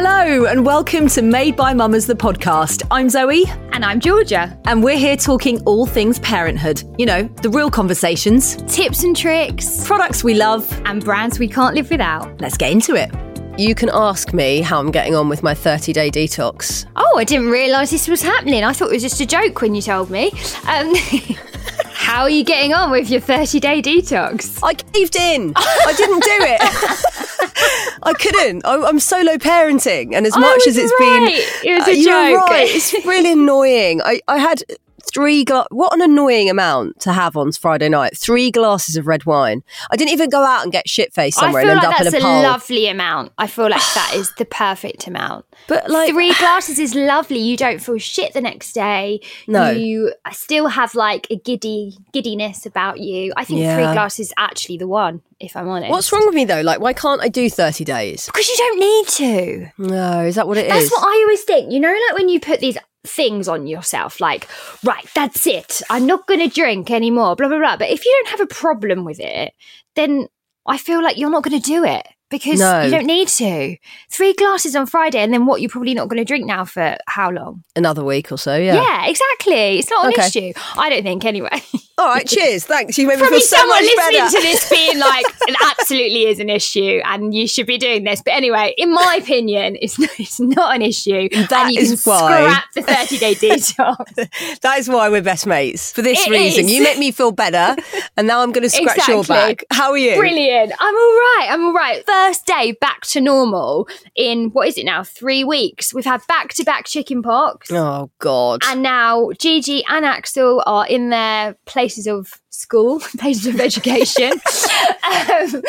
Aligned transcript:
Hello 0.00 0.44
and 0.44 0.64
welcome 0.64 1.08
to 1.08 1.22
Made 1.22 1.56
by 1.56 1.74
Mammas, 1.74 2.06
the 2.06 2.14
podcast. 2.14 2.86
I'm 2.88 3.10
Zoe 3.10 3.42
And 3.72 3.84
I'm 3.84 3.98
Georgia. 3.98 4.56
and 4.66 4.80
we're 4.80 4.96
here 4.96 5.16
talking 5.16 5.60
all 5.64 5.86
things 5.86 6.20
parenthood. 6.20 6.84
You 6.98 7.06
know, 7.06 7.24
the 7.42 7.50
real 7.50 7.68
conversations, 7.68 8.54
Tips 8.72 9.02
and 9.02 9.16
tricks 9.16 9.84
products 9.88 10.22
we 10.22 10.34
love. 10.34 10.70
and 10.84 11.04
brands 11.04 11.40
we 11.40 11.48
can't 11.48 11.74
live 11.74 11.90
without. 11.90 12.40
Let's 12.40 12.56
get 12.56 12.70
into 12.70 12.94
it. 12.94 13.10
You 13.58 13.74
can 13.74 13.90
ask 13.92 14.32
me 14.32 14.60
how 14.60 14.78
I'm 14.78 14.92
getting 14.92 15.16
on 15.16 15.28
with 15.28 15.42
my 15.42 15.52
30 15.52 15.92
day 15.92 16.12
detox. 16.12 16.86
Oh, 16.94 17.18
I 17.18 17.24
didn't 17.24 17.48
realise 17.50 17.90
this 17.90 18.06
was 18.06 18.22
happening. 18.22 18.62
I 18.62 18.72
thought 18.74 18.90
it 18.90 18.94
was 18.94 19.02
just 19.02 19.20
a 19.20 19.26
joke 19.26 19.60
when 19.62 19.74
you 19.74 19.82
told 19.82 20.10
me. 20.10 20.30
Um, 20.68 20.94
how 21.92 22.22
are 22.22 22.30
you 22.30 22.44
getting 22.44 22.72
on 22.74 22.90
with 22.90 23.10
your 23.10 23.20
30 23.20 23.60
day 23.60 23.82
detox? 23.82 24.58
I 24.62 24.74
caved 24.74 25.16
in. 25.16 25.52
I 25.56 25.94
didn't 25.96 26.22
do 26.22 26.38
it. 26.40 26.60
I 28.02 28.12
couldn't. 28.14 28.64
I- 28.64 28.86
I'm 28.88 28.98
solo 29.00 29.36
parenting, 29.36 30.14
and 30.14 30.26
as 30.26 30.36
I 30.36 30.40
much 30.40 30.66
as 30.66 30.76
it's 30.76 30.92
right. 31.00 31.42
been, 31.62 31.70
It 31.72 31.78
was 31.78 31.88
a 31.88 31.90
Uh, 31.90 31.94
you're 31.94 32.38
joke. 32.38 32.46
right. 32.48 32.68
It's 32.70 32.92
really 33.04 33.32
annoying. 33.40 34.00
I, 34.02 34.20
I 34.28 34.38
had 34.38 34.62
three. 35.12 35.44
Gla- 35.44 35.66
what 35.70 35.92
an 35.94 36.00
annoying 36.02 36.48
amount 36.50 37.00
to 37.00 37.12
have 37.12 37.36
on 37.36 37.52
Friday 37.52 37.88
night. 37.88 38.16
Three 38.16 38.50
glasses 38.50 38.96
of 38.96 39.06
red 39.06 39.24
wine. 39.24 39.62
I 39.90 39.96
didn't 39.96 40.12
even 40.12 40.30
go 40.30 40.42
out 40.44 40.62
and 40.62 40.72
get 40.72 40.88
shit 40.88 41.12
faced 41.12 41.38
I 41.38 41.42
somewhere 41.42 41.62
feel 41.62 41.70
and 41.72 41.80
end 41.80 41.86
like 41.88 42.00
up 42.00 42.04
that's 42.04 42.14
in 42.16 42.22
a, 42.22 42.40
a 42.40 42.42
lovely 42.42 42.88
amount. 42.88 43.32
I 43.38 43.46
feel 43.46 43.68
like 43.68 43.82
that 43.94 44.12
is 44.14 44.32
the 44.36 44.44
perfect 44.44 45.06
amount. 45.06 45.44
but 45.68 45.88
like 45.90 46.10
Three 46.10 46.32
glasses 46.38 46.78
is 46.78 46.94
lovely. 46.94 47.38
You 47.38 47.56
don't 47.56 47.80
feel 47.80 47.98
shit 47.98 48.32
the 48.32 48.40
next 48.40 48.72
day. 48.72 49.20
No. 49.46 49.70
You 49.70 50.12
still 50.32 50.68
have 50.68 50.94
like 50.94 51.26
a 51.30 51.36
giddy 51.36 51.96
giddiness 52.12 52.66
about 52.66 53.00
you. 53.00 53.32
I 53.36 53.44
think 53.44 53.60
Yeah. 53.60 53.74
three 53.76 53.92
glasses 53.92 54.28
is 54.28 54.34
actually 54.36 54.78
the 54.78 54.88
one, 54.88 55.22
if 55.40 55.56
I'm 55.56 55.68
honest. 55.68 55.90
What's 55.90 56.12
wrong 56.12 56.26
with 56.26 56.34
me 56.34 56.44
though? 56.44 56.60
Like, 56.62 56.80
why 56.80 56.92
can't 56.92 57.20
I 57.20 57.28
do 57.28 57.48
30 57.48 57.84
days? 57.84 58.26
Because 58.26 58.48
you 58.48 58.56
don't 58.56 58.78
need 58.80 59.08
to. 59.08 59.66
No, 59.78 60.20
is 60.24 60.34
that 60.34 60.46
what 60.48 60.58
it 60.58 60.66
is? 60.66 60.72
That's 60.72 60.90
what 60.90 61.04
I 61.06 61.22
always 61.22 61.42
think. 61.42 61.72
You 61.72 61.80
know, 61.80 61.88
like 62.08 62.16
when 62.18 62.28
you 62.28 62.40
put 62.40 62.60
these 62.60 62.76
things 63.08 63.48
on 63.48 63.66
yourself, 63.66 64.20
like, 64.20 64.46
right, 64.84 65.06
that's 65.14 65.46
it. 65.46 65.82
I'm 65.90 66.06
not 66.06 66.26
going 66.26 66.40
to 66.40 66.48
drink 66.54 66.90
anymore, 66.90 67.34
blah, 67.36 67.48
blah, 67.48 67.58
blah. 67.58 67.76
But 67.76 67.90
if 67.90 68.04
you 68.04 68.12
don't 68.12 68.38
have 68.38 68.40
a 68.40 68.54
problem 68.54 69.04
with 69.04 69.18
it, 69.20 69.52
then 69.96 70.28
I 70.66 70.78
feel 70.78 71.02
like 71.02 71.18
you're 71.18 71.30
not 71.30 71.42
going 71.42 71.60
to 71.60 71.66
do 71.66 71.84
it 71.84 72.06
because 72.30 72.60
No. 72.60 72.82
you 72.82 72.90
don't 72.90 73.06
need 73.06 73.28
to. 73.28 73.76
Three 74.10 74.34
glasses 74.34 74.76
on 74.76 74.86
Friday, 74.86 75.18
and 75.20 75.32
then 75.32 75.46
what? 75.46 75.60
You're 75.62 75.70
probably 75.70 75.94
not 75.94 76.08
going 76.08 76.18
to 76.18 76.24
drink 76.24 76.46
now 76.46 76.64
for 76.64 76.96
how 77.06 77.30
long? 77.30 77.64
Another 77.74 78.04
week 78.04 78.30
or 78.30 78.36
so, 78.38 78.54
yeah. 78.56 78.74
Yeah, 78.74 79.06
exactly. 79.06 79.78
It's 79.78 79.88
not 79.90 80.04
an 80.06 80.12
Okay. 80.12 80.26
issue. 80.26 80.52
I 80.76 80.90
don't 80.90 81.02
think, 81.02 81.24
anyway. 81.24 81.62
All 81.98 82.06
right, 82.06 82.26
cheers. 82.26 82.64
Thanks. 82.64 82.96
You 82.96 83.06
made 83.06 83.16
me 83.16 83.20
Probably 83.22 83.38
feel 83.40 83.46
so 83.48 83.56
someone 83.56 83.76
much 83.76 83.82
listening 83.96 84.20
better. 84.20 84.36
to 84.36 84.42
this 84.42 84.70
being 84.70 84.98
like, 85.00 85.26
it 85.48 85.56
absolutely 85.78 86.26
is 86.26 86.38
an 86.40 86.48
issue 86.48 87.00
and 87.04 87.34
you 87.34 87.48
should 87.48 87.66
be 87.66 87.76
doing 87.76 88.04
this. 88.04 88.22
But 88.22 88.34
anyway, 88.34 88.74
in 88.78 88.92
my 88.94 89.18
opinion, 89.20 89.76
it's 89.80 89.98
not, 89.98 90.10
it's 90.18 90.38
not 90.40 90.74
an 90.76 90.82
issue. 90.82 91.28
That 91.48 91.72
is 91.76 92.04
why- 92.04 92.18
scrap 92.44 92.64
the 92.74 92.82
30 92.82 93.18
day 93.18 93.34
detox. 93.82 94.60
That 94.60 94.78
is 94.78 94.88
why 94.88 95.08
we're 95.08 95.22
best 95.22 95.46
mates. 95.46 95.92
For 95.92 96.02
this 96.02 96.26
It 96.26 96.30
reason. 96.30 96.66
is. 96.66 96.72
You 96.72 96.82
make 96.82 96.98
me 96.98 97.10
feel 97.10 97.32
better, 97.32 97.80
and 98.16 98.26
now 98.26 98.42
I'm 98.42 98.52
going 98.52 98.62
to 98.62 98.70
scratch 98.70 99.08
your 99.08 99.24
back. 99.24 99.64
How 99.70 99.90
are 99.90 99.98
you? 99.98 100.16
Brilliant. 100.16 100.72
I'm 100.78 100.94
all 100.94 101.00
right. 101.00 101.46
I'm 101.50 101.64
all 101.64 101.72
right. 101.74 102.04
First 102.06 102.46
day 102.46 102.72
back 102.80 103.02
to 103.08 103.20
normal 103.20 103.88
in, 104.14 104.50
what 104.50 104.68
is 104.68 104.78
it 104.78 104.84
now? 104.84 105.02
Three 105.02 105.42
weeks. 105.44 105.92
We've 105.92 106.04
had 106.04 106.20
back 106.28 106.54
to 106.54 106.64
back 106.64 106.86
chicken 106.86 107.22
pox. 107.22 107.70
Oh 107.72 108.10
God. 108.18 108.62
And 108.66 108.82
now 108.82 109.30
Gigi 109.38 109.82
and 109.88 110.04
Axel 110.04 110.62
are 110.66 110.86
in 110.86 111.10
their 111.10 111.56
places 111.88 112.06
of 112.06 112.40
school, 112.50 113.00
places 113.18 113.46
of 113.46 113.60
education. 113.60 114.32
um, 114.32 115.62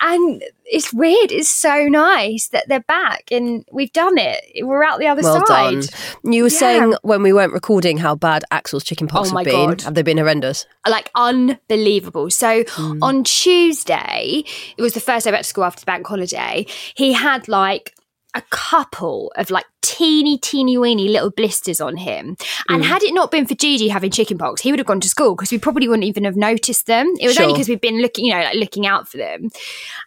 and 0.00 0.42
it's 0.64 0.92
weird. 0.92 1.30
It's 1.30 1.50
so 1.50 1.86
nice 1.86 2.48
that 2.48 2.66
they're 2.66 2.80
back 2.80 3.30
and 3.30 3.62
we've 3.70 3.92
done 3.92 4.16
it. 4.16 4.42
We're 4.64 4.82
out 4.82 4.98
the 4.98 5.06
other 5.06 5.20
well 5.22 5.44
side. 5.46 5.82
done. 6.22 6.32
You 6.32 6.44
were 6.44 6.48
Yeah. 6.48 6.58
saying 6.58 6.94
when 7.02 7.22
we 7.22 7.32
weren't 7.34 7.52
recording 7.52 7.98
how 7.98 8.14
bad 8.14 8.44
Axel's 8.50 8.84
chicken 8.84 9.06
pox 9.06 9.30
Oh 9.30 9.34
my 9.34 9.40
have 9.42 9.44
been. 9.52 9.68
God. 9.70 9.82
Have 9.82 9.94
they 9.94 10.02
been 10.02 10.16
horrendous? 10.18 10.66
Like 10.88 11.10
unbelievable. 11.14 12.30
So 12.30 12.64
Hmm. 12.70 13.02
on 13.02 13.24
Tuesday, 13.24 14.44
it 14.78 14.82
was 14.82 14.94
the 14.94 15.00
first 15.00 15.24
day 15.26 15.30
back 15.30 15.42
to 15.42 15.44
school 15.48 15.64
after 15.64 15.80
the 15.80 15.86
bank 15.86 16.06
holiday. 16.06 16.64
He 16.94 17.12
had 17.12 17.48
like 17.48 17.94
a 18.36 18.42
couple 18.50 19.32
of 19.36 19.50
like 19.50 19.64
teeny, 19.82 20.36
teeny, 20.36 20.76
weeny 20.76 21.08
little 21.08 21.30
blisters 21.30 21.80
on 21.80 21.96
him. 21.96 22.36
And 22.68 22.84
Hmm. 22.84 22.88
had 22.90 23.02
it 23.02 23.14
not 23.14 23.30
been 23.30 23.46
for 23.46 23.54
Gigi 23.54 23.88
having 23.88 24.10
chickenpox, 24.10 24.60
he 24.60 24.70
would 24.70 24.78
have 24.78 24.86
gone 24.86 25.00
to 25.00 25.08
school 25.08 25.34
because 25.34 25.50
we 25.50 25.58
probably 25.58 25.88
wouldn't 25.88 26.04
even 26.04 26.24
have 26.24 26.36
noticed 26.36 26.86
them. 26.86 27.12
It 27.18 27.26
was 27.26 27.38
only 27.38 27.54
because 27.54 27.68
we've 27.68 27.80
been 27.80 28.02
looking, 28.02 28.26
you 28.26 28.34
know, 28.34 28.40
like 28.40 28.56
looking 28.56 28.86
out 28.86 29.08
for 29.08 29.16
them. 29.16 29.48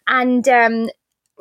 And 0.08 0.48
um, 0.48 0.90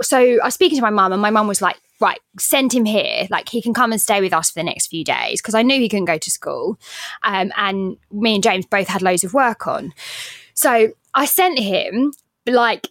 so 0.00 0.18
I 0.18 0.46
was 0.46 0.54
speaking 0.54 0.78
to 0.78 0.82
my 0.82 0.90
mum, 0.90 1.12
and 1.12 1.20
my 1.20 1.30
mum 1.30 1.46
was 1.46 1.60
like, 1.60 1.76
right, 2.00 2.20
send 2.38 2.72
him 2.72 2.84
here. 2.84 3.26
Like 3.30 3.48
he 3.48 3.60
can 3.60 3.74
come 3.74 3.92
and 3.92 4.00
stay 4.00 4.20
with 4.20 4.32
us 4.32 4.50
for 4.50 4.60
the 4.60 4.64
next 4.64 4.86
few 4.86 5.04
days 5.04 5.42
because 5.42 5.54
I 5.54 5.62
knew 5.62 5.78
he 5.78 5.88
couldn't 5.88 6.06
go 6.06 6.16
to 6.18 6.30
school. 6.30 6.78
Um, 7.22 7.52
and 7.56 7.96
me 8.10 8.34
and 8.34 8.42
James 8.42 8.66
both 8.66 8.88
had 8.88 9.02
loads 9.02 9.24
of 9.24 9.34
work 9.34 9.66
on. 9.66 9.92
So 10.54 10.92
I 11.14 11.26
sent 11.26 11.58
him 11.58 12.12
like 12.46 12.88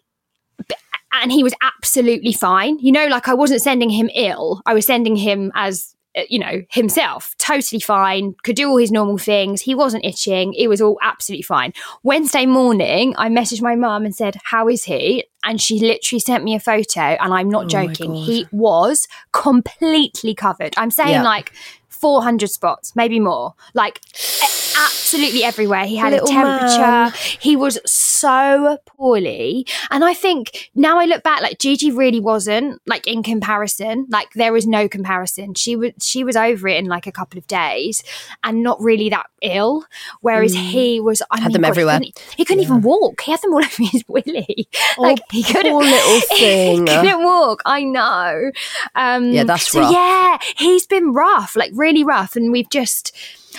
and 1.12 1.32
he 1.32 1.44
was 1.44 1.54
absolutely 1.62 2.34
fine. 2.34 2.78
You 2.80 2.92
know, 2.92 3.08
like 3.08 3.28
I 3.28 3.34
wasn't 3.34 3.62
sending 3.62 3.90
him 3.90 4.10
ill. 4.14 4.62
I 4.66 4.74
was 4.74 4.86
sending 4.86 5.16
him 5.16 5.52
as 5.56 5.94
uh, 6.18 6.22
you 6.30 6.40
know 6.40 6.64
himself, 6.70 7.36
totally 7.38 7.80
fine. 7.80 8.36
Could 8.44 8.56
do 8.56 8.70
all 8.70 8.78
his 8.78 8.92
normal 8.92 9.18
things. 9.18 9.62
He 9.62 9.76
wasn't 9.76 10.06
itching. 10.06 10.54
It 10.54 10.68
was 10.68 10.82
all 10.82 10.98
absolutely 11.02 11.44
fine. 11.44 11.74
Wednesday 12.04 12.46
morning, 12.46 13.14
I 13.18 13.30
messaged 13.30 13.62
my 13.62 13.76
mum 13.76 14.06
and 14.06 14.16
said, 14.16 14.38
"How 14.44 14.68
is 14.68 14.84
he?" 14.84 15.26
And 15.44 15.62
she 15.62 15.80
literally 15.80 16.20
sent 16.20 16.44
me 16.44 16.56
a 16.56 16.60
photo, 16.60 17.02
and 17.02 17.34
I'm 17.34 17.50
not 17.50 17.66
Oh 17.66 17.68
joking. 17.68 18.16
He 18.16 18.48
was 18.52 19.08
completely 19.32 20.36
covered. 20.36 20.74
I'm 20.78 20.92
saying 20.92 21.10
Yeah. 21.12 21.24
like 21.24 21.54
400 22.00 22.50
spots, 22.50 22.96
maybe 22.96 23.20
more. 23.20 23.54
Like 23.74 24.02
absolutely 24.80 25.44
everywhere. 25.44 25.86
He 25.86 25.96
had 25.96 26.12
Little 26.14 26.28
a 26.28 26.32
temperature. 26.32 26.80
man. 26.80 27.14
He 27.40 27.56
was 27.56 27.80
so 27.86 28.78
poorly. 28.86 29.66
And 29.90 30.04
I 30.04 30.14
think 30.14 30.70
now 30.76 31.00
I 31.00 31.06
look 31.06 31.24
back, 31.24 31.42
like 31.42 31.58
Gigi 31.60 31.92
really 31.92 32.20
wasn't, 32.20 32.82
like 32.86 33.08
in 33.08 33.24
comparison. 33.24 34.06
Like 34.10 34.32
there 34.34 34.54
was 34.54 34.68
no 34.68 34.88
comparison. 34.88 35.54
She 35.56 35.76
was 35.76 35.92
she 36.00 36.24
was 36.24 36.36
over 36.36 36.68
it 36.68 36.78
in 36.78 36.86
like 36.86 37.08
a 37.08 37.12
couple 37.12 37.38
of 37.40 37.48
days 37.48 38.04
and 38.44 38.62
not 38.62 38.80
really 38.82 39.10
that 39.10 39.28
ill. 39.42 39.86
Whereas 40.22 40.54
he 40.54 41.00
was 41.00 41.22
I 41.32 41.38
Mm. 41.38 41.40
Had 41.40 41.48
mean, 41.50 41.54
them 41.54 41.62
God, 41.64 41.70
everywhere. 41.70 42.00
He 42.02 42.12
couldn't, 42.12 42.36
he 42.38 42.46
couldn't 42.46 42.64
even 42.64 42.82
walk. 42.82 43.22
He 43.22 43.32
had 43.32 43.42
them 43.42 43.54
all 43.54 43.60
over 43.64 43.84
his 43.92 44.04
willy. 44.08 44.68
like 44.98 45.20
he 45.32 45.44
couldn't 45.44 45.72
Oh, 45.74 45.80
poor 45.80 45.90
little 45.90 46.20
thing. 46.38 46.88
he 46.88 46.96
couldn't 46.96 47.24
walk. 47.24 47.62
I 47.66 47.84
know. 47.84 48.52
Um 48.96 49.32
Yeah, 49.32 49.44
that's 49.46 49.72
so 49.72 49.80
rough. 49.82 49.92
Yeah, 49.92 50.38
he's 50.58 50.86
been 50.86 51.14
rough, 51.14 51.56
like 51.56 51.72
really 51.74 51.87
rough, 52.04 52.36
and 52.36 52.52
we've 52.52 52.70
just. 52.70 53.16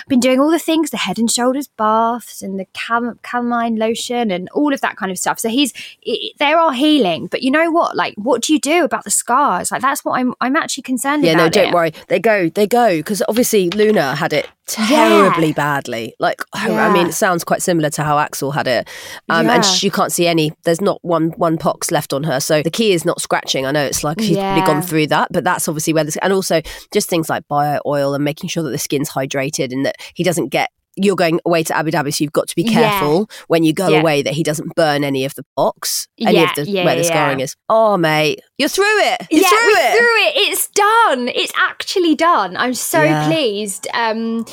Been 0.09 0.21
doing 0.21 0.41
all 0.41 0.51
the 0.51 0.59
things, 0.59 0.91
the 0.91 0.97
head 0.97 1.19
and 1.19 1.31
shoulders 1.31 1.69
baths 1.69 2.43
and 2.43 2.59
the 2.59 2.67
cam- 2.73 3.19
calamine 3.23 3.77
lotion 3.79 4.31
and 4.31 4.49
all 4.51 4.73
of 4.73 4.81
that 4.81 4.97
kind 4.97 5.11
of 5.13 5.19
stuff. 5.19 5.39
So 5.39 5.49
he's, 5.49 5.73
it, 6.03 6.35
they 6.39 6.53
are 6.53 6.73
healing. 6.73 7.27
But 7.27 7.43
you 7.43 7.51
know 7.51 7.71
what? 7.71 7.97
Like, 7.97 8.15
what 8.17 8.43
do 8.43 8.53
you 8.53 8.61
do 8.61 8.85
about 8.85 9.05
the 9.05 9.11
scars? 9.11 9.71
Like, 9.71 9.83
that's 9.83 10.05
what 10.05 10.19
I'm, 10.19 10.35
I'm 10.41 10.57
actually 10.57 10.83
concerned 10.83 11.25
Yeah, 11.25 11.33
about. 11.33 11.45
no, 11.45 11.49
don't 11.51 11.69
it. 11.69 11.75
worry. 11.75 11.93
They 12.09 12.19
go, 12.19 12.49
they 12.49 12.67
go. 12.67 12.97
Because 12.99 13.23
obviously 13.29 13.71
Luna 13.71 14.15
had 14.15 14.33
it 14.33 14.49
terribly 14.67 15.53
badly. 15.53 16.15
Like, 16.19 16.43
I 16.53 16.69
Yeah. 16.69 16.93
mean, 16.93 17.09
it 17.09 17.15
sounds 17.15 17.45
quite 17.45 17.63
similar 17.63 17.91
to 17.91 18.03
how 18.05 18.19
Axel 18.19 18.51
had 18.53 18.67
it. 18.67 18.89
Um, 19.29 19.49
And 19.49 19.65
she, 19.65 19.87
you 19.87 19.91
can't 19.91 20.13
see 20.13 20.27
any, 20.27 20.53
there's 20.65 20.81
not 20.81 20.99
one 21.03 21.31
one 21.39 21.57
pox 21.59 21.91
left 21.91 22.13
on 22.13 22.25
her. 22.25 22.39
So 22.41 22.63
the 22.63 22.71
key 22.71 22.93
is 22.93 23.05
not 23.05 23.21
scratching. 23.21 23.65
I 23.67 23.71
know 23.73 23.85
it's 23.85 24.05
like 24.05 24.21
she's 24.21 24.37
probably 24.37 24.63
gone 24.63 24.83
through 24.83 25.07
that, 25.09 25.29
but 25.33 25.45
that's 25.45 25.69
obviously 25.69 25.93
where 25.95 26.05
this, 26.05 26.17
and 26.19 26.33
also 26.33 26.61
just 26.93 27.09
things 27.09 27.31
like 27.31 27.47
bio 27.49 27.79
oil 27.87 28.15
and 28.15 28.23
making 28.25 28.49
sure 28.49 28.63
that 28.63 28.71
the 28.71 28.79
skin's 28.79 29.11
hydrated 29.11 29.73
and 29.73 29.78
that 29.85 29.97
he 30.15 30.23
doesn't 30.25 30.49
get. 30.49 30.71
You're 30.97 31.15
going 31.17 31.39
away 31.47 31.63
to 31.63 31.77
Abu 31.77 31.91
Dhabi, 31.93 32.13
so 32.13 32.25
you've 32.25 32.33
got 32.33 32.49
to 32.49 32.57
be 32.57 32.63
Yeah. 32.63 32.73
careful 32.91 33.31
when 33.47 33.63
you 33.63 33.73
go 33.73 33.89
Yeah. 33.89 34.01
away 34.01 34.23
that 34.23 34.35
he 34.35 34.43
doesn't 34.43 34.75
burn 34.75 35.05
any 35.05 35.25
of 35.25 35.35
the 35.37 35.45
pox, 35.57 36.09
any 36.21 36.35
Yeah, 36.39 36.51
of 36.51 36.55
the 36.57 36.69
yeah, 36.71 36.85
where 36.85 36.97
the 36.97 37.03
yeah. 37.03 37.09
scarring 37.09 37.41
is. 37.41 37.55
Oh, 37.69 37.97
mate, 37.97 38.41
you're 38.59 38.69
through 38.69 38.85
it. 39.01 39.27
You're 39.31 39.43
yeah, 39.43 39.49
through 39.49 39.77
it. 39.77 39.93
through 39.97 40.43
it. 40.43 40.51
It's 40.51 40.67
done. 40.69 41.29
It's 41.29 41.53
actually 41.57 42.15
done. 42.17 42.57
I'm 42.57 42.75
so 42.75 43.03
Yeah. 43.03 43.27
pleased. 43.27 43.87
Um, 43.95 44.45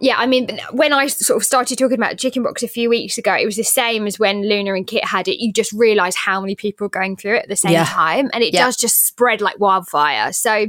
yeah, 0.00 0.16
I 0.18 0.26
mean, 0.26 0.58
when 0.72 0.92
I 0.92 1.06
sort 1.06 1.36
of 1.40 1.44
started 1.46 1.78
talking 1.78 1.96
about 1.96 2.18
chickenpox 2.18 2.64
a 2.64 2.68
few 2.68 2.88
weeks 2.90 3.18
ago, 3.18 3.34
it 3.34 3.46
was 3.46 3.54
the 3.54 3.62
same 3.62 4.08
as 4.08 4.18
when 4.18 4.48
Luna 4.48 4.74
and 4.74 4.84
Kit 4.86 5.04
had 5.04 5.28
it. 5.28 5.40
You 5.40 5.52
just 5.52 5.72
realise 5.72 6.16
how 6.16 6.40
many 6.40 6.56
people 6.56 6.86
are 6.86 6.90
going 6.90 7.16
through 7.16 7.36
it 7.36 7.44
at 7.44 7.48
the 7.48 7.54
same 7.56 7.72
Yeah. 7.72 7.84
time, 7.84 8.30
and 8.32 8.42
it 8.42 8.52
Yeah. 8.52 8.64
does 8.64 8.76
just 8.76 9.06
spread 9.06 9.40
like 9.40 9.60
wildfire. 9.60 10.32
So, 10.32 10.66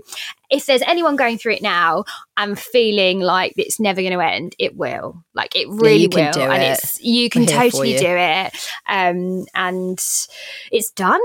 if 0.51 0.67
there's 0.67 0.83
anyone 0.83 1.15
going 1.15 1.39
through 1.39 1.53
it 1.53 1.63
now 1.63 2.03
and 2.37 2.59
feeling 2.59 3.19
like 3.21 3.53
it's 3.57 3.79
never 3.79 4.01
going 4.01 4.13
to 4.13 4.23
end, 4.23 4.55
it 4.59 4.77
will. 4.77 5.23
Like 5.33 5.55
it 5.55 5.67
really 5.67 6.07
can 6.07 6.25
will, 6.25 6.31
do 6.31 6.41
and 6.41 6.61
it. 6.61 6.73
it's 6.77 7.01
you 7.01 7.27
can 7.31 7.41
We're 7.47 7.47
totally 7.47 7.93
you. 7.93 7.99
do 7.99 8.05
it. 8.07 8.53
Um, 8.87 9.45
and 9.55 9.97
it's 10.71 10.91
done. 10.91 11.21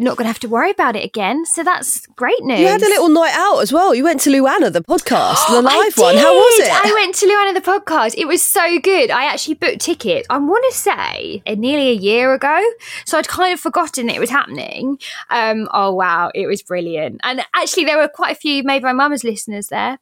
Not 0.00 0.16
going 0.16 0.24
to 0.24 0.28
have 0.28 0.38
to 0.40 0.48
worry 0.48 0.70
about 0.70 0.96
it 0.96 1.04
again. 1.04 1.44
So 1.44 1.62
that's 1.62 2.06
great 2.06 2.42
news. 2.42 2.58
You 2.58 2.66
had 2.68 2.80
a 2.80 2.86
little 2.86 3.10
night 3.10 3.34
out 3.34 3.58
as 3.58 3.70
well. 3.70 3.94
You 3.94 4.02
went 4.02 4.22
to 4.22 4.30
Luana, 4.30 4.72
the 4.72 4.80
podcast, 4.80 5.46
the 5.50 5.60
live 5.62 5.96
one. 5.98 6.16
How 6.16 6.34
was 6.34 6.60
it? 6.60 6.70
I 6.72 6.90
went 6.94 7.14
to 7.16 7.26
Luana 7.26 7.52
the 7.52 7.60
podcast. 7.60 8.14
It 8.16 8.26
was 8.26 8.42
so 8.42 8.78
good. 8.78 9.10
I 9.10 9.24
actually 9.26 9.54
booked 9.54 9.80
tickets. 9.80 10.26
I 10.30 10.38
want 10.38 10.64
to 10.70 10.78
say 10.78 11.42
uh, 11.46 11.54
nearly 11.54 11.90
a 11.90 11.94
year 11.94 12.32
ago, 12.32 12.60
so 13.04 13.18
I'd 13.18 13.28
kind 13.28 13.52
of 13.52 13.60
forgotten 13.60 14.08
it 14.08 14.18
was 14.20 14.30
happening. 14.30 14.98
Um, 15.28 15.68
oh 15.72 15.92
wow, 15.94 16.30
it 16.34 16.46
was 16.46 16.62
brilliant. 16.62 17.20
And 17.22 17.44
actually, 17.54 17.84
there 17.84 17.98
were 17.98 18.08
quite 18.08 18.32
a 18.32 18.40
few, 18.40 18.62
Made 18.62 18.82
by 18.82 18.92
Mammas 18.92 19.22
listeners 19.22 19.68
there. 19.68 19.98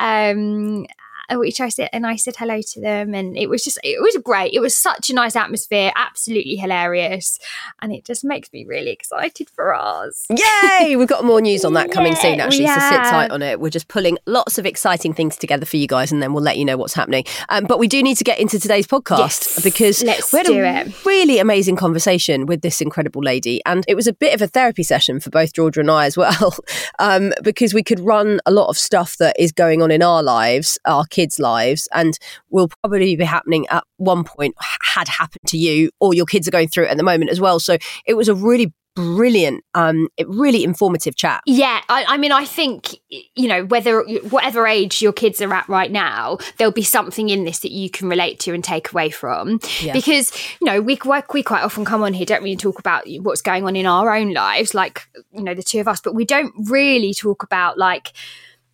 Um, 0.00 0.86
which 1.32 1.60
I 1.60 1.68
said, 1.68 1.88
and 1.92 2.06
I 2.06 2.16
said 2.16 2.36
hello 2.36 2.60
to 2.62 2.80
them, 2.80 3.14
and 3.14 3.36
it 3.36 3.48
was 3.48 3.64
just, 3.64 3.78
it 3.82 4.00
was 4.00 4.16
great. 4.22 4.52
It 4.54 4.60
was 4.60 4.76
such 4.76 5.10
a 5.10 5.14
nice 5.14 5.36
atmosphere, 5.36 5.92
absolutely 5.96 6.56
hilarious, 6.56 7.38
and 7.82 7.92
it 7.92 8.04
just 8.04 8.24
makes 8.24 8.52
me 8.52 8.64
really 8.64 8.90
excited 8.90 9.48
for 9.50 9.74
ours. 9.74 10.26
Yay! 10.30 10.96
We've 10.96 11.08
got 11.08 11.24
more 11.24 11.40
news 11.40 11.64
on 11.64 11.72
that 11.74 11.90
coming 11.90 12.12
Yeah, 12.16 12.18
soon, 12.18 12.40
actually. 12.40 12.64
we 12.64 12.68
So 12.68 12.74
sit 12.80 12.96
tight 12.98 13.30
on 13.30 13.42
it. 13.42 13.60
We're 13.60 13.70
just 13.70 13.88
pulling 13.88 14.18
lots 14.26 14.58
of 14.58 14.66
exciting 14.66 15.12
things 15.12 15.36
together 15.36 15.66
for 15.66 15.76
you 15.76 15.86
guys, 15.86 16.12
and 16.12 16.22
then 16.22 16.32
we'll 16.32 16.42
let 16.44 16.56
you 16.58 16.64
know 16.64 16.76
what's 16.76 16.94
happening. 16.94 17.24
Um, 17.48 17.64
but 17.64 17.78
we 17.78 17.88
do 17.88 18.02
need 18.02 18.16
to 18.16 18.24
get 18.24 18.38
into 18.38 18.58
today's 18.58 18.86
podcast 18.86 19.18
Yes, 19.18 19.62
because 19.62 20.02
let's 20.04 20.32
we 20.32 20.38
had 20.38 20.46
do 20.46 20.62
a 20.62 20.80
it. 20.82 21.04
really 21.06 21.38
amazing 21.38 21.76
conversation 21.76 22.46
with 22.46 22.62
this 22.62 22.80
incredible 22.80 23.22
lady, 23.22 23.60
and 23.66 23.84
it 23.88 23.94
was 23.94 24.06
a 24.06 24.12
bit 24.12 24.34
of 24.34 24.42
a 24.42 24.46
therapy 24.46 24.82
session 24.82 25.20
for 25.20 25.30
both 25.30 25.52
Georgia 25.52 25.80
and 25.80 25.90
I 25.90 26.06
as 26.06 26.16
well, 26.16 26.56
um, 26.98 27.32
because 27.42 27.74
we 27.74 27.82
could 27.82 28.00
run 28.00 28.40
a 28.46 28.50
lot 28.50 28.68
of 28.68 28.78
stuff 28.78 29.16
that 29.18 29.34
is 29.38 29.52
going 29.52 29.82
on 29.82 29.90
in 29.90 30.02
our 30.02 30.22
lives, 30.22 30.78
our 30.84 31.04
kids' 31.16 31.38
lives, 31.38 31.88
and 31.92 32.18
will 32.50 32.68
probably 32.82 33.16
be 33.16 33.24
happening 33.24 33.66
at 33.68 33.84
one 33.96 34.24
point 34.24 34.54
had 34.94 35.08
happened 35.08 35.46
to 35.48 35.58
you, 35.58 35.90
or 36.00 36.14
your 36.14 36.26
kids 36.26 36.46
are 36.46 36.52
going 36.52 36.68
through 36.68 36.84
it 36.84 36.90
at 36.90 36.96
the 36.96 37.02
moment 37.02 37.30
as 37.30 37.40
well. 37.40 37.58
So 37.58 37.78
it 38.06 38.14
was 38.14 38.28
a 38.28 38.34
really 38.34 38.72
brilliant, 38.96 39.62
um, 39.74 40.08
really 40.26 40.64
informative 40.64 41.14
chat. 41.14 41.42
Yeah, 41.46 41.82
I, 41.88 42.04
I 42.08 42.16
mean, 42.16 42.32
I 42.32 42.44
think 42.44 42.96
you 43.08 43.46
know 43.46 43.64
whether 43.66 44.02
whatever 44.30 44.66
age 44.66 45.02
your 45.02 45.12
kids 45.12 45.40
are 45.40 45.52
at 45.54 45.68
right 45.68 45.92
now, 45.92 46.38
there'll 46.56 46.72
be 46.72 46.82
something 46.82 47.28
in 47.28 47.44
this 47.44 47.60
that 47.60 47.70
you 47.70 47.90
can 47.90 48.08
relate 48.08 48.40
to 48.40 48.54
and 48.54 48.64
take 48.64 48.90
away 48.90 49.10
from. 49.10 49.60
Yeah. 49.80 49.92
Because 49.92 50.32
you 50.60 50.64
know 50.64 50.80
we 50.80 50.98
we 51.04 51.20
we 51.32 51.42
quite 51.42 51.62
often 51.62 51.84
come 51.84 52.02
on 52.02 52.14
here, 52.14 52.26
don't 52.26 52.46
and 52.46 52.58
talk 52.58 52.78
about 52.78 53.04
what's 53.20 53.42
going 53.42 53.64
on 53.64 53.76
in 53.76 53.86
our 53.86 54.14
own 54.16 54.32
lives, 54.32 54.74
like 54.74 55.06
you 55.32 55.42
know 55.42 55.54
the 55.54 55.62
two 55.62 55.80
of 55.80 55.86
us, 55.86 56.00
but 56.00 56.14
we 56.14 56.24
don't 56.24 56.52
really 56.70 57.12
talk 57.14 57.42
about 57.42 57.78
like 57.78 58.12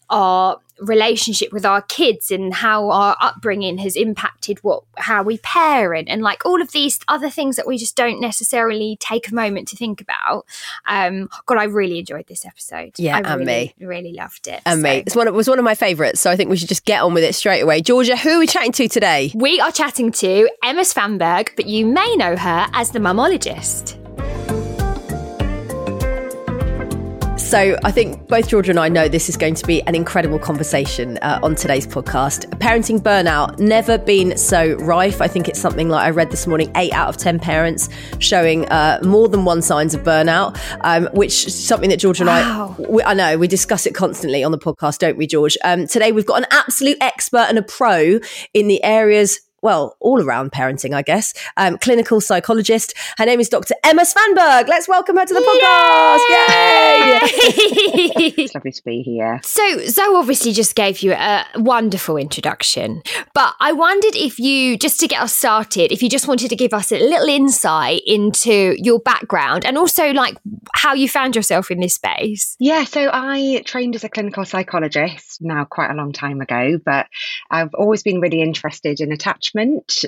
our 0.08 0.58
relationship 0.82 1.52
with 1.52 1.64
our 1.64 1.82
kids 1.82 2.30
and 2.30 2.52
how 2.54 2.90
our 2.90 3.16
upbringing 3.20 3.78
has 3.78 3.96
impacted 3.96 4.58
what 4.62 4.82
how 4.96 5.22
we 5.22 5.38
parent 5.38 6.08
and 6.08 6.22
like 6.22 6.44
all 6.44 6.60
of 6.60 6.72
these 6.72 6.98
other 7.08 7.30
things 7.30 7.56
that 7.56 7.66
we 7.66 7.78
just 7.78 7.96
don't 7.96 8.20
necessarily 8.20 8.96
take 9.00 9.30
a 9.30 9.34
moment 9.34 9.68
to 9.68 9.76
think 9.76 10.00
about 10.00 10.44
um 10.86 11.28
god 11.46 11.58
i 11.58 11.64
really 11.64 11.98
enjoyed 12.00 12.26
this 12.26 12.44
episode 12.44 12.92
Yeah, 12.98 13.16
I 13.16 13.32
and 13.32 13.40
really, 13.40 13.74
really 13.80 14.12
loved 14.12 14.48
it 14.48 14.60
And 14.66 14.78
So- 14.78 14.82
mate, 14.82 15.04
it's 15.06 15.16
one 15.16 15.28
of, 15.28 15.34
it 15.34 15.36
was 15.36 15.48
one 15.48 15.58
of 15.58 15.64
my 15.64 15.74
favourites, 15.74 16.20
so 16.20 16.30
I 16.30 16.36
think 16.36 16.50
we 16.50 16.56
should 16.56 16.68
just 16.68 16.84
get 16.84 17.02
on 17.02 17.14
with 17.14 17.24
it 17.24 17.34
straight 17.34 17.60
away. 17.60 17.80
Georgia, 17.80 18.16
who 18.16 18.30
are 18.30 18.38
we 18.40 18.46
chatting 18.46 18.72
to 18.72 18.88
today? 18.88 19.30
we 19.34 19.60
are 19.60 19.70
chatting 19.72 20.10
to 20.12 20.48
Emma 20.64 20.82
Svanberg, 20.82 21.50
but 21.56 21.66
you 21.66 21.86
may 21.86 22.16
know 22.16 22.36
her 22.36 22.66
as 22.74 22.90
the 22.90 22.98
mumologist. 22.98 24.01
So 27.52 27.76
I 27.84 27.90
think 27.90 28.28
both 28.28 28.48
Georgia 28.48 28.70
and 28.70 28.80
I 28.80 28.88
know 28.88 29.08
this 29.08 29.28
is 29.28 29.36
going 29.36 29.52
to 29.56 29.66
be 29.66 29.82
an 29.82 29.94
incredible 29.94 30.38
conversation 30.38 31.18
uh, 31.18 31.38
on 31.42 31.54
today's 31.54 31.86
podcast. 31.86 32.46
Parenting 32.58 32.98
burnout 32.98 33.58
never 33.58 33.98
been 33.98 34.38
so 34.38 34.72
rife. 34.76 35.20
I 35.20 35.28
think 35.28 35.50
it's 35.50 35.60
something 35.60 35.90
like 35.90 36.02
I 36.02 36.08
read 36.08 36.30
this 36.30 36.46
morning: 36.46 36.72
eight 36.76 36.94
out 36.94 37.10
of 37.10 37.18
ten 37.18 37.38
parents 37.38 37.90
showing 38.20 38.66
uh, 38.70 39.00
more 39.04 39.28
than 39.28 39.44
one 39.44 39.60
signs 39.60 39.92
of 39.94 40.02
burnout, 40.02 40.58
um, 40.80 41.10
which 41.12 41.46
is 41.46 41.62
something 41.68 41.90
that 41.90 41.98
Georgia 41.98 42.24
Wow. 42.24 42.74
and 42.78 42.86
I, 42.86 42.90
we, 42.90 43.02
I 43.02 43.12
know 43.12 43.36
we 43.36 43.48
discuss 43.48 43.84
it 43.84 43.94
constantly 43.94 44.42
on 44.42 44.50
the 44.50 44.58
podcast, 44.58 45.00
don't 45.00 45.18
we, 45.18 45.26
George? 45.26 45.58
Um, 45.62 45.86
today 45.86 46.10
we've 46.10 46.24
got 46.24 46.38
an 46.38 46.46
absolute 46.52 46.96
expert 47.02 47.48
and 47.50 47.58
a 47.58 47.62
pro 47.62 48.18
in 48.54 48.66
the 48.68 48.82
areas. 48.82 49.38
Well, 49.62 49.96
all 50.00 50.20
around 50.20 50.50
parenting, 50.50 50.92
I 50.92 51.02
guess. 51.02 51.32
Um, 51.56 51.78
clinical 51.78 52.20
psychologist. 52.20 52.94
Her 53.16 53.24
name 53.24 53.38
is 53.38 53.48
Dr. 53.48 53.74
Emma 53.84 54.02
Svanberg. 54.02 54.66
Let's 54.66 54.88
welcome 54.88 55.16
her 55.16 55.24
to 55.24 55.32
the 55.32 55.40
podcast. 55.40 56.18
Yay! 56.28 58.32
It's 58.42 58.54
lovely 58.54 58.72
to 58.72 58.82
be 58.84 59.02
here. 59.02 59.40
So, 59.44 59.62
Zoe 59.86 60.16
obviously 60.16 60.52
just 60.52 60.74
gave 60.74 61.00
you 61.00 61.12
a 61.12 61.44
wonderful 61.56 62.16
introduction, 62.16 63.02
but 63.34 63.54
I 63.60 63.72
wondered 63.72 64.16
if 64.16 64.38
you, 64.38 64.76
just 64.76 64.98
to 65.00 65.06
get 65.06 65.20
us 65.20 65.34
started, 65.34 65.92
if 65.92 66.02
you 66.02 66.08
just 66.08 66.26
wanted 66.26 66.48
to 66.48 66.56
give 66.56 66.74
us 66.74 66.90
a 66.90 66.98
little 66.98 67.28
insight 67.28 68.02
into 68.06 68.74
your 68.78 68.98
background 68.98 69.64
and 69.64 69.78
also 69.78 70.12
like 70.12 70.36
how 70.74 70.94
you 70.94 71.08
found 71.08 71.36
yourself 71.36 71.70
in 71.70 71.80
this 71.80 71.94
space. 71.94 72.56
Yeah, 72.58 72.84
so 72.84 73.10
I 73.12 73.62
trained 73.64 73.94
as 73.94 74.04
a 74.04 74.08
clinical 74.08 74.44
psychologist 74.44 75.38
now 75.40 75.64
quite 75.64 75.90
a 75.90 75.94
long 75.94 76.12
time 76.12 76.40
ago, 76.40 76.78
but 76.84 77.06
I've 77.50 77.74
always 77.74 78.02
been 78.02 78.20
really 78.20 78.42
interested 78.42 79.00
in 79.00 79.12
attachment. 79.12 79.51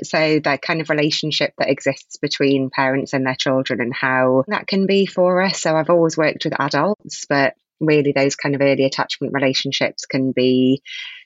So, 0.04 0.40
that 0.40 0.62
kind 0.62 0.80
of 0.80 0.90
relationship 0.90 1.52
that 1.58 1.70
exists 1.70 2.18
between 2.18 2.70
parents 2.70 3.12
and 3.12 3.26
their 3.26 3.36
children 3.36 3.80
and 3.80 3.94
how 3.94 4.44
that 4.48 4.66
can 4.66 4.86
be 4.86 5.06
for 5.06 5.42
us. 5.42 5.60
So, 5.60 5.76
I've 5.76 5.90
always 5.90 6.16
worked 6.16 6.44
with 6.44 6.58
adults, 6.58 7.24
but 7.28 7.54
really 7.80 8.12
those 8.12 8.36
kind 8.36 8.54
of 8.54 8.60
early 8.60 8.84
attachment 8.84 9.32
relationships 9.34 10.06
can 10.06 10.32
be 10.32 10.82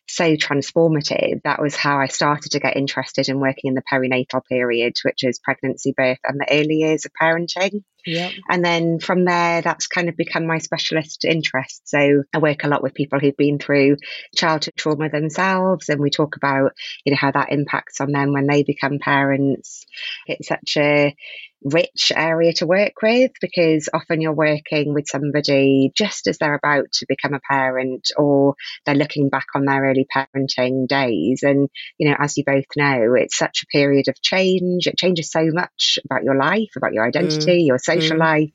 so 0.08 0.37
transformative. 0.37 1.42
That 1.44 1.60
was 1.60 1.76
how 1.76 1.98
I 1.98 2.06
started 2.06 2.52
to 2.52 2.60
get 2.60 2.76
interested 2.76 3.28
in 3.28 3.40
working 3.40 3.68
in 3.68 3.75
the 3.75 3.82
perinatal 3.92 4.42
period, 4.48 4.94
which 5.04 5.22
is 5.22 5.38
pregnancy, 5.38 5.92
birth, 5.96 6.18
and 6.25 6.40
the 6.40 6.46
early 6.50 6.76
years 6.76 7.04
of 7.04 7.12
parenting. 7.20 7.82
Yep. 8.08 8.32
And 8.48 8.64
then 8.64 9.00
from 9.00 9.24
there, 9.24 9.60
that's 9.60 9.86
kind 9.86 10.08
of 10.08 10.16
become 10.16 10.46
my 10.46 10.58
specialist 10.58 11.24
interest. 11.24 11.82
So 11.84 12.22
I 12.34 12.38
work 12.38 12.64
a 12.64 12.68
lot 12.68 12.82
with 12.82 12.94
people 12.94 13.20
who've 13.20 13.36
been 13.36 13.58
through 13.58 13.96
childhood 14.34 14.74
trauma 14.76 15.10
themselves, 15.10 15.88
and 15.88 16.00
we 16.00 16.10
talk 16.10 16.36
about, 16.36 16.72
you 17.04 17.12
know, 17.12 17.18
how 17.18 17.30
that 17.30 17.52
impacts 17.52 18.00
on 18.00 18.12
them 18.12 18.32
when 18.32 18.46
they 18.46 18.62
become 18.62 18.98
parents. 18.98 19.84
It's 20.26 20.48
such 20.48 20.76
a 20.78 21.14
rich 21.62 22.12
area 22.14 22.52
to 22.52 22.66
work 22.66 22.92
with 23.02 23.32
because 23.40 23.88
often 23.92 24.20
you're 24.20 24.32
working 24.32 24.94
with 24.94 25.08
somebody 25.08 25.90
just 25.96 26.26
as 26.28 26.38
they're 26.38 26.54
about 26.54 26.90
to 26.92 27.06
become 27.08 27.34
a 27.34 27.40
parent 27.40 28.08
or 28.16 28.54
they're 28.86 28.94
looking 28.94 29.28
back 29.28 29.46
on 29.54 29.64
their 29.64 29.84
early 29.84 30.06
parenting 30.14 30.86
days. 30.86 31.42
And, 31.42 31.68
you 31.98 32.08
know, 32.08 32.16
as 32.18 32.36
you 32.36 32.44
both 32.44 32.64
know, 32.76 33.14
it's 33.14 33.36
such 33.36 33.62
a 33.62 33.66
period 33.66 34.08
of 34.08 34.20
change. 34.22 34.86
It 34.86 34.96
changes 34.96 35.30
so 35.30 35.48
much 35.52 35.98
about 36.04 36.22
your 36.22 36.36
life, 36.36 36.70
about 36.76 36.92
your 36.92 37.04
mm. 37.04 37.08
identity, 37.08 37.64
your 37.64 37.78
social 37.78 37.97
Mm. 38.00 38.18
life, 38.18 38.50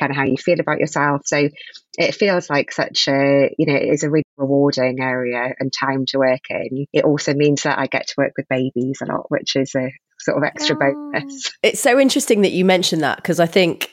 kind 0.00 0.10
of 0.10 0.16
how 0.16 0.24
you 0.24 0.36
feel 0.36 0.60
about 0.60 0.78
yourself. 0.78 1.22
So 1.24 1.48
it 1.98 2.14
feels 2.14 2.50
like 2.50 2.72
such 2.72 3.08
a, 3.08 3.54
you 3.58 3.66
know, 3.66 3.74
it 3.74 3.88
is 3.88 4.02
a 4.02 4.10
really 4.10 4.24
rewarding 4.36 5.00
area 5.00 5.54
and 5.58 5.72
time 5.72 6.06
to 6.06 6.18
work 6.18 6.50
in. 6.50 6.86
It 6.92 7.04
also 7.04 7.34
means 7.34 7.62
that 7.62 7.78
I 7.78 7.86
get 7.86 8.08
to 8.08 8.14
work 8.18 8.32
with 8.36 8.48
babies 8.48 8.98
a 9.02 9.06
lot, 9.06 9.30
which 9.30 9.56
is 9.56 9.74
a 9.74 9.90
sort 10.18 10.38
of 10.38 10.44
extra 10.44 10.76
Oh. 10.80 11.10
bonus. 11.12 11.52
It's 11.62 11.80
so 11.80 11.98
interesting 11.98 12.42
that 12.42 12.52
you 12.52 12.64
mentioned 12.64 13.02
that 13.02 13.16
because 13.16 13.40
I 13.40 13.46
think, 13.46 13.90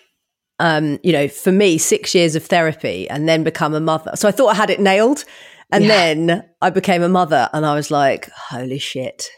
um, 0.60 1.00
you 1.03 1.12
know, 1.12 1.27
for 1.27 1.51
me, 1.51 1.77
six 1.77 2.13
years 2.15 2.36
of 2.36 2.46
therapy 2.46 3.10
and 3.10 3.27
then 3.27 3.43
become 3.43 3.74
a 3.74 3.79
mother. 3.79 4.12
So 4.15 4.27
I 4.27 4.31
thought 4.31 4.50
I 4.50 4.55
had 4.55 4.70
it 4.70 4.79
nailed. 4.79 5.25
And 5.74 5.86
Yeah. 5.86 5.89
then 5.89 6.50
I 6.62 6.70
became 6.70 7.01
a 7.01 7.08
mother 7.10 7.50
and 7.53 7.65
I 7.65 7.75
was 7.75 7.89
like, 7.91 8.29
holy 8.31 8.77
shit. 8.77 9.29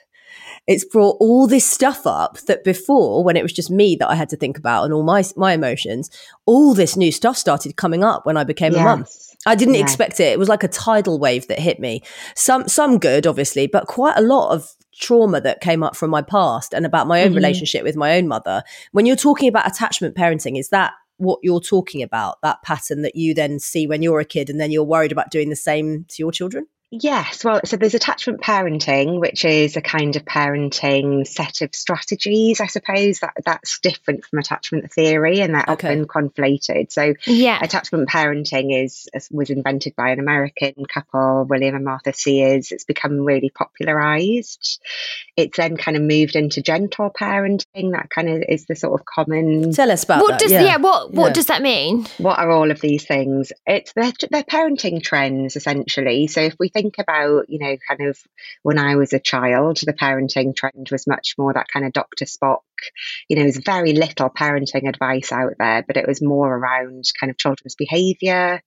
It's 0.66 0.86
brought 0.86 1.18
all 1.20 1.46
this 1.48 1.66
stuff 1.70 2.08
up 2.08 2.38
that 2.48 2.64
before, 2.64 3.24
when 3.24 3.36
it 3.36 3.44
was 3.44 3.52
just 3.52 3.70
me 3.70 3.98
that 3.98 4.10
I 4.10 4.16
had 4.16 4.30
to 4.30 4.38
think 4.38 4.58
about 4.58 4.86
and 4.86 4.94
all 4.94 5.04
my 5.04 5.24
my 5.36 5.54
emotions, 5.54 6.10
all 6.46 6.74
this 6.74 6.96
new 6.96 7.12
stuff 7.12 7.38
started 7.38 7.76
coming 7.76 8.04
up 8.04 8.26
when 8.26 8.38
I 8.38 8.44
became 8.46 8.74
a 8.74 8.82
mum. 8.84 9.06
I 9.46 9.56
didn't 9.56 9.74
Yeah. 9.76 9.82
expect 9.82 10.22
it. 10.22 10.32
It 10.32 10.40
was 10.40 10.48
like 10.48 10.64
a 10.64 10.70
tidal 10.70 11.20
wave 11.20 11.48
that 11.48 11.60
hit 11.60 11.80
me. 11.80 12.02
Some 12.36 12.68
some 12.70 12.98
good, 12.98 13.28
obviously, 13.28 13.68
but 13.68 13.88
quite 13.88 14.16
a 14.18 14.22
lot 14.22 14.52
of 14.52 14.72
trauma 14.96 15.42
that 15.42 15.60
came 15.60 15.84
up 15.84 15.98
from 15.98 16.10
my 16.10 16.22
past 16.22 16.74
and 16.74 16.86
about 16.86 17.08
my 17.08 17.24
own 17.24 17.32
Mhm. 17.34 17.36
relationship 17.36 17.84
with 17.84 17.98
my 17.98 18.16
own 18.18 18.28
mother. 18.28 18.64
When 18.94 19.06
you're 19.06 19.16
talking 19.18 19.50
about 19.50 19.68
attachment 19.68 20.16
parenting, 20.16 20.58
is 20.58 20.70
that 20.70 20.94
what 21.18 21.40
you're 21.44 21.60
talking 21.60 22.02
about? 22.02 22.38
That 22.42 22.62
pattern 22.64 23.02
that 23.02 23.16
you 23.18 23.34
then 23.34 23.60
see 23.60 23.86
when 23.86 24.02
you're 24.02 24.20
a 24.22 24.26
kid 24.26 24.50
and 24.50 24.62
then 24.62 24.72
you're 24.72 24.84
worried 24.84 25.12
about 25.12 25.30
doing 25.30 25.50
the 25.50 25.56
same 25.58 26.06
to 26.10 26.16
your 26.20 26.32
children? 26.32 26.68
Yes, 27.02 27.44
well, 27.44 27.60
so 27.66 27.76
there's 27.76 27.96
attachment 27.96 28.40
parenting, 28.40 29.20
which 29.20 29.46
is 29.46 29.76
a 29.78 29.82
kind 29.82 30.16
of 30.16 30.26
parenting 30.26 31.26
set 31.26 31.62
of 31.64 31.74
strategies, 31.74 32.62
I 32.62 32.68
suppose. 32.68 33.20
That 33.22 33.34
that's 33.44 33.80
different 33.80 34.26
from 34.26 34.38
attachment 34.38 34.94
theory, 34.94 35.40
and 35.40 35.56
they're 35.56 35.66
Okay. 35.68 35.88
often 35.88 36.06
conflated. 36.06 36.92
So, 36.92 37.16
Yeah. 37.26 37.58
attachment 37.64 38.10
parenting 38.10 38.84
is 38.84 39.10
was 39.32 39.50
invented 39.50 39.96
by 39.96 40.12
an 40.12 40.20
American 40.20 40.74
couple, 40.86 41.46
William 41.50 41.74
and 41.76 41.84
Martha 41.84 42.14
Sears. 42.14 42.72
It's 42.72 42.84
become 42.84 43.22
really 43.22 43.50
popularized. 43.50 44.80
It's 45.36 45.58
then 45.58 45.78
kind 45.78 45.98
of 45.98 46.04
moved 46.04 46.36
into 46.36 46.62
gentle 46.62 47.10
parenting. 47.10 47.94
That 47.94 48.12
kind 48.12 48.30
of 48.30 48.44
is 48.48 48.66
the 48.68 48.76
sort 48.76 49.00
of 49.00 49.06
common 49.08 49.72
Tell 49.74 49.90
us 49.90 50.04
about 50.04 50.22
What 50.22 50.32
that. 50.34 50.40
does 50.42 50.52
yeah, 50.52 50.78
what 50.78 51.12
what 51.12 51.30
Yeah. 51.30 51.34
does 51.34 51.46
that 51.48 51.64
mean? 51.64 52.06
what 52.20 52.38
are 52.38 52.52
all 52.52 52.70
of 52.70 52.82
these 52.82 53.04
things? 53.04 53.52
It's 53.66 53.94
they're, 53.94 54.12
they're 54.30 54.44
parenting 54.44 55.02
trends 55.02 55.56
essentially. 55.56 56.28
So 56.28 56.42
if 56.42 56.54
we 56.60 56.70
think 56.70 56.83
about, 56.98 57.50
you 57.50 57.60
know, 57.60 57.76
kind 57.88 58.10
of 58.10 58.18
when 58.64 58.78
I 58.78 58.96
was 58.96 59.14
a 59.14 59.20
child, 59.20 59.78
the 59.84 59.94
parenting 59.94 60.56
trend 60.56 60.90
was 60.92 61.08
much 61.08 61.36
more 61.38 61.54
that 61.54 61.68
kind 61.72 61.86
of 61.86 61.94
Dr. 61.94 62.26
Spock. 62.26 62.60
You 63.30 63.38
know, 63.38 63.44
there's 63.44 63.64
very 63.64 63.94
little 63.94 64.30
parenting 64.30 64.90
advice 64.90 65.32
out 65.32 65.54
there, 65.58 65.84
but 65.88 65.96
it 65.96 66.08
was 66.08 66.22
more 66.22 66.54
around 66.54 67.06
kind 67.18 67.30
of 67.30 67.38
children's 67.38 67.76
behaviour. 67.76 68.62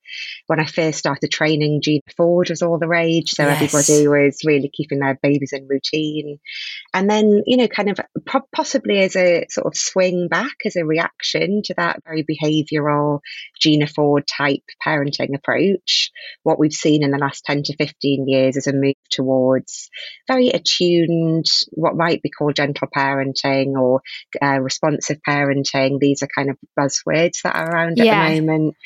When 0.46 0.60
I 0.60 0.64
first 0.66 0.98
started 0.98 1.30
training, 1.30 1.82
Gina 1.82 2.00
Ford 2.16 2.48
was 2.48 2.62
all 2.62 2.78
the 2.78 2.88
rage, 2.88 3.32
so 3.32 3.44
Yes. 3.44 3.56
everybody 3.56 4.08
was 4.08 4.40
really 4.44 4.70
keeping 4.72 5.00
their 5.00 5.18
babies 5.22 5.52
in 5.52 5.68
routine. 5.68 6.38
And 6.94 7.10
then, 7.10 7.42
you 7.46 7.56
know, 7.58 7.68
kind 7.68 7.90
of 7.90 8.00
po- 8.24 8.48
possibly 8.54 9.00
as 9.00 9.16
a 9.16 9.46
sort 9.50 9.66
of 9.66 9.76
swing 9.76 10.28
back 10.28 10.54
as 10.64 10.76
a 10.76 10.84
reaction 10.86 11.60
to 11.64 11.74
that 11.76 12.02
very 12.06 12.24
behavioural 12.24 13.20
Gina 13.60 13.86
Ford 13.86 14.26
type 14.26 14.62
parenting 14.84 15.34
approach. 15.34 16.10
What 16.42 16.58
we've 16.58 16.72
seen 16.72 17.02
in 17.02 17.10
the 17.10 17.18
last 17.18 17.44
10 17.44 17.64
to 17.64 17.76
15 17.76 18.05
years 18.06 18.56
is 18.56 18.66
a 18.66 18.72
move 18.72 18.94
towards 19.10 19.88
very 20.28 20.48
attuned, 20.48 21.46
what 21.70 21.96
might 21.96 22.22
be 22.22 22.30
called 22.30 22.56
gentle 22.56 22.88
parenting 22.94 23.74
or 23.80 24.02
uh, 24.42 24.58
responsive 24.60 25.18
parenting. 25.26 25.98
These 25.98 26.22
are 26.22 26.28
kind 26.34 26.50
of 26.50 26.56
buzzwords 26.78 27.42
that 27.44 27.56
are 27.56 27.70
around 27.70 27.98
Yeah. 27.98 28.22
at 28.24 28.28
the 28.34 28.40
moment. 28.40 28.76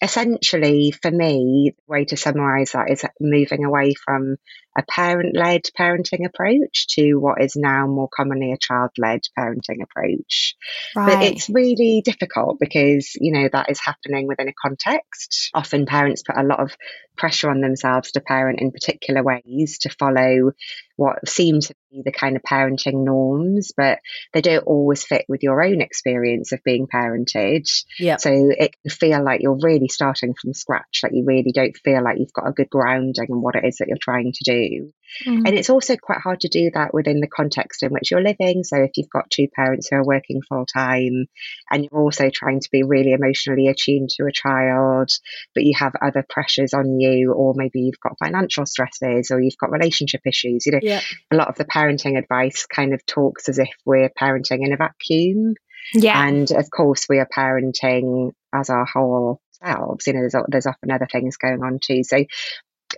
Essentially, 0.00 0.92
for 0.92 1.10
me, 1.10 1.74
the 1.76 1.92
way 1.92 2.04
to 2.06 2.16
summarize 2.16 2.72
that 2.72 2.90
is 2.90 3.04
moving 3.20 3.64
away 3.64 3.94
from 3.94 4.36
a 4.78 4.82
parent 4.82 5.36
led 5.36 5.62
parenting 5.76 6.24
approach 6.24 6.86
to 6.90 7.14
what 7.14 7.42
is 7.42 7.56
now 7.56 7.88
more 7.88 8.08
commonly 8.08 8.52
a 8.52 8.58
child 8.58 8.90
led 8.96 9.22
parenting 9.36 9.82
approach. 9.82 10.54
But 10.94 11.24
it's 11.24 11.50
really 11.50 12.00
difficult 12.04 12.58
because, 12.60 13.12
you 13.16 13.32
know, 13.32 13.48
that 13.52 13.70
is 13.70 13.80
happening 13.80 14.28
within 14.28 14.48
a 14.48 14.52
context. 14.52 15.50
Often 15.52 15.86
parents 15.86 16.22
put 16.22 16.36
a 16.36 16.44
lot 16.44 16.60
of 16.60 16.76
pressure 17.16 17.50
on 17.50 17.60
themselves 17.60 18.12
to 18.12 18.20
parent 18.20 18.60
in 18.60 18.70
particular 18.70 19.24
ways 19.24 19.78
to 19.80 19.90
follow 19.90 20.52
what 20.94 21.28
seems 21.28 21.72
the 21.90 22.12
kind 22.12 22.36
of 22.36 22.42
parenting 22.42 23.04
norms, 23.04 23.72
but 23.76 23.98
they 24.32 24.40
don't 24.40 24.66
always 24.66 25.04
fit 25.04 25.24
with 25.28 25.42
your 25.42 25.62
own 25.62 25.80
experience 25.80 26.52
of 26.52 26.62
being 26.64 26.86
parented. 26.86 27.68
Yeah. 27.98 28.16
So 28.16 28.30
it 28.32 28.74
can 28.82 28.90
feel 28.90 29.24
like 29.24 29.40
you're 29.40 29.58
really 29.60 29.88
starting 29.88 30.34
from 30.34 30.54
scratch, 30.54 31.00
like 31.02 31.12
you 31.14 31.24
really 31.26 31.52
don't 31.52 31.76
feel 31.76 32.02
like 32.02 32.18
you've 32.18 32.32
got 32.32 32.48
a 32.48 32.52
good 32.52 32.70
grounding 32.70 33.26
in 33.28 33.40
what 33.40 33.54
it 33.54 33.64
is 33.64 33.78
that 33.78 33.88
you're 33.88 33.98
trying 34.00 34.32
to 34.32 34.44
do. 34.44 34.92
Mm. 35.26 35.46
And 35.46 35.48
it's 35.48 35.70
also 35.70 35.96
quite 35.96 36.20
hard 36.20 36.40
to 36.40 36.48
do 36.48 36.70
that 36.74 36.92
within 36.92 37.20
the 37.20 37.26
context 37.26 37.82
in 37.82 37.90
which 37.90 38.10
you're 38.10 38.22
living. 38.22 38.62
So 38.64 38.76
if 38.76 38.90
you've 38.96 39.08
got 39.08 39.30
two 39.30 39.48
parents 39.54 39.88
who 39.88 39.96
are 39.96 40.04
working 40.04 40.42
full 40.46 40.66
time 40.66 41.26
and 41.70 41.84
you're 41.84 42.00
also 42.00 42.30
trying 42.32 42.60
to 42.60 42.68
be 42.70 42.82
really 42.82 43.12
emotionally 43.12 43.68
attuned 43.68 44.10
to 44.10 44.26
a 44.26 44.32
child, 44.32 45.10
but 45.54 45.64
you 45.64 45.72
have 45.78 45.94
other 46.02 46.24
pressures 46.28 46.74
on 46.74 47.00
you, 47.00 47.32
or 47.32 47.54
maybe 47.56 47.80
you've 47.80 48.00
got 48.00 48.18
financial 48.18 48.66
stresses 48.66 49.30
or 49.30 49.40
you've 49.40 49.56
got 49.58 49.72
relationship 49.72 50.20
issues, 50.26 50.66
you 50.66 50.72
know, 50.72 51.00
a 51.30 51.36
lot 51.36 51.48
of 51.48 51.56
the 51.56 51.64
parenting 51.78 52.18
advice 52.18 52.66
kind 52.66 52.92
of 52.94 53.04
talks 53.06 53.48
as 53.48 53.58
if 53.58 53.70
we're 53.84 54.10
parenting 54.10 54.64
in 54.64 54.72
a 54.72 54.76
vacuum. 54.76 55.54
yeah. 55.94 56.26
And 56.26 56.50
of 56.50 56.70
course, 56.70 57.06
we 57.08 57.18
are 57.18 57.28
parenting 57.34 58.32
as 58.52 58.70
our 58.70 58.84
whole 58.84 59.40
selves. 59.62 60.06
You 60.06 60.14
know, 60.14 60.20
there's, 60.20 60.44
there's 60.48 60.66
often 60.66 60.90
other 60.90 61.08
things 61.10 61.36
going 61.36 61.62
on 61.62 61.78
too. 61.82 62.02
So, 62.04 62.24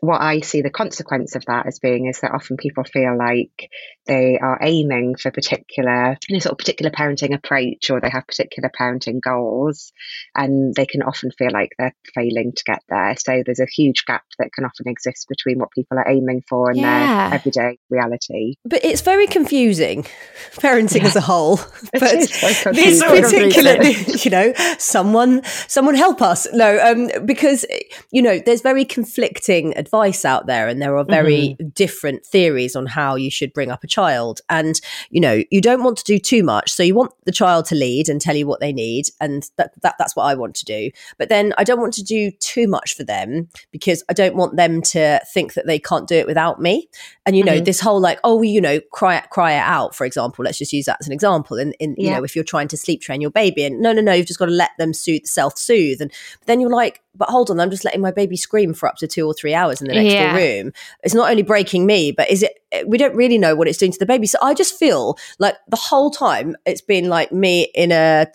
what 0.01 0.21
I 0.21 0.41
see 0.41 0.63
the 0.63 0.71
consequence 0.71 1.37
of 1.37 1.45
that 1.47 1.67
as 1.67 1.79
being 1.79 2.07
is 2.07 2.21
that 2.21 2.33
often 2.33 2.57
people 2.57 2.85
feel 2.85 3.17
like 3.17 3.71
they 4.07 4.39
are 4.39 4.59
aiming 4.63 5.15
for 5.17 5.31
particular, 5.31 6.17
you 6.29 6.35
know, 6.37 6.41
sort 6.41 6.53
of 6.53 6.59
particular 6.59 6.91
parenting 6.91 7.35
approach 7.35 7.91
or 7.91 8.01
they 8.01 8.09
have 8.09 8.27
particular 8.27 8.71
parenting 8.79 9.21
goals 9.21 9.93
and 10.35 10.75
they 10.75 10.87
can 10.87 11.03
often 11.03 11.31
feel 11.31 11.51
like 11.53 11.71
they're 11.79 11.95
failing 12.15 12.53
to 12.57 12.65
get 12.65 12.83
there. 12.89 13.15
So 13.19 13.43
there's 13.45 13.61
a 13.61 13.67
huge 13.67 14.05
gap 14.07 14.25
that 14.39 14.53
can 14.55 14.65
often 14.65 14.89
exist 14.89 15.27
between 15.29 15.59
what 15.59 15.71
people 15.71 15.99
are 15.99 16.09
aiming 16.09 16.43
for 16.49 16.71
and 16.71 16.81
Yeah. 16.81 17.29
their 17.29 17.35
everyday 17.35 17.79
reality. 17.91 18.55
But 18.65 18.85
it's 18.85 19.03
very 19.03 19.27
confusing, 19.27 20.07
parenting 20.55 21.05
as 21.05 21.15
a 21.15 21.21
whole. 21.21 21.61
It 21.93 22.01
But 22.01 22.75
this 22.75 23.03
particular, 23.03 23.83
you 24.25 24.31
know, 24.31 24.53
someone, 24.79 25.43
someone 25.45 25.95
help 25.95 26.23
us. 26.23 26.47
No, 26.53 26.79
um, 26.81 27.27
because 27.27 27.67
you 28.13 28.23
know, 28.23 28.39
there's 28.39 28.63
very 28.63 28.85
conflicting 28.85 29.77
advice 29.77 29.90
out 30.25 30.47
there, 30.47 30.69
and 30.69 30.81
there 30.81 30.97
are 30.97 31.05
very 31.05 31.57
different 31.75 32.25
theories 32.25 32.77
on 32.77 32.87
how 32.87 33.15
you 33.17 33.31
should 33.31 33.53
bring 33.53 33.71
up 33.71 33.85
a 33.85 33.87
child. 33.87 34.41
And 34.49 34.81
you 35.11 35.21
know, 35.21 35.43
you 35.51 35.61
don't 35.61 35.83
want 35.83 35.99
to 35.99 36.05
do 36.05 36.19
too 36.19 36.43
much, 36.43 36.71
so 36.71 36.83
you 36.83 36.95
want 36.95 37.13
the 37.25 37.33
child 37.33 37.65
to 37.67 37.75
lead 37.75 38.09
and 38.09 38.21
tell 38.21 38.37
you 38.37 38.47
what 38.47 38.61
they 38.61 38.73
need, 38.73 39.07
and 39.21 39.49
that, 39.57 39.73
that 39.83 39.97
that's 39.99 40.17
what 40.17 40.25
I 40.25 40.35
want 40.35 40.55
to 40.57 40.65
do. 40.65 40.91
But 41.19 41.29
then 41.29 41.53
I 41.59 41.65
don't 41.65 41.81
want 41.81 41.95
to 41.95 42.03
do 42.03 42.31
too 42.31 42.69
much 42.69 42.95
for 42.95 43.05
them 43.05 43.49
because 43.71 44.03
I 44.09 44.13
don't 44.13 44.37
want 44.37 44.57
them 44.57 44.83
to 44.83 45.21
think 45.33 45.55
that 45.55 45.67
they 45.67 45.79
can't 45.79 46.09
do 46.09 46.17
it 46.17 46.27
without 46.27 46.61
me. 46.61 46.89
And 47.27 47.37
you 47.37 47.45
know, 47.45 47.61
Mhm. 47.61 47.65
this 47.65 47.81
whole 47.81 48.01
like, 48.01 48.19
oh, 48.25 48.43
you 48.43 48.61
know, 48.61 48.81
cry 48.93 49.17
it, 49.17 49.31
cry 49.31 49.53
it 49.53 49.59
out, 49.65 49.95
for 49.95 50.05
example. 50.05 50.45
Let's 50.45 50.59
just 50.59 50.73
use 50.73 50.87
that 50.87 50.99
as 51.01 51.07
an 51.07 51.13
example. 51.13 51.59
And 51.59 51.75
in, 51.79 51.95
you 51.97 52.07
Yeah. 52.07 52.19
know, 52.19 52.25
if 52.25 52.35
you're 52.35 52.45
trying 52.45 52.69
to 52.69 52.77
sleep 52.77 53.01
train 53.03 53.21
your 53.21 53.31
baby, 53.31 53.65
and 53.65 53.81
no, 53.81 53.93
no, 53.93 54.01
no, 54.01 54.13
you've 54.13 54.27
just 54.27 54.39
got 54.39 54.47
to 54.47 54.53
let 54.53 54.71
them 54.79 54.93
soothe, 54.93 55.25
self 55.27 55.59
soothe. 55.59 56.01
And 56.01 56.11
then 56.47 56.61
you're 56.61 56.71
like, 56.71 57.03
but 57.15 57.29
hold 57.29 57.51
on, 57.51 57.61
I'm 57.61 57.71
just 57.71 57.85
letting 57.85 58.01
my 58.01 58.11
baby 58.13 58.37
scream 58.37 58.73
for 58.75 58.89
up 58.89 58.97
to 58.97 59.07
two 59.07 59.27
or 59.27 59.35
three 59.35 59.55
hours 59.55 59.81
in 59.81 59.89
the 59.89 59.95
next 59.95 60.13
Yeah. 60.15 60.37
room. 60.37 60.73
It's 61.03 61.15
not 61.15 61.31
only 61.31 61.43
breaking 61.43 61.87
me, 61.87 62.13
but 62.13 62.31
is 62.31 62.43
it? 62.43 62.60
We 62.87 62.99
don't 62.99 63.15
really 63.17 63.39
know 63.39 63.55
what 63.57 63.69
it's 63.69 63.79
doing 63.79 63.93
to 63.93 63.99
the 63.99 64.07
baby. 64.07 64.27
So 64.27 64.39
I 64.43 64.55
just 64.55 64.79
feel 64.79 65.19
like 65.39 65.57
the 65.69 65.77
whole 65.77 66.11
time 66.11 66.57
it's 66.67 66.81
been 66.81 67.09
like 67.09 67.33
me 67.33 67.71
in 67.75 67.93
a 67.93 68.27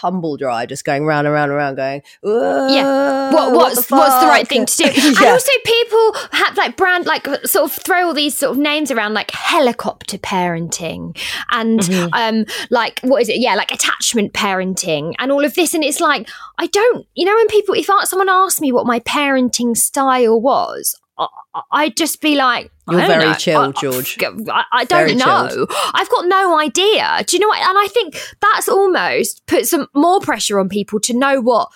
tumble 0.00 0.36
dry, 0.36 0.66
just 0.66 0.84
going 0.84 1.04
round 1.06 1.26
and 1.26 1.34
round 1.34 1.50
and 1.50 1.56
round, 1.56 1.76
going, 1.76 2.02
yeah. 2.24 3.32
What, 3.32 3.50
"Whoa, 3.52 3.56
what's 3.56 3.86
the 3.86 3.96
what's 3.96 4.20
the 4.20 4.26
right 4.26 4.46
thing 4.46 4.66
to 4.66 4.76
do? 4.76 4.84
And 4.94 5.18
also, 5.26 5.50
people 5.64 6.12
have 6.32 6.56
like 6.56 6.76
brand 6.76 7.06
like 7.06 7.26
sort 7.46 7.64
of 7.70 7.72
throw 7.72 8.06
all 8.06 8.14
these 8.14 8.36
sort 8.36 8.52
of 8.52 8.58
names 8.58 8.90
around 8.90 9.14
like 9.14 9.30
helicopter 9.30 10.18
parenting 10.18 11.16
and 11.50 11.80
Mm-hmm. 11.80 12.14
um 12.14 12.46
like 12.70 13.00
what 13.00 13.20
is 13.22 13.28
it? 13.28 13.38
Yeah, 13.38 13.54
like 13.54 13.70
attachment 13.70 14.32
parenting 14.32 15.14
and 15.18 15.30
all 15.30 15.44
of 15.44 15.54
this. 15.54 15.74
And 15.74 15.84
it's 15.84 16.00
like 16.00 16.28
I 16.58 16.66
don't, 16.66 17.06
you 17.14 17.24
know, 17.24 17.34
when 17.34 17.48
people 17.48 17.74
if 17.74 17.88
someone 18.04 18.28
asked 18.28 18.60
me 18.60 18.72
what 18.72 18.86
my 18.86 19.00
parenting 19.00 19.76
style 19.76 20.40
was. 20.40 20.98
I- 21.18 21.62
I'd 21.70 21.96
just 21.96 22.20
be 22.20 22.34
like, 22.34 22.70
You're 22.90 23.00
don't 23.00 23.08
very 23.08 23.24
know. 23.24 23.34
chilled, 23.34 23.76
I- 23.76 23.80
George. 23.80 24.18
I, 24.22 24.64
I 24.72 24.84
don't 24.84 24.98
Very 25.06 25.14
know. 25.14 25.48
chilled. 25.48 25.70
I've 25.94 26.10
got 26.10 26.26
no 26.26 26.58
idea. 26.58 27.22
Do 27.26 27.36
you 27.36 27.40
know 27.40 27.48
what? 27.48 27.58
And 27.60 27.78
I 27.78 27.86
think 27.88 28.20
that's 28.40 28.68
almost 28.68 29.46
put 29.46 29.66
some 29.66 29.86
more 29.94 30.20
pressure 30.20 30.58
on 30.58 30.68
people 30.68 30.98
to 31.00 31.14
know 31.14 31.40
what 31.40 31.68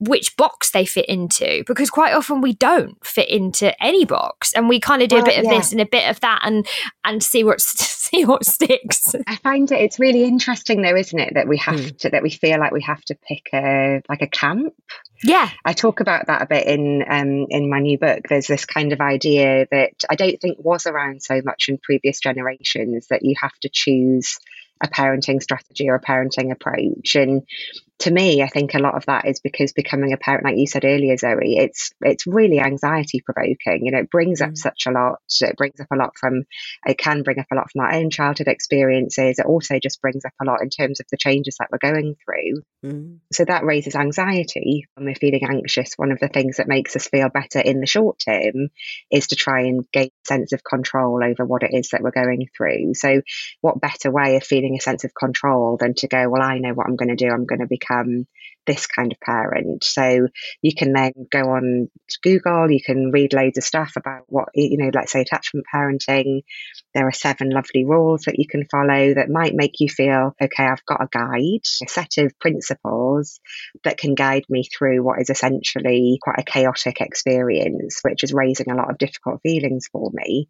which 0.00 0.36
box 0.36 0.72
they 0.72 0.84
fit 0.84 1.08
into 1.08 1.62
because 1.64 1.90
quite 1.90 2.12
often 2.12 2.40
we 2.40 2.54
don't 2.54 2.96
fit 3.06 3.28
into 3.28 3.72
any 3.80 4.04
box 4.04 4.52
and 4.52 4.68
we 4.68 4.80
kind 4.80 5.00
of 5.00 5.08
do 5.08 5.18
a 5.18 5.24
bit 5.24 5.38
of 5.38 5.44
yeah. 5.44 5.50
this 5.56 5.70
and 5.70 5.80
a 5.80 5.86
bit 5.86 6.10
of 6.10 6.18
that 6.18 6.40
and 6.42 6.66
and 7.04 7.22
see 7.22 7.44
what 7.44 7.60
see 7.60 8.24
what 8.24 8.44
sticks 8.44 9.14
I 9.28 9.36
find 9.36 9.70
it 9.70 9.76
it's 9.80 10.00
really 10.00 10.24
interesting 10.24 10.82
though, 10.82 10.96
isn't 10.96 11.16
it, 11.20 11.34
that 11.34 11.46
we 11.46 11.56
have 11.58 11.78
Hmm. 11.78 11.88
to 11.98 12.10
that 12.10 12.24
we 12.24 12.30
feel 12.30 12.58
like 12.58 12.72
we 12.72 12.82
have 12.82 13.00
to 13.04 13.14
pick 13.14 13.48
a 13.52 14.02
like 14.08 14.22
a 14.22 14.26
camp. 14.26 14.74
Yeah 15.22 15.50
I 15.64 15.72
talk 15.72 16.00
about 16.00 16.26
that 16.26 16.42
a 16.42 16.46
bit 16.46 16.66
in 16.66 17.04
um, 17.08 17.46
in 17.50 17.70
my 17.70 17.80
new 17.80 17.98
book. 17.98 18.26
There's 18.28 18.46
this 18.46 18.64
kind 18.64 18.92
of 18.92 19.00
idea 19.00 19.66
that 19.70 20.04
I 20.08 20.14
don't 20.14 20.40
think 20.40 20.58
was 20.60 20.86
around 20.86 21.22
so 21.22 21.40
much 21.44 21.68
in 21.68 21.78
previous 21.78 22.20
generations 22.20 23.08
that 23.08 23.22
you 23.22 23.34
have 23.40 23.56
to 23.60 23.68
choose 23.68 24.38
a 24.82 24.88
parenting 24.88 25.42
strategy 25.42 25.88
or 25.88 25.96
a 25.96 26.00
parenting 26.00 26.52
approach. 26.52 27.14
And 27.14 27.42
to 28.00 28.10
me, 28.10 28.42
I 28.42 28.48
think 28.48 28.72
a 28.74 28.78
lot 28.78 28.94
of 28.94 29.04
that 29.06 29.26
is 29.26 29.40
because 29.40 29.74
becoming 29.74 30.14
a 30.14 30.16
parent, 30.16 30.44
like 30.44 30.56
you 30.56 30.66
said 30.66 30.86
earlier, 30.86 31.18
Zoe, 31.18 31.58
it's 31.58 31.92
it's 32.00 32.26
really 32.26 32.58
anxiety 32.58 33.20
provoking. 33.20 33.84
You 33.84 33.92
know, 33.92 33.98
it 33.98 34.10
brings 34.10 34.40
up 34.40 34.50
mm. 34.50 34.58
such 34.58 34.86
a 34.86 34.90
lot. 34.90 35.18
It 35.42 35.56
brings 35.56 35.78
up 35.80 35.88
a 35.92 35.96
lot 35.96 36.16
from 36.18 36.44
it 36.86 36.96
can 36.96 37.22
bring 37.22 37.38
up 37.38 37.46
a 37.52 37.54
lot 37.54 37.70
from 37.70 37.82
our 37.82 37.92
own 37.94 38.08
childhood 38.08 38.48
experiences. 38.48 39.38
It 39.38 39.44
also 39.44 39.78
just 39.78 40.00
brings 40.00 40.24
up 40.24 40.32
a 40.40 40.46
lot 40.46 40.62
in 40.62 40.70
terms 40.70 41.00
of 41.00 41.06
the 41.10 41.18
changes 41.18 41.56
that 41.58 41.68
we're 41.70 41.92
going 41.92 42.16
through. 42.24 42.62
Mm. 42.90 43.18
So 43.34 43.44
that 43.44 43.64
raises 43.64 43.94
anxiety. 43.94 44.86
When 44.94 45.04
we're 45.04 45.14
feeling 45.14 45.44
anxious, 45.46 45.92
one 45.96 46.10
of 46.10 46.20
the 46.20 46.28
things 46.28 46.56
that 46.56 46.68
makes 46.68 46.96
us 46.96 47.06
feel 47.06 47.28
better 47.28 47.60
in 47.60 47.80
the 47.80 47.86
short 47.86 48.18
term 48.18 48.70
is 49.10 49.26
to 49.26 49.36
try 49.36 49.64
and 49.64 49.84
gain 49.92 50.06
a 50.06 50.26
sense 50.26 50.52
of 50.52 50.64
control 50.64 51.22
over 51.22 51.44
what 51.44 51.64
it 51.64 51.74
is 51.74 51.90
that 51.90 52.00
we're 52.00 52.12
going 52.12 52.48
through. 52.56 52.94
So, 52.94 53.20
what 53.60 53.78
better 53.78 54.10
way 54.10 54.36
of 54.36 54.44
feeling 54.44 54.76
a 54.78 54.80
sense 54.80 55.04
of 55.04 55.12
control 55.14 55.76
than 55.78 55.92
to 55.96 56.08
go, 56.08 56.30
well, 56.30 56.40
I 56.42 56.56
know 56.56 56.72
what 56.72 56.86
I'm 56.86 56.96
going 56.96 57.14
to 57.14 57.14
do. 57.14 57.28
I'm 57.28 57.44
going 57.44 57.60
to 57.60 57.66
become 57.66 57.89
Um, 57.90 58.26
this 58.66 58.86
kind 58.86 59.12
of 59.12 59.20
parent. 59.20 59.82
So 59.84 60.28
you 60.62 60.72
can 60.76 60.92
then 60.92 61.12
go 61.30 61.40
on 61.40 61.88
Google, 62.22 62.70
you 62.70 62.80
can 62.84 63.10
read 63.10 63.32
loads 63.32 63.58
of 63.58 63.64
stuff 63.64 63.94
about 63.96 64.24
what, 64.28 64.48
you 64.54 64.76
know, 64.78 64.90
let's 64.94 65.12
say 65.12 65.22
attachment 65.22 65.66
parenting. 65.72 66.42
There 66.94 67.06
are 67.06 67.12
seven 67.12 67.50
lovely 67.50 67.84
rules 67.84 68.22
that 68.22 68.38
you 68.38 68.46
can 68.46 68.66
follow 68.70 69.14
that 69.14 69.30
might 69.30 69.54
make 69.54 69.80
you 69.80 69.88
feel, 69.88 70.34
okay, 70.40 70.64
I've 70.64 70.84
got 70.86 71.02
a 71.02 71.08
guide, 71.10 71.64
a 71.82 71.88
set 71.88 72.18
of 72.18 72.38
principles 72.38 73.40
that 73.84 73.98
can 73.98 74.14
guide 74.14 74.44
me 74.48 74.64
through 74.64 75.02
what 75.02 75.20
is 75.20 75.30
essentially 75.30 76.18
quite 76.22 76.38
a 76.38 76.44
chaotic 76.44 77.00
experience, 77.00 78.00
which 78.02 78.22
is 78.22 78.32
raising 78.32 78.70
a 78.70 78.76
lot 78.76 78.90
of 78.90 78.98
difficult 78.98 79.40
feelings 79.42 79.88
for 79.90 80.10
me 80.12 80.48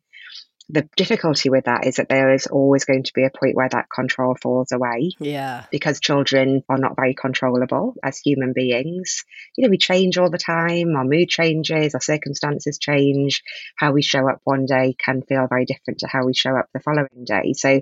the 0.72 0.88
difficulty 0.96 1.50
with 1.50 1.64
that 1.64 1.86
is 1.86 1.96
that 1.96 2.08
there 2.08 2.32
is 2.32 2.46
always 2.46 2.84
going 2.84 3.02
to 3.02 3.12
be 3.14 3.24
a 3.24 3.30
point 3.30 3.56
where 3.56 3.68
that 3.68 3.86
control 3.94 4.36
falls 4.40 4.72
away. 4.72 5.12
Yeah. 5.18 5.64
Because 5.70 6.00
children 6.00 6.62
are 6.68 6.78
not 6.78 6.96
very 6.96 7.14
controllable 7.14 7.94
as 8.02 8.18
human 8.18 8.52
beings. 8.54 9.24
You 9.56 9.64
know, 9.64 9.70
we 9.70 9.78
change 9.78 10.18
all 10.18 10.30
the 10.30 10.38
time, 10.38 10.96
our 10.96 11.04
mood 11.04 11.28
changes, 11.28 11.94
our 11.94 12.00
circumstances 12.00 12.78
change. 12.78 13.42
How 13.76 13.92
we 13.92 14.02
show 14.02 14.28
up 14.28 14.40
one 14.44 14.66
day 14.66 14.94
can 14.98 15.22
feel 15.22 15.46
very 15.48 15.64
different 15.64 16.00
to 16.00 16.08
how 16.08 16.24
we 16.24 16.34
show 16.34 16.56
up 16.56 16.66
the 16.72 16.80
following 16.80 17.24
day. 17.24 17.52
So, 17.54 17.80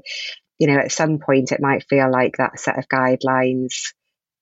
you 0.59 0.67
know, 0.67 0.79
at 0.79 0.93
some 0.93 1.19
point 1.19 1.53
it 1.53 1.61
might 1.61 1.87
feel 1.89 2.11
like 2.11 2.37
that 2.39 2.59
set 2.59 2.79
of 2.79 2.89
guidelines 2.89 3.93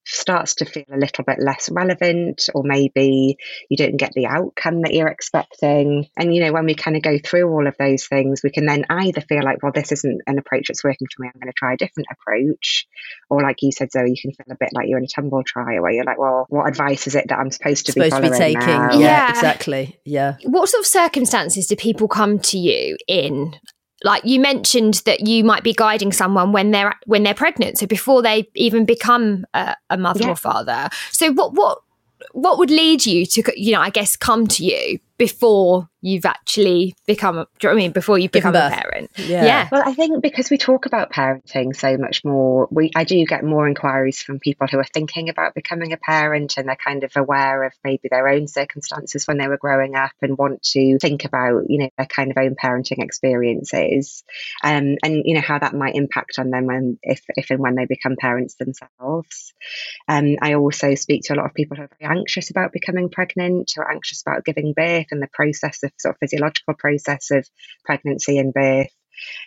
starts 0.07 0.55
to 0.57 0.65
feel 0.65 0.85
a 0.93 0.97
little 0.97 1.25
bit 1.25 1.39
less 1.41 1.69
relevant, 1.71 2.49
or 2.55 2.63
maybe 2.65 3.37
you 3.69 3.77
don't 3.77 3.97
get 3.97 4.13
the 4.13 4.27
outcome 4.27 4.83
that 4.83 4.95
you're 4.95 5.09
expecting. 5.09 6.09
And, 6.17 6.35
you 6.35 6.45
know, 6.45 6.53
when 6.53 6.65
we 6.65 6.75
kind 6.75 6.97
of 6.97 7.03
go 7.03 7.19
through 7.19 7.51
all 7.51 7.67
of 7.67 7.77
those 7.79 8.07
things, 8.07 8.41
we 8.43 8.51
can 8.51 8.67
then 8.67 8.85
either 8.89 9.21
feel 9.21 9.43
like, 9.43 9.63
well, 9.63 9.73
this 9.75 9.93
isn't 9.93 10.23
an 10.27 10.39
approach 10.39 10.69
that's 10.69 10.85
working 10.85 11.09
for 11.15 11.23
me, 11.23 11.29
I'm 11.35 11.41
going 11.41 11.53
to 11.53 11.57
try 11.57 11.75
a 11.75 11.77
different 11.77 12.09
approach. 12.13 12.87
Or, 13.29 13.43
like 13.43 13.57
you 13.63 13.73
said, 13.73 13.91
Zoe, 13.91 14.09
you 14.09 14.17
can 14.21 14.33
feel 14.33 14.47
a 14.53 14.57
bit 14.59 14.71
like 14.73 14.87
you're 14.89 14.99
in 14.99 15.05
a 15.05 15.09
tumble 15.09 15.43
trial 15.45 15.83
where 15.83 15.91
you're 15.91 16.05
like, 16.05 16.19
well, 16.19 16.47
what 16.49 16.69
advice 16.69 17.07
is 17.07 17.17
it 17.17 17.27
that 17.29 17.39
I'm 17.39 17.51
supposed 17.51 17.87
to 17.87 17.93
supposed 17.93 18.17
be, 18.23 18.29
to 18.29 18.33
be 18.33 18.39
taking? 18.39 18.61
Now? 18.61 18.93
Yeah, 18.93 18.99
yeah, 18.99 19.31
exactly. 19.31 19.99
Yeah. 20.05 20.37
What 20.45 20.69
sort 20.69 20.83
of 20.83 20.87
circumstances 20.87 21.67
do 21.67 21.77
people 21.77 22.07
come 22.07 22.39
to 22.39 22.59
you 22.59 22.97
in? 23.09 23.57
Like 24.05 24.25
you 24.25 24.39
mentioned 24.41 25.03
that 25.07 25.27
you 25.27 25.43
might 25.45 25.63
be 25.63 25.73
guiding 25.73 26.13
someone 26.13 26.53
when 26.53 26.71
they're 26.71 26.95
when 27.07 27.23
they're 27.23 27.35
pregnant 27.35 27.79
so 27.79 27.87
before 27.87 28.23
they 28.23 28.49
even 28.55 28.85
become 28.85 29.47
a, 29.55 29.77
a 29.91 29.97
mother 29.97 30.25
yeah. 30.25 30.31
or 30.31 30.37
father 30.37 30.89
so 31.11 31.33
what 31.33 31.55
what 31.55 31.79
what 32.33 32.59
would 32.59 32.71
lead 32.71 33.05
you 33.07 33.25
to 33.25 33.43
you 33.57 33.73
know 33.73 33.81
i 33.81 33.91
guess 33.91 34.17
come 34.17 34.47
to 34.47 34.65
you 34.65 34.99
before 35.19 35.89
you've 36.07 36.25
actually 36.25 36.95
become 37.07 37.39
a, 37.39 37.47
do 37.59 37.67
you 37.67 37.69
know 37.69 37.75
I 37.75 37.77
mean 37.77 37.93
before 37.93 38.19
you 38.19 38.29
become 38.29 38.55
a 38.55 38.71
parent 38.71 39.11
yeah. 39.17 39.45
yeah. 39.45 39.69
well 39.73 39.83
I 39.85 39.93
think 39.93 40.23
because 40.23 40.51
we 40.51 40.59
talk 40.59 40.87
about 40.87 41.11
parenting 41.11 41.75
so 41.75 41.97
much 41.97 42.25
more 42.25 42.69
we 42.71 42.93
I 42.95 43.05
do 43.05 43.25
get 43.25 43.43
more 43.43 43.67
inquiries 43.67 44.21
from 44.21 44.39
people 44.39 44.69
who 44.69 44.79
are 44.79 44.85
thinking 44.85 45.31
about 45.31 45.55
becoming 45.55 45.93
a 45.93 45.97
parent 45.97 46.59
and 46.59 46.69
they're 46.69 46.77
kind 46.77 47.03
of 47.03 47.11
aware 47.17 47.65
of 47.65 47.73
maybe 47.83 48.09
their 48.09 48.29
own 48.29 48.47
circumstances 48.47 49.27
when 49.27 49.39
they 49.39 49.49
were 49.49 49.57
growing 49.57 49.97
up 49.97 50.13
and 50.23 50.39
want 50.39 50.63
to 50.75 50.99
think 51.01 51.25
about 51.25 51.65
you 51.69 51.79
know 51.79 51.91
their 51.97 52.07
kind 52.07 52.31
of 52.31 52.37
own 52.37 52.55
parenting 52.55 53.03
experiences 53.03 54.23
um, 54.63 54.97
and 55.03 55.23
you 55.25 55.35
know 55.35 55.41
how 55.41 55.59
that 55.59 55.75
might 55.75 55.97
impact 55.97 56.39
on 56.39 56.51
them 56.51 56.67
when 56.67 56.99
if, 57.03 57.23
if 57.31 57.51
and 57.51 57.61
when 57.61 57.75
they 57.75 57.87
become 57.87 58.17
parents 58.17 58.55
themselves 58.55 59.55
um, 60.09 60.37
I 60.41 60.55
also 60.55 60.95
speak 60.95 61.23
to 61.25 61.35
a 61.35 61.37
lot 61.37 61.47
of 61.47 61.55
people 61.55 61.77
who 61.77 61.85
are 61.85 61.91
very 61.99 62.17
anxious 62.17 62.51
about 62.51 62.73
becoming 62.73 63.09
pregnant 63.09 63.73
who 63.75 63.83
are 63.83 63.91
anxious 63.91 64.23
about 64.23 64.45
giving 64.45 64.73
birth 64.73 65.06
and 65.11 65.23
the 65.23 65.29
process 65.33 65.83
of 65.83 65.93
sort 65.99 66.15
of 66.15 66.19
physiological 66.21 66.75
process 66.75 67.31
of 67.31 67.47
pregnancy 67.85 68.39
and 68.39 68.53
birth. 68.53 68.91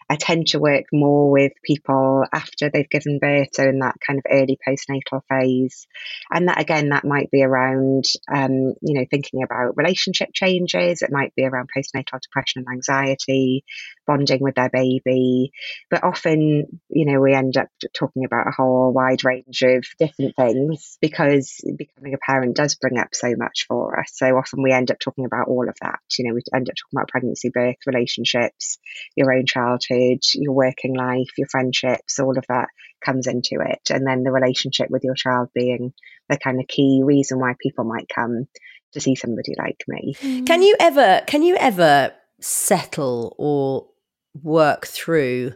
I 0.10 0.16
tend 0.16 0.48
to 0.48 0.60
work 0.60 0.86
more 0.92 1.30
with 1.30 1.54
people 1.64 2.24
after 2.34 2.70
they've 2.70 2.90
given 2.90 3.20
birth, 3.20 3.50
so 3.54 3.64
in 3.64 3.80
that 3.80 3.96
kind 4.06 4.20
of 4.20 4.26
early 4.32 4.58
postnatal 4.68 5.22
phase. 5.30 5.88
And 6.32 6.48
that 6.48 6.60
again, 6.60 6.90
that 6.90 7.06
might 7.06 7.30
be 7.32 7.44
around, 7.44 8.06
um, 8.34 8.74
you 8.82 9.00
know, 9.00 9.06
thinking 9.10 9.44
about 9.44 9.78
relationship 9.78 10.30
changes. 10.34 11.02
It 11.02 11.12
might 11.12 11.36
be 11.36 11.46
around 11.46 11.70
postnatal 11.76 12.20
depression 12.22 12.64
and 12.66 12.76
anxiety, 12.76 13.64
bonding 14.08 14.42
with 14.42 14.56
their 14.56 14.70
baby. 14.70 15.52
But 15.90 16.04
often, 16.04 16.82
you 16.90 17.06
know, 17.06 17.20
we 17.20 17.34
end 17.34 17.58
up 17.58 17.68
talking 17.94 18.26
about 18.26 18.48
a 18.48 18.52
whole 18.52 18.92
wide 18.92 19.24
range 19.24 19.62
of 19.62 19.86
different 20.00 20.36
things 20.36 20.98
because 21.02 21.62
becoming 21.78 22.14
a 22.14 22.18
parent 22.18 22.56
does 22.56 22.76
bring 22.76 22.98
up 22.98 23.10
so 23.14 23.34
much 23.38 23.66
for 23.68 24.00
us. 24.00 24.12
So 24.16 24.26
often 24.38 24.64
we 24.64 24.72
end 24.72 24.92
up 24.92 25.00
talking 25.00 25.26
about 25.26 25.48
all 25.48 25.70
of 25.70 25.76
that. 25.82 26.00
You 26.18 26.28
know, 26.28 26.34
we 26.34 26.42
end 26.54 26.70
up 26.70 26.76
talking 26.76 26.98
about 26.98 27.10
pregnancy, 27.10 27.50
birth, 27.50 27.78
relationships, 27.86 28.80
your 29.16 29.34
own 29.34 29.46
childhood, 29.60 30.20
your 30.36 30.54
working 30.54 30.96
life, 30.96 31.30
your 31.38 31.48
friendships, 31.48 32.20
all 32.20 32.38
of 32.38 32.46
that 32.50 32.68
comes 33.04 33.28
into 33.28 33.64
it. 33.66 33.90
And 33.90 34.06
then 34.06 34.24
the 34.24 34.32
relationship 34.32 34.90
with 34.90 35.04
your 35.04 35.16
child 35.16 35.50
being 35.54 35.94
the 36.28 36.38
kind 36.38 36.60
of 36.60 36.68
key 36.68 37.02
reason 37.04 37.40
why 37.40 37.54
people 37.62 37.86
might 37.86 38.10
come 38.14 38.48
to 38.94 39.00
see 39.00 39.16
somebody 39.16 39.54
like 39.58 39.84
me. 39.88 40.14
Can 40.46 40.60
hmm. 40.60 40.62
you 40.62 40.76
ever 40.80 41.22
can 41.28 41.44
you 41.44 41.56
ever 41.58 42.12
settle 42.42 43.36
or 43.38 43.88
work 44.42 44.88
through 44.88 45.54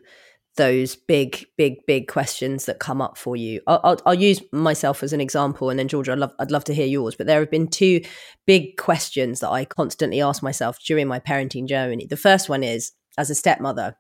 those 0.56 0.96
big, 0.96 1.46
big, 1.58 1.86
big 1.88 2.08
questions 2.08 2.66
that 2.66 2.80
come 2.80 3.02
up 3.02 3.18
for 3.18 3.36
you. 3.36 3.60
I'll, 3.66 3.80
I'll, 3.84 4.02
I'll, 4.06 4.14
use 4.14 4.40
myself 4.52 5.02
as 5.02 5.12
an 5.12 5.20
example, 5.20 5.70
and 5.70 5.80
then 5.80 5.88
Georgia, 5.88 6.12
I'd 6.12 6.20
love, 6.20 6.34
I'd 6.38 6.52
love 6.52 6.64
to 6.66 6.76
hear 6.76 6.86
yours. 6.86 7.16
But 7.16 7.26
there 7.26 7.40
have 7.40 7.50
been 7.50 7.68
two 7.68 8.02
big 8.46 8.78
questions 8.78 9.40
that 9.40 9.50
I 9.50 9.66
constantly 9.66 10.22
ask 10.22 10.44
myself 10.44 10.78
during 10.86 11.08
my 11.08 11.20
parenting 11.20 11.68
journey. 11.68 12.06
The 12.06 12.18
first 12.18 12.50
one 12.50 12.64
is, 12.64 12.92
as 13.18 13.30
a 13.30 13.36
stepmother, 13.36 13.96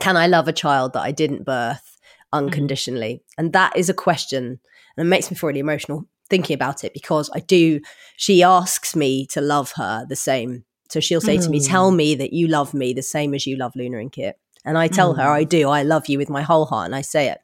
can 0.00 0.16
I 0.16 0.26
love 0.26 0.48
a 0.48 0.52
child 0.52 0.92
that 0.94 1.02
I 1.02 1.12
didn't 1.12 1.44
birth 1.44 1.98
unconditionally? 2.32 3.14
Mm-hmm. 3.14 3.40
And 3.40 3.52
that 3.52 3.76
is 3.76 3.88
a 3.88 3.94
question, 3.94 4.60
and 4.96 5.06
it 5.06 5.08
makes 5.08 5.30
me 5.30 5.36
feel 5.36 5.48
really 5.48 5.60
emotional 5.60 6.06
thinking 6.30 6.54
about 6.54 6.82
it 6.82 6.94
because 6.94 7.30
I 7.34 7.40
do. 7.40 7.80
She 8.16 8.42
asks 8.42 8.96
me 8.96 9.26
to 9.26 9.40
love 9.40 9.72
her 9.76 10.06
the 10.08 10.16
same. 10.16 10.64
So 10.88 11.00
she'll 11.00 11.20
say 11.20 11.36
mm. 11.36 11.44
to 11.44 11.50
me, 11.50 11.60
"Tell 11.60 11.90
mm. 11.90 11.96
me 11.96 12.14
that 12.16 12.32
you 12.32 12.48
love 12.48 12.74
me 12.74 12.92
the 12.92 13.02
same 13.02 13.34
as 13.34 13.46
you 13.46 13.56
love 13.56 13.76
Luna 13.76 13.98
and 13.98 14.12
Kit." 14.12 14.38
And 14.64 14.78
I 14.78 14.88
tell 14.88 15.14
mm. 15.14 15.18
her 15.18 15.28
I 15.28 15.44
do. 15.44 15.68
I 15.68 15.82
love 15.82 16.06
you 16.06 16.18
with 16.18 16.30
my 16.30 16.42
whole 16.42 16.66
heart, 16.66 16.86
and 16.86 16.94
I 16.94 17.02
say 17.02 17.28
it. 17.28 17.40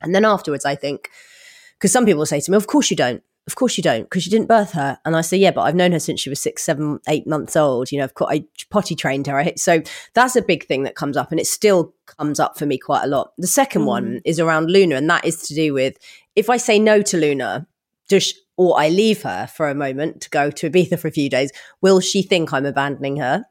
And 0.00 0.14
then 0.14 0.24
afterwards, 0.24 0.64
I 0.64 0.74
think 0.74 1.10
because 1.78 1.92
some 1.92 2.06
people 2.06 2.26
say 2.26 2.40
to 2.40 2.50
me, 2.50 2.56
"Of 2.56 2.66
course 2.66 2.90
you 2.90 2.96
don't." 2.96 3.22
Of 3.46 3.56
course 3.56 3.76
you 3.76 3.82
don't, 3.82 4.04
because 4.04 4.24
you 4.24 4.30
didn't 4.30 4.48
birth 4.48 4.72
her. 4.72 4.98
And 5.04 5.14
I 5.14 5.20
say, 5.20 5.36
yeah, 5.36 5.50
but 5.50 5.62
I've 5.62 5.74
known 5.74 5.92
her 5.92 5.98
since 5.98 6.20
she 6.20 6.30
was 6.30 6.40
six, 6.40 6.62
seven, 6.62 6.98
eight 7.08 7.26
months 7.26 7.56
old. 7.56 7.92
You 7.92 7.98
know, 7.98 8.04
I've 8.04 8.14
got, 8.14 8.32
I 8.32 8.44
potty 8.70 8.94
trained 8.94 9.26
her. 9.26 9.52
So 9.56 9.82
that's 10.14 10.34
a 10.34 10.42
big 10.42 10.66
thing 10.66 10.84
that 10.84 10.94
comes 10.94 11.16
up, 11.16 11.30
and 11.30 11.38
it 11.38 11.46
still 11.46 11.94
comes 12.06 12.40
up 12.40 12.58
for 12.58 12.64
me 12.64 12.78
quite 12.78 13.04
a 13.04 13.08
lot. 13.08 13.32
The 13.36 13.46
second 13.46 13.82
mm. 13.82 13.86
one 13.86 14.20
is 14.24 14.40
around 14.40 14.70
Luna, 14.70 14.96
and 14.96 15.10
that 15.10 15.26
is 15.26 15.42
to 15.48 15.54
do 15.54 15.74
with 15.74 15.98
if 16.36 16.48
I 16.48 16.56
say 16.56 16.78
no 16.78 17.02
to 17.02 17.16
Luna, 17.16 17.66
does 18.08 18.34
or 18.56 18.78
I 18.78 18.88
leave 18.88 19.22
her 19.22 19.46
for 19.46 19.68
a 19.68 19.74
moment 19.74 20.20
to 20.22 20.30
go 20.30 20.50
to 20.50 20.70
Ibiza 20.70 20.98
for 20.98 21.08
a 21.08 21.12
few 21.12 21.28
days, 21.28 21.50
will 21.80 22.00
she 22.00 22.22
think 22.22 22.52
I'm 22.52 22.66
abandoning 22.66 23.16
her? 23.16 23.44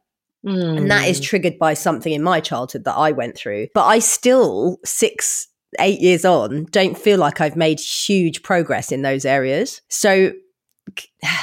Mm. 0.45 0.77
And 0.77 0.91
that 0.91 1.07
is 1.07 1.19
hmm. 1.19 1.23
triggered 1.23 1.57
by 1.57 1.73
something 1.73 2.11
in 2.11 2.21
my 2.21 2.41
childhood 2.41 2.83
that 2.83 2.95
I 2.95 3.11
went 3.11 3.37
through. 3.37 3.67
But 3.73 3.85
I 3.85 3.99
still, 3.99 4.79
six, 4.83 5.47
eight 5.79 6.01
years 6.01 6.25
on, 6.25 6.65
don't 6.65 6.97
feel 6.97 7.19
like 7.19 7.41
I've 7.41 7.55
made 7.55 7.79
huge 7.79 8.43
progress 8.43 8.91
in 8.91 9.01
those 9.01 9.25
areas. 9.25 9.81
So, 9.89 10.33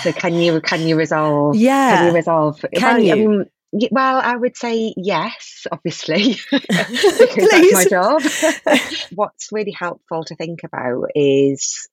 so 0.03 0.13
can 0.13 0.35
you 0.35 0.61
can 0.61 0.87
you 0.87 0.97
resolve? 0.97 1.57
Yeah, 1.57 1.97
can 1.97 2.07
you 2.09 2.15
resolve? 2.15 2.65
Can 2.75 2.97
well, 2.97 3.19
you? 3.19 3.41
I 3.43 3.45
well, 3.91 4.21
I 4.23 4.37
would 4.37 4.57
say 4.57 4.93
yes, 4.97 5.67
obviously, 5.71 6.37
because 6.51 6.67
that's 7.51 7.73
my 7.73 7.85
job. 7.89 8.23
What's 9.15 9.49
really 9.53 9.73
helpful 9.73 10.25
to 10.25 10.35
think 10.35 10.65
about 10.65 11.11
is 11.15 11.89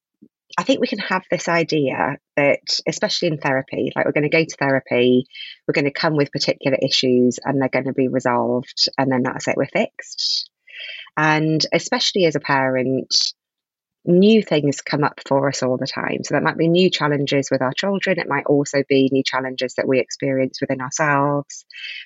I 0.57 0.63
think 0.63 0.79
we 0.79 0.87
can 0.87 0.99
have 0.99 1.23
this 1.29 1.47
idea 1.47 2.17
that, 2.35 2.79
especially 2.87 3.27
in 3.27 3.37
therapy, 3.37 3.91
like 3.95 4.05
we're 4.05 4.11
going 4.11 4.23
to 4.23 4.29
go 4.29 4.43
to 4.43 4.55
therapy, 4.57 5.27
we're 5.67 5.73
going 5.73 5.85
to 5.85 5.91
come 5.91 6.15
with 6.15 6.31
particular 6.31 6.77
issues 6.81 7.39
and 7.43 7.61
they're 7.61 7.69
going 7.69 7.85
to 7.85 7.93
be 7.93 8.07
resolved, 8.07 8.89
and 8.97 9.11
then 9.11 9.21
that's 9.23 9.47
it, 9.47 9.55
we're 9.55 9.67
fixed. 9.67 10.49
And 11.17 11.65
especially 11.73 12.25
as 12.25 12.35
a 12.35 12.39
parent, 12.39 13.13
new 14.07 14.41
things 14.41 14.81
come 14.81 15.03
up 15.03 15.19
for 15.27 15.49
us 15.49 15.61
all 15.61 15.77
the 15.77 15.85
time. 15.85 16.23
So 16.23 16.33
that 16.33 16.43
might 16.43 16.57
be 16.57 16.69
new 16.69 16.89
challenges 16.89 17.49
with 17.51 17.61
our 17.61 17.73
children. 17.73 18.19
It 18.19 18.29
might 18.29 18.45
also 18.45 18.83
be 18.87 19.09
new 19.11 19.23
challenges 19.23 19.75
that 19.75 19.87
we 19.87 19.99
experience 19.99 20.61
within 20.61 20.79
ourselves, 20.79 21.65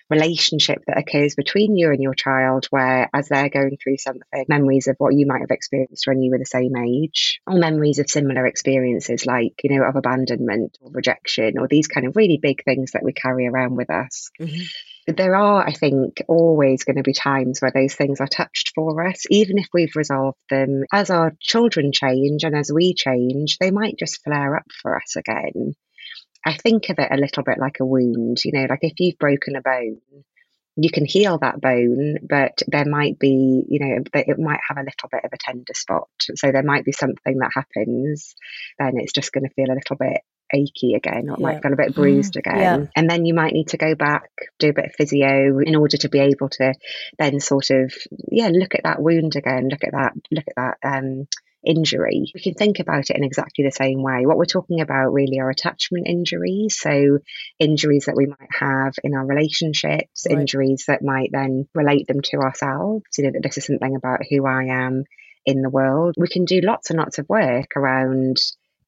relationship 0.09 0.79
that 0.87 0.97
occurs 0.97 1.35
between 1.35 1.77
you 1.77 1.91
and 1.91 2.01
your 2.01 2.15
child, 2.15 2.65
where 2.71 3.09
as 3.13 3.29
they're 3.29 3.49
going 3.49 3.77
through 3.81 3.97
something, 3.97 4.45
memories 4.49 4.87
of 4.87 4.95
what 4.97 5.13
you 5.13 5.27
might 5.27 5.41
have 5.41 5.51
experienced 5.51 6.07
when 6.07 6.21
you 6.21 6.31
were 6.31 6.39
the 6.39 6.45
same 6.45 6.75
age, 6.75 7.39
or 7.45 7.55
memories 7.55 7.99
of 7.99 8.09
similar 8.09 8.47
experiences 8.47 9.25
like, 9.27 9.53
you 9.63 9.77
know, 9.77 9.85
of 9.85 9.95
abandonment 9.95 10.77
or 10.81 10.89
rejection, 10.91 11.59
or 11.59 11.67
these 11.67 11.87
kind 11.87 12.07
of 12.07 12.15
really 12.15 12.39
big 12.41 12.63
things 12.63 12.93
that 12.93 13.03
we 13.03 13.13
carry 13.13 13.45
around 13.47 13.75
with 13.75 13.91
us. 13.91 14.31
Mm-hmm 14.41 14.63
there 15.17 15.35
are, 15.35 15.65
I 15.67 15.73
think, 15.73 16.21
always 16.27 16.83
going 16.83 16.97
to 16.97 17.03
be 17.03 17.13
times 17.13 17.59
where 17.61 17.71
those 17.73 17.93
things 17.95 18.19
are 18.19 18.27
touched 18.27 18.71
for 18.75 19.05
us, 19.05 19.25
even 19.29 19.57
if 19.57 19.67
we've 19.73 19.95
resolved 19.95 20.39
them. 20.49 20.83
As 20.91 21.09
our 21.09 21.33
children 21.39 21.91
change 21.91 22.43
and 22.43 22.55
as 22.55 22.71
we 22.71 22.93
change, 22.93 23.57
they 23.57 23.71
might 23.71 23.97
just 23.97 24.23
flare 24.23 24.55
up 24.55 24.65
for 24.81 24.95
us 24.97 25.15
again. 25.15 25.73
I 26.45 26.53
think 26.57 26.89
of 26.89 26.99
it 26.99 27.11
a 27.11 27.17
little 27.17 27.43
bit 27.43 27.59
like 27.59 27.79
a 27.79 27.85
wound, 27.85 28.43
you 28.43 28.51
know, 28.53 28.65
like 28.69 28.79
if 28.81 28.93
you've 28.99 29.19
broken 29.19 29.55
a 29.55 29.61
bone, 29.61 30.01
you 30.75 30.89
can 30.89 31.05
heal 31.05 31.37
that 31.39 31.61
bone, 31.61 32.17
but 32.27 32.61
there 32.67 32.85
might 32.85 33.19
be, 33.19 33.63
you 33.67 33.79
know, 33.79 34.03
it 34.13 34.39
might 34.39 34.59
have 34.67 34.77
a 34.77 34.83
little 34.83 35.09
bit 35.11 35.23
of 35.23 35.31
a 35.33 35.37
tender 35.37 35.73
spot. 35.73 36.09
So 36.35 36.51
there 36.51 36.63
might 36.63 36.85
be 36.85 36.93
something 36.93 37.37
that 37.37 37.51
happens, 37.53 38.35
then 38.79 38.93
it's 38.95 39.13
just 39.13 39.31
going 39.31 39.43
to 39.43 39.53
feel 39.53 39.71
a 39.71 39.75
little 39.75 39.97
bit 39.97 40.21
achy 40.53 40.93
again 40.95 41.29
or 41.29 41.33
it 41.33 41.39
yeah. 41.39 41.45
might 41.47 41.61
feel 41.61 41.73
a 41.73 41.75
bit 41.75 41.89
mm-hmm. 41.91 42.01
bruised 42.01 42.37
again. 42.37 42.57
Yeah. 42.57 42.85
And 42.95 43.09
then 43.09 43.25
you 43.25 43.33
might 43.33 43.53
need 43.53 43.69
to 43.69 43.77
go 43.77 43.95
back, 43.95 44.29
do 44.59 44.69
a 44.69 44.73
bit 44.73 44.85
of 44.85 44.95
physio 44.95 45.59
in 45.59 45.75
order 45.75 45.97
to 45.97 46.09
be 46.09 46.19
able 46.19 46.49
to 46.49 46.73
then 47.17 47.39
sort 47.39 47.69
of, 47.69 47.93
yeah, 48.29 48.49
look 48.51 48.75
at 48.75 48.83
that 48.83 49.01
wound 49.01 49.35
again, 49.35 49.69
look 49.69 49.83
at 49.83 49.91
that, 49.91 50.13
look 50.31 50.45
at 50.47 50.55
that 50.55 50.77
um, 50.87 51.27
injury. 51.65 52.31
We 52.33 52.41
can 52.41 52.53
think 52.53 52.79
about 52.79 53.09
it 53.09 53.15
in 53.15 53.23
exactly 53.23 53.65
the 53.65 53.71
same 53.71 54.01
way. 54.01 54.25
What 54.25 54.37
we're 54.37 54.45
talking 54.45 54.81
about 54.81 55.13
really 55.13 55.39
are 55.39 55.49
attachment 55.49 56.07
injuries. 56.07 56.77
So, 56.79 57.19
injuries 57.59 58.05
that 58.05 58.15
we 58.15 58.25
might 58.25 58.49
have 58.59 58.93
in 59.03 59.13
our 59.15 59.25
relationships, 59.25 60.25
right. 60.29 60.39
injuries 60.39 60.85
that 60.87 61.03
might 61.03 61.29
then 61.31 61.67
relate 61.73 62.07
them 62.07 62.21
to 62.21 62.37
ourselves. 62.37 63.05
You 63.17 63.25
know, 63.25 63.31
that 63.33 63.43
this 63.43 63.57
is 63.57 63.65
something 63.65 63.95
about 63.95 64.21
who 64.29 64.45
I 64.45 64.65
am 64.65 65.03
in 65.45 65.61
the 65.61 65.69
world. 65.69 66.15
We 66.17 66.27
can 66.27 66.45
do 66.45 66.61
lots 66.61 66.89
and 66.89 66.99
lots 66.99 67.19
of 67.19 67.29
work 67.29 67.71
around 67.75 68.37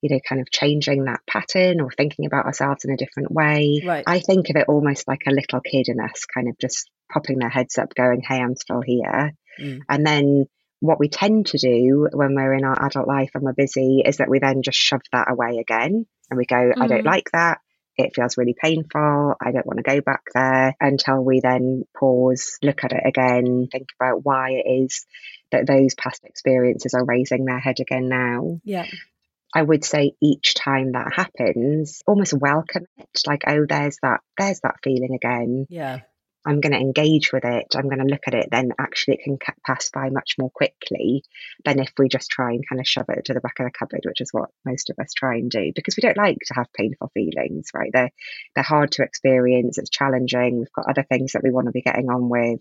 you 0.03 0.09
know, 0.09 0.19
kind 0.27 0.41
of 0.41 0.51
changing 0.51 1.05
that 1.05 1.21
pattern 1.25 1.79
or 1.79 1.89
thinking 1.89 2.25
about 2.25 2.45
ourselves 2.45 2.83
in 2.83 2.91
a 2.91 2.97
different 2.97 3.31
way. 3.31 3.81
Right. 3.85 4.03
I 4.05 4.19
think 4.19 4.49
of 4.49 4.57
it 4.57 4.65
almost 4.67 5.07
like 5.07 5.21
a 5.25 5.31
little 5.31 5.61
kid 5.61 5.87
in 5.87 6.01
us 6.01 6.25
kind 6.25 6.49
of 6.49 6.57
just 6.59 6.91
popping 7.09 7.39
their 7.39 7.49
heads 7.49 7.77
up, 7.77 7.95
going, 7.95 8.21
Hey, 8.21 8.41
I'm 8.41 8.57
still 8.57 8.81
here. 8.81 9.31
Mm. 9.57 9.79
And 9.87 10.05
then 10.05 10.45
what 10.81 10.99
we 10.99 11.07
tend 11.07 11.45
to 11.47 11.57
do 11.57 12.09
when 12.11 12.35
we're 12.35 12.53
in 12.53 12.65
our 12.65 12.85
adult 12.85 13.07
life 13.07 13.31
and 13.33 13.43
we're 13.45 13.53
busy 13.53 14.03
is 14.05 14.17
that 14.17 14.29
we 14.29 14.39
then 14.39 14.61
just 14.61 14.77
shove 14.77 15.03
that 15.13 15.31
away 15.31 15.59
again 15.59 16.05
and 16.29 16.37
we 16.37 16.45
go, 16.45 16.57
mm. 16.57 16.73
I 16.77 16.87
don't 16.87 17.03
mm. 17.03 17.11
like 17.11 17.31
that. 17.31 17.59
It 17.95 18.13
feels 18.13 18.37
really 18.37 18.55
painful. 18.61 19.35
I 19.41 19.51
don't 19.53 19.65
want 19.65 19.77
to 19.77 19.83
go 19.83 20.01
back 20.01 20.23
there 20.33 20.75
until 20.81 21.23
we 21.23 21.39
then 21.39 21.83
pause, 21.97 22.57
look 22.61 22.83
at 22.83 22.91
it 22.91 23.03
again, 23.05 23.69
think 23.71 23.87
about 24.01 24.25
why 24.25 24.49
it 24.51 24.69
is 24.83 25.05
that 25.53 25.65
those 25.65 25.95
past 25.95 26.25
experiences 26.25 26.93
are 26.93 27.05
raising 27.05 27.45
their 27.45 27.59
head 27.59 27.79
again 27.79 28.09
now. 28.09 28.59
Yeah. 28.65 28.87
I 29.53 29.61
would 29.61 29.85
say 29.85 30.13
each 30.21 30.55
time 30.55 30.93
that 30.93 31.13
happens, 31.13 32.01
almost 32.07 32.33
welcome 32.33 32.85
it. 32.97 33.21
Like, 33.27 33.43
oh, 33.47 33.65
there's 33.67 33.97
that, 34.01 34.21
there's 34.37 34.61
that 34.61 34.77
feeling 34.83 35.13
again. 35.15 35.67
Yeah. 35.69 35.99
I'm 36.45 36.59
going 36.59 36.73
to 36.73 36.79
engage 36.79 37.31
with 37.31 37.45
it. 37.45 37.67
I'm 37.75 37.87
going 37.87 37.99
to 37.99 38.11
look 38.11 38.23
at 38.27 38.33
it. 38.33 38.49
Then 38.51 38.71
actually, 38.77 39.15
it 39.15 39.23
can 39.23 39.37
pass 39.65 39.89
by 39.91 40.09
much 40.09 40.35
more 40.37 40.49
quickly 40.49 41.23
than 41.63 41.79
if 41.79 41.93
we 41.97 42.09
just 42.09 42.29
try 42.29 42.49
and 42.49 42.67
kind 42.67 42.81
of 42.81 42.87
shove 42.87 43.05
it 43.09 43.25
to 43.25 43.33
the 43.33 43.39
back 43.39 43.59
of 43.59 43.65
the 43.65 43.71
cupboard, 43.71 44.01
which 44.05 44.19
is 44.19 44.33
what 44.33 44.49
most 44.65 44.89
of 44.89 44.97
us 44.99 45.13
try 45.13 45.35
and 45.35 45.49
do 45.49 45.71
because 45.73 45.95
we 45.95 46.01
don't 46.01 46.17
like 46.17 46.37
to 46.47 46.53
have 46.55 46.67
painful 46.73 47.11
feelings, 47.13 47.69
right? 47.73 47.91
They're 47.93 48.11
they're 48.55 48.63
hard 48.63 48.91
to 48.93 49.03
experience. 49.03 49.77
It's 49.77 49.89
challenging. 49.89 50.59
We've 50.59 50.73
got 50.73 50.89
other 50.89 51.05
things 51.09 51.31
that 51.31 51.43
we 51.43 51.51
want 51.51 51.67
to 51.67 51.71
be 51.71 51.81
getting 51.81 52.09
on 52.09 52.27
with, 52.27 52.59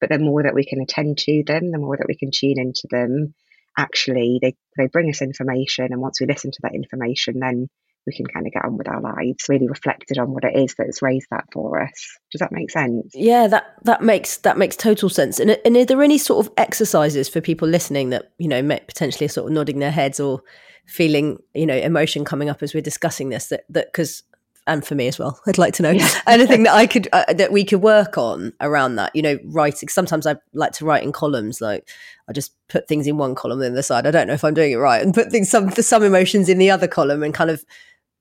but 0.00 0.10
the 0.10 0.18
more 0.20 0.44
that 0.44 0.54
we 0.54 0.64
can 0.64 0.80
attend 0.80 1.18
to 1.18 1.42
them, 1.44 1.72
the 1.72 1.78
more 1.78 1.96
that 1.96 2.08
we 2.08 2.16
can 2.16 2.30
tune 2.32 2.60
into 2.60 2.86
them, 2.88 3.34
actually 3.76 4.38
they, 4.40 4.54
they 4.76 4.86
bring 4.86 5.08
us 5.10 5.22
information 5.22 5.86
and 5.90 6.00
once 6.00 6.20
we 6.20 6.26
listen 6.26 6.50
to 6.50 6.60
that 6.62 6.74
information 6.74 7.38
then 7.40 7.68
we 8.06 8.12
can 8.12 8.26
kind 8.26 8.46
of 8.46 8.52
get 8.52 8.64
on 8.64 8.76
with 8.76 8.88
our 8.88 9.00
lives 9.00 9.48
really 9.48 9.68
reflected 9.68 10.18
on 10.18 10.32
what 10.32 10.44
it 10.44 10.54
is 10.56 10.74
that's 10.76 11.00
raised 11.00 11.26
that 11.30 11.44
for 11.52 11.82
us. 11.82 12.18
Does 12.30 12.40
that 12.40 12.52
make 12.52 12.70
sense? 12.70 13.12
Yeah 13.14 13.46
that 13.46 13.76
that 13.84 14.02
makes 14.02 14.38
that 14.38 14.58
makes 14.58 14.76
total 14.76 15.08
sense. 15.08 15.40
And, 15.40 15.58
and 15.64 15.76
are 15.76 15.84
there 15.84 16.02
any 16.02 16.18
sort 16.18 16.46
of 16.46 16.52
exercises 16.56 17.28
for 17.28 17.40
people 17.40 17.66
listening 17.66 18.10
that 18.10 18.32
you 18.38 18.48
know 18.48 18.62
potentially 18.62 19.28
sort 19.28 19.48
of 19.48 19.54
nodding 19.54 19.78
their 19.78 19.90
heads 19.90 20.20
or 20.20 20.42
feeling 20.86 21.38
you 21.54 21.66
know 21.66 21.76
emotion 21.76 22.24
coming 22.24 22.50
up 22.50 22.62
as 22.62 22.74
we're 22.74 22.82
discussing 22.82 23.30
this 23.30 23.46
that 23.46 23.64
that 23.70 23.86
because 23.86 24.22
and 24.66 24.84
for 24.84 24.94
me 24.94 25.08
as 25.08 25.18
well. 25.18 25.40
I'd 25.46 25.58
like 25.58 25.74
to 25.74 25.82
know 25.82 25.90
yeah. 25.90 26.08
anything 26.26 26.62
that 26.64 26.74
I 26.74 26.86
could 26.86 27.08
uh, 27.12 27.32
that 27.32 27.52
we 27.52 27.64
could 27.64 27.82
work 27.82 28.16
on 28.16 28.52
around 28.60 28.96
that. 28.96 29.14
You 29.14 29.22
know, 29.22 29.38
writing. 29.44 29.88
Sometimes 29.88 30.26
I 30.26 30.36
like 30.52 30.72
to 30.72 30.84
write 30.84 31.02
in 31.02 31.12
columns. 31.12 31.60
Like 31.60 31.88
I 32.28 32.32
just 32.32 32.54
put 32.68 32.88
things 32.88 33.06
in 33.06 33.16
one 33.16 33.34
column, 33.34 33.60
then 33.60 33.74
the 33.74 33.82
side. 33.82 34.06
I 34.06 34.10
don't 34.10 34.26
know 34.26 34.34
if 34.34 34.44
I'm 34.44 34.54
doing 34.54 34.72
it 34.72 34.76
right, 34.76 35.02
and 35.02 35.14
put 35.14 35.30
things 35.30 35.50
some 35.50 35.70
some 35.70 36.02
emotions 36.02 36.48
in 36.48 36.58
the 36.58 36.70
other 36.70 36.88
column, 36.88 37.22
and 37.22 37.34
kind 37.34 37.50
of 37.50 37.64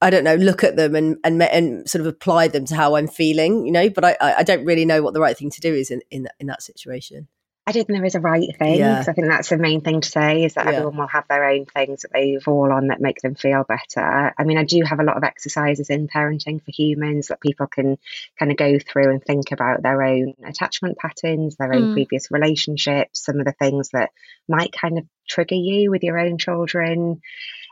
I 0.02 0.10
don't 0.10 0.26
know, 0.26 0.36
look 0.36 0.64
at 0.64 0.76
them 0.76 0.96
and 0.96 1.18
and 1.24 1.42
and 1.42 1.90
sort 1.90 2.02
of 2.02 2.08
apply 2.08 2.50
them 2.50 2.66
to 2.66 2.76
how 2.76 2.96
I'm 2.96 3.08
feeling. 3.08 3.66
You 3.66 3.72
know, 3.72 3.90
but 3.90 4.04
I 4.04 4.18
I 4.20 4.44
don't 4.44 4.66
really 4.66 4.86
know 4.86 5.02
what 5.02 5.14
the 5.14 5.22
right 5.22 5.38
thing 5.38 5.50
to 5.52 5.62
do 5.62 5.74
is 5.74 5.92
in 5.92 6.02
in 6.12 6.28
in 6.40 6.48
that 6.48 6.62
situation. 6.62 7.28
I 7.66 7.72
don't 7.72 7.86
think 7.86 7.98
there 7.98 8.06
is 8.06 8.16
a 8.16 8.20
right 8.20 8.50
thing. 8.60 8.80
Yeah. 8.80 9.06
I 9.08 9.14
think 9.14 9.28
that's 9.28 9.50
the 9.50 9.58
main 9.58 9.80
thing 9.80 10.02
to 10.02 10.10
say 10.10 10.44
is 10.44 10.56
that 10.56 10.66
yeah. 10.66 10.74
everyone 10.74 10.98
will 10.98 11.08
have 11.08 11.28
their 11.30 11.46
own 11.46 11.66
things 11.66 12.02
that 12.02 12.12
they 12.12 12.38
fall 12.44 12.74
on 12.74 12.88
that 12.88 13.00
make 13.00 13.22
them 13.22 13.36
feel 13.36 13.64
better. 13.64 14.34
I 14.38 14.44
mean, 14.44 14.58
I 14.58 14.66
do 14.66 14.84
have 14.84 15.00
a 15.00 15.04
lot 15.04 15.16
of 15.16 15.24
exercises 15.24 15.90
in 15.90 16.10
parenting 16.10 16.62
for 16.62 16.72
humans 16.72 17.28
that 17.28 17.40
people 17.40 17.68
can 17.68 17.98
kind 18.38 18.52
of 18.52 18.58
go 18.58 18.80
through 18.80 19.12
and 19.12 19.24
think 19.24 19.52
about 19.52 19.82
their 19.82 20.04
own 20.04 20.34
attachment 20.46 20.98
patterns, 20.98 21.56
their 21.56 21.74
own 21.74 21.92
mm. 21.92 21.94
previous 21.94 22.32
relationships, 22.32 23.24
some 23.24 23.40
of 23.40 23.46
the 23.46 23.54
things 23.54 23.90
that 23.94 24.12
might 24.50 24.74
kind 24.74 24.98
of 24.98 25.06
trigger 25.30 25.56
you 25.56 25.90
with 25.90 26.04
your 26.04 26.20
own 26.20 26.38
children. 26.38 27.22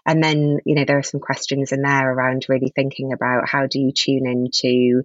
And 0.05 0.23
then, 0.23 0.59
you 0.65 0.75
know, 0.75 0.85
there 0.85 0.99
are 0.99 1.03
some 1.03 1.19
questions 1.19 1.73
in 1.73 1.81
there 1.81 2.11
around 2.11 2.45
really 2.47 2.71
thinking 2.73 3.11
about 3.11 3.47
how 3.47 3.67
do 3.67 3.79
you 3.79 3.91
tune 3.91 4.25
into 4.25 5.03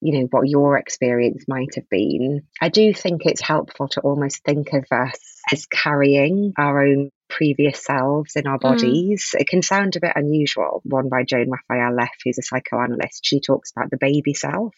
you 0.00 0.18
know 0.18 0.26
what 0.30 0.48
your 0.48 0.76
experience 0.78 1.44
might 1.48 1.74
have 1.74 1.88
been 1.88 2.42
i 2.60 2.68
do 2.68 2.92
think 2.92 3.22
it's 3.24 3.42
helpful 3.42 3.88
to 3.88 4.00
almost 4.00 4.42
think 4.44 4.72
of 4.72 4.84
us 4.90 5.40
as 5.52 5.66
carrying 5.66 6.52
our 6.58 6.86
own 6.86 7.10
previous 7.28 7.82
selves 7.82 8.36
in 8.36 8.46
our 8.46 8.58
mm. 8.58 8.62
bodies. 8.62 9.32
Mm. 9.34 9.40
It 9.40 9.48
can 9.48 9.62
sound 9.62 9.96
a 9.96 10.00
bit 10.00 10.12
unusual. 10.14 10.82
One 10.84 11.08
by 11.08 11.24
Joan 11.24 11.50
Raphael 11.50 11.94
Leff, 11.94 12.12
who's 12.24 12.38
a 12.38 12.42
psychoanalyst, 12.42 13.24
she 13.24 13.40
talks 13.40 13.72
about 13.72 13.90
the 13.90 13.98
baby 13.98 14.34
self 14.34 14.74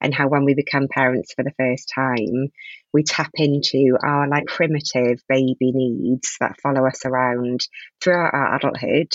and 0.00 0.14
how 0.14 0.28
when 0.28 0.44
we 0.44 0.54
become 0.54 0.88
parents 0.88 1.32
for 1.34 1.42
the 1.42 1.54
first 1.58 1.90
time, 1.94 2.50
we 2.92 3.02
tap 3.02 3.30
into 3.34 3.96
our 4.02 4.28
like 4.28 4.46
primitive 4.46 5.20
baby 5.28 5.72
needs 5.72 6.36
that 6.40 6.60
follow 6.60 6.86
us 6.86 7.04
around 7.04 7.60
throughout 8.00 8.34
our 8.34 8.56
adulthood. 8.56 9.12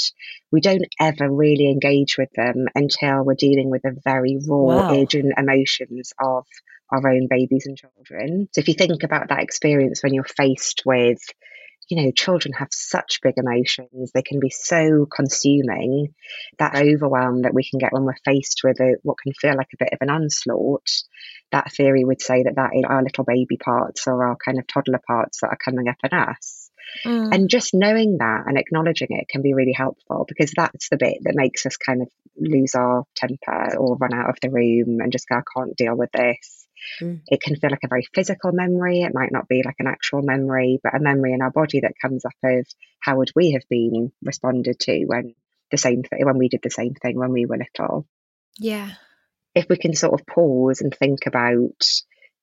We 0.52 0.62
don't 0.62 0.86
ever 1.00 1.30
really 1.30 1.70
engage 1.70 2.18
with 2.18 2.30
them 2.36 2.66
until 2.76 3.24
we're 3.24 3.36
dealing 3.36 3.70
with 3.70 3.84
the 3.84 3.96
very 4.04 4.38
raw, 4.48 4.58
wow. 4.58 4.94
urgent 4.94 5.34
emotions 5.38 6.12
of 6.20 6.46
our 6.92 7.10
own 7.10 7.28
babies 7.30 7.66
and 7.68 7.78
children. 7.78 8.50
So 8.52 8.60
if 8.60 8.68
you 8.68 8.74
think 8.74 9.04
about 9.04 9.30
that 9.30 9.44
experience 9.44 10.04
when 10.04 10.14
you're 10.14 10.24
faced 10.24 10.84
with 10.86 11.20
you 11.90 12.04
know, 12.04 12.12
children 12.12 12.54
have 12.54 12.70
such 12.72 13.20
big 13.22 13.34
emotions. 13.38 14.12
They 14.14 14.22
can 14.22 14.40
be 14.40 14.52
so 14.52 15.08
consuming. 15.14 16.14
That 16.60 16.76
overwhelm 16.76 17.42
that 17.42 17.54
we 17.54 17.68
can 17.68 17.80
get 17.80 17.92
when 17.92 18.04
we're 18.04 18.14
faced 18.24 18.62
with 18.64 18.80
a, 18.80 18.96
what 19.02 19.18
can 19.18 19.34
feel 19.34 19.56
like 19.56 19.70
a 19.74 19.84
bit 19.84 19.94
of 19.94 19.98
an 20.02 20.12
onslaught. 20.12 20.88
That 21.52 21.72
theory 21.72 22.06
would 22.06 22.22
say 22.22 22.44
that 22.44 22.56
that 22.56 22.72
is 22.76 22.84
our 22.88 23.02
little 23.02 23.24
baby 23.24 23.58
parts 23.58 24.06
or 24.06 24.24
our 24.24 24.38
kind 24.44 24.60
of 24.60 24.68
toddler 24.68 25.02
parts 25.06 25.42
that 25.42 25.48
are 25.48 25.58
coming 25.64 25.88
up 25.88 25.98
in 26.04 26.18
us. 26.18 26.70
Mm. 27.06 27.34
And 27.34 27.50
just 27.50 27.74
knowing 27.74 28.18
that 28.20 28.44
and 28.46 28.58
acknowledging 28.58 29.10
it 29.12 29.28
can 29.28 29.42
be 29.42 29.54
really 29.54 29.74
helpful 29.74 30.26
because 30.28 30.52
that's 30.56 30.90
the 30.90 30.98
bit 30.98 31.18
that 31.24 31.36
makes 31.36 31.66
us 31.66 31.78
kind 31.78 32.02
of 32.02 32.10
lose 32.38 32.76
our 32.76 33.04
temper 33.16 33.78
or 33.78 33.98
run 33.98 34.14
out 34.14 34.30
of 34.30 34.38
the 34.42 34.50
room 34.50 35.00
and 35.02 35.12
just 35.12 35.28
go, 35.28 35.38
I 35.38 35.42
can't 35.56 35.76
deal 35.76 35.96
with 35.96 36.12
this. 36.12 36.68
Mm. 37.02 37.22
It 37.28 37.42
can 37.42 37.56
feel 37.56 37.72
like 37.72 37.84
a 37.84 37.90
very 37.90 38.08
physical 38.14 38.52
memory. 38.52 39.02
It 39.02 39.14
might 39.14 39.32
not 39.32 39.48
be 39.48 39.62
like 39.66 39.76
an 39.80 39.88
actual 39.88 40.22
memory, 40.22 40.80
but 40.84 40.96
a 40.96 41.00
memory 41.00 41.34
in 41.34 41.42
our 41.42 41.52
body 41.52 41.82
that 41.82 42.00
comes 42.02 42.26
up 42.26 42.34
of 42.44 42.66
how 43.00 43.18
would 43.18 43.32
we 43.36 43.52
have 43.52 43.64
been 43.70 44.12
responded 44.22 44.80
to 44.82 45.06
when 45.06 45.36
the 45.72 45.78
same 45.78 46.04
thing 46.04 46.26
when 46.26 46.38
we 46.38 46.50
did 46.50 46.62
the 46.64 46.70
same 46.70 46.94
thing 46.96 47.18
when 47.18 47.32
we 47.32 47.46
were 47.46 47.58
little. 47.58 48.08
Yeah. 48.58 48.92
If 49.56 49.68
we 49.70 49.78
can 49.78 49.96
sort 49.96 50.20
of 50.20 50.26
pause 50.26 50.82
and 50.82 50.94
think 50.94 51.26
about 51.26 51.84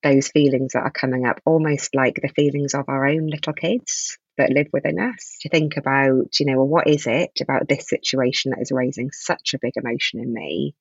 those 0.03 0.29
feelings 0.29 0.72
that 0.72 0.83
are 0.83 0.90
coming 0.90 1.27
up, 1.27 1.40
almost 1.44 1.94
like 1.94 2.18
the 2.20 2.29
feelings 2.29 2.75
of 2.75 2.88
our 2.88 3.07
own 3.07 3.27
little 3.27 3.53
kids 3.53 4.18
that 4.38 4.51
live 4.51 4.68
within 4.72 5.01
us, 5.01 5.38
to 5.40 5.49
think 5.49 5.77
about, 5.77 6.38
you 6.38 6.46
know, 6.46 6.59
well, 6.59 6.68
what 6.68 6.87
is 6.87 7.07
it 7.07 7.40
about 7.40 7.68
this 7.68 7.88
situation 7.88 8.51
that 8.51 8.61
is 8.61 8.70
raising 8.70 9.11
such 9.11 9.55
a 9.55 9.59
big 9.59 9.72
emotion 9.77 10.20
in 10.20 10.33
me? 10.33 10.75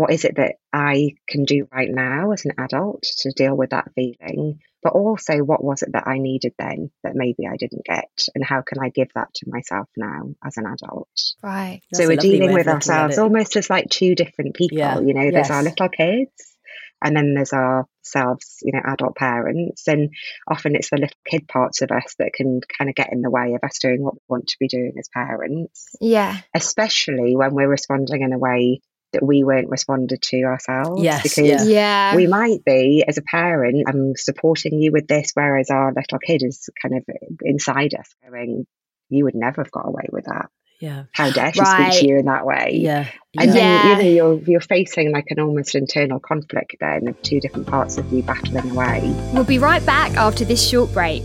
What 0.00 0.12
is 0.12 0.24
it 0.24 0.36
that 0.36 0.54
I 0.72 1.16
can 1.28 1.44
do 1.44 1.68
right 1.72 1.90
now 1.90 2.32
as 2.32 2.44
an 2.46 2.52
adult 2.58 3.02
to 3.18 3.32
deal 3.32 3.54
with 3.54 3.70
that 3.70 3.92
feeling? 3.94 4.60
but 4.82 4.94
also 4.94 5.38
what 5.38 5.62
was 5.62 5.82
it 5.82 5.92
that 5.92 6.06
I 6.06 6.18
needed 6.18 6.54
then 6.58 6.90
that 7.02 7.12
maybe 7.14 7.46
I 7.46 7.56
didn't 7.56 7.84
get? 7.84 8.10
And 8.34 8.44
how 8.44 8.62
can 8.62 8.78
I 8.82 8.88
give 8.88 9.08
that 9.14 9.28
to 9.34 9.46
myself 9.46 9.88
now 9.96 10.34
as 10.42 10.56
an 10.56 10.64
adult? 10.66 11.08
Right. 11.42 11.82
That's 11.92 12.02
so 12.02 12.08
we're 12.08 12.16
dealing 12.16 12.52
with 12.52 12.66
of 12.66 12.66
looking 12.66 12.70
at 12.70 12.74
ourselves 12.76 13.18
almost 13.18 13.56
as 13.56 13.68
like 13.68 13.90
two 13.90 14.14
different 14.14 14.54
people. 14.54 14.78
Yeah. 14.78 15.00
You 15.00 15.12
know, 15.12 15.30
there's 15.30 15.50
our 15.50 15.62
little 15.62 15.90
kids 15.90 16.56
and 17.02 17.16
then 17.16 17.34
there's 17.34 17.52
ourselves, 17.52 18.58
you 18.62 18.72
know, 18.72 18.80
adult 18.86 19.16
parents. 19.16 19.86
And 19.86 20.14
often 20.50 20.74
it's 20.74 20.90
the 20.90 20.96
little 20.96 21.16
kid 21.26 21.46
parts 21.48 21.82
of 21.82 21.90
us 21.90 22.14
that 22.18 22.32
can 22.32 22.60
kind 22.78 22.88
of 22.88 22.96
get 22.96 23.12
in 23.12 23.20
the 23.22 23.30
way 23.30 23.54
of 23.54 23.60
us 23.62 23.78
doing 23.80 24.02
what 24.02 24.14
we 24.14 24.20
want 24.28 24.48
to 24.48 24.56
be 24.58 24.68
doing 24.68 24.92
as 24.98 25.08
parents, 25.12 25.88
Yeah. 26.00 26.38
especially 26.54 27.36
when 27.36 27.54
we're 27.54 27.68
responding 27.68 28.22
in 28.22 28.32
a 28.32 28.38
way 28.38 28.80
that 29.12 29.22
we 29.24 29.42
weren't 29.44 29.68
responded 29.68 30.22
to 30.22 30.42
ourselves. 30.42 31.02
Yes, 31.02 31.22
because 31.22 31.68
yeah. 31.68 32.10
Yeah. 32.10 32.16
we 32.16 32.26
might 32.26 32.64
be 32.64 33.04
as 33.06 33.18
a 33.18 33.22
parent 33.22 33.84
i'm 33.88 34.14
supporting 34.16 34.80
you 34.80 34.92
with 34.92 35.06
this 35.08 35.32
whereas 35.34 35.70
our 35.70 35.92
little 35.92 36.18
kid 36.18 36.42
is 36.44 36.68
kind 36.80 36.94
of 36.96 37.04
inside 37.42 37.94
us 37.94 38.08
going 38.28 38.66
you 39.08 39.24
would 39.24 39.34
never 39.34 39.62
have 39.62 39.70
got 39.72 39.86
away 39.86 40.06
with 40.12 40.24
that 40.26 40.46
Yeah. 40.80 41.04
how 41.12 41.30
dare 41.30 41.52
she 41.52 41.60
Right. 41.60 41.92
speak 41.92 42.00
to 42.02 42.08
you 42.08 42.18
in 42.18 42.26
that 42.26 42.46
way 42.46 42.70
Yeah. 42.74 43.06
and 43.38 43.52
yeah. 43.52 43.54
then 43.54 43.88
you 43.88 43.94
know 44.02 44.10
you're 44.36 44.42
you're 44.46 44.60
facing 44.60 45.10
like 45.12 45.26
an 45.30 45.40
almost 45.40 45.74
internal 45.74 46.20
conflict 46.20 46.76
then 46.80 47.08
of 47.08 47.20
two 47.22 47.40
different 47.40 47.66
parts 47.66 47.98
of 47.98 48.12
you 48.12 48.22
battling 48.22 48.70
away 48.70 49.00
We'll 49.32 49.44
be 49.44 49.58
right 49.58 49.84
back 49.84 50.16
after 50.16 50.44
this 50.44 50.66
short 50.66 50.92
break. 50.92 51.24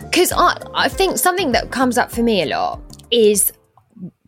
Because 0.11 0.33
I, 0.33 0.61
I 0.73 0.89
think 0.89 1.17
something 1.17 1.53
that 1.53 1.71
comes 1.71 1.97
up 1.97 2.11
for 2.11 2.21
me 2.21 2.41
a 2.41 2.45
lot 2.45 2.81
is 3.11 3.53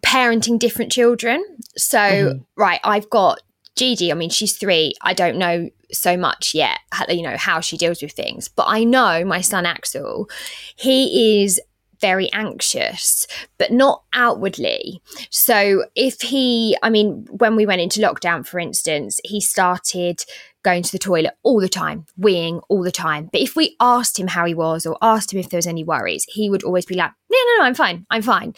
parenting 0.01 0.57
different 0.57 0.91
children. 0.93 1.43
So, 1.75 1.99
mm-hmm. 1.99 2.39
right, 2.55 2.79
I've 2.85 3.09
got 3.09 3.41
Gigi. 3.75 4.09
I 4.09 4.15
mean, 4.15 4.29
she's 4.29 4.55
three. 4.55 4.93
I 5.01 5.13
don't 5.13 5.37
know 5.37 5.69
so 5.91 6.15
much 6.15 6.55
yet, 6.55 6.79
how, 6.91 7.05
you 7.09 7.21
know, 7.21 7.35
how 7.35 7.59
she 7.59 7.77
deals 7.77 8.01
with 8.01 8.13
things. 8.13 8.47
But 8.47 8.67
I 8.67 8.85
know 8.85 9.25
my 9.25 9.41
son 9.41 9.65
Axel, 9.65 10.29
he 10.75 11.43
is 11.43 11.59
very 11.99 12.31
anxious, 12.31 13.27
but 13.57 13.71
not 13.71 14.03
outwardly. 14.13 15.01
So 15.29 15.85
if 15.95 16.21
he, 16.21 16.77
I 16.81 16.89
mean, 16.89 17.27
when 17.29 17.55
we 17.55 17.65
went 17.65 17.81
into 17.81 17.99
lockdown, 17.99 18.45
for 18.45 18.59
instance, 18.59 19.19
he 19.23 19.41
started 19.41 20.23
going 20.63 20.83
to 20.83 20.91
the 20.91 20.99
toilet 20.99 21.33
all 21.43 21.59
the 21.59 21.69
time, 21.69 22.05
weeing 22.19 22.61
all 22.69 22.83
the 22.83 22.91
time. 22.91 23.29
But 23.31 23.41
if 23.41 23.55
we 23.55 23.75
asked 23.79 24.19
him 24.19 24.27
how 24.27 24.45
he 24.45 24.53
was 24.53 24.85
or 24.85 24.97
asked 25.01 25.33
him 25.33 25.39
if 25.39 25.49
there 25.49 25.57
was 25.57 25.67
any 25.67 25.83
worries, 25.83 26.25
he 26.27 26.49
would 26.49 26.63
always 26.63 26.85
be 26.85 26.95
like, 26.95 27.11
no, 27.29 27.37
no, 27.37 27.57
no, 27.59 27.65
I'm 27.65 27.75
fine, 27.75 28.05
I'm 28.09 28.21
fine. 28.21 28.53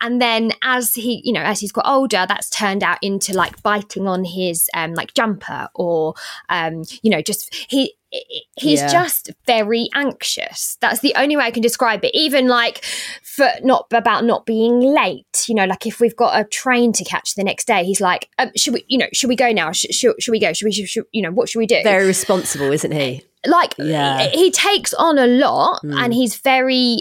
And 0.00 0.20
then 0.20 0.52
as 0.62 0.94
he, 0.94 1.20
you 1.24 1.32
know, 1.32 1.42
as 1.42 1.60
he's 1.60 1.72
got 1.72 1.86
older, 1.86 2.24
that's 2.28 2.50
turned 2.50 2.82
out 2.82 2.98
into 3.02 3.34
like 3.34 3.62
biting 3.62 4.06
on 4.06 4.24
his 4.24 4.68
um 4.74 4.94
like 4.94 5.14
jumper 5.14 5.68
or 5.74 6.14
um, 6.48 6.84
you 7.02 7.10
know, 7.10 7.22
just 7.22 7.54
he 7.68 7.94
he's 8.56 8.80
Yeah. 8.80 8.88
just 8.92 9.30
very 9.46 9.88
anxious. 9.94 10.76
That's 10.80 11.00
the 11.00 11.14
only 11.16 11.36
way 11.36 11.44
I 11.44 11.50
can 11.50 11.62
describe 11.62 12.04
it. 12.04 12.14
Even 12.14 12.48
like 12.48 12.84
for 13.22 13.48
not 13.62 13.86
about 13.92 14.24
not 14.24 14.46
being 14.46 14.80
late, 14.80 15.44
you 15.48 15.54
know, 15.54 15.64
like 15.64 15.86
if 15.86 16.00
we've 16.00 16.16
got 16.16 16.38
a 16.38 16.44
train 16.44 16.92
to 16.94 17.04
catch 17.04 17.34
the 17.34 17.44
next 17.44 17.66
day, 17.66 17.84
he's 17.84 18.00
like, 18.00 18.28
um, 18.38 18.50
should 18.56 18.74
we, 18.74 18.84
you 18.88 18.98
know, 18.98 19.06
should 19.12 19.28
we 19.28 19.36
go 19.36 19.52
now? 19.52 19.72
Should, 19.72 19.94
should, 19.94 20.20
should 20.20 20.32
we 20.32 20.40
go? 20.40 20.52
Should 20.52 20.64
we, 20.66 20.72
should, 20.72 20.88
should- 20.88 21.06
you 21.12 21.22
know, 21.22 21.30
what 21.30 21.48
should 21.48 21.60
we 21.60 21.66
do? 21.66 21.80
Very 21.82 22.06
responsible, 22.06 22.72
isn't 22.72 22.92
he? 22.92 23.24
like 23.46 23.74
Yeah. 23.78 24.18
he, 24.28 24.44
he 24.44 24.50
takes 24.50 24.92
on 24.94 25.18
a 25.18 25.26
lot 25.26 25.80
Mm. 25.82 25.94
and 26.04 26.12
he's 26.12 26.36
very 26.36 26.98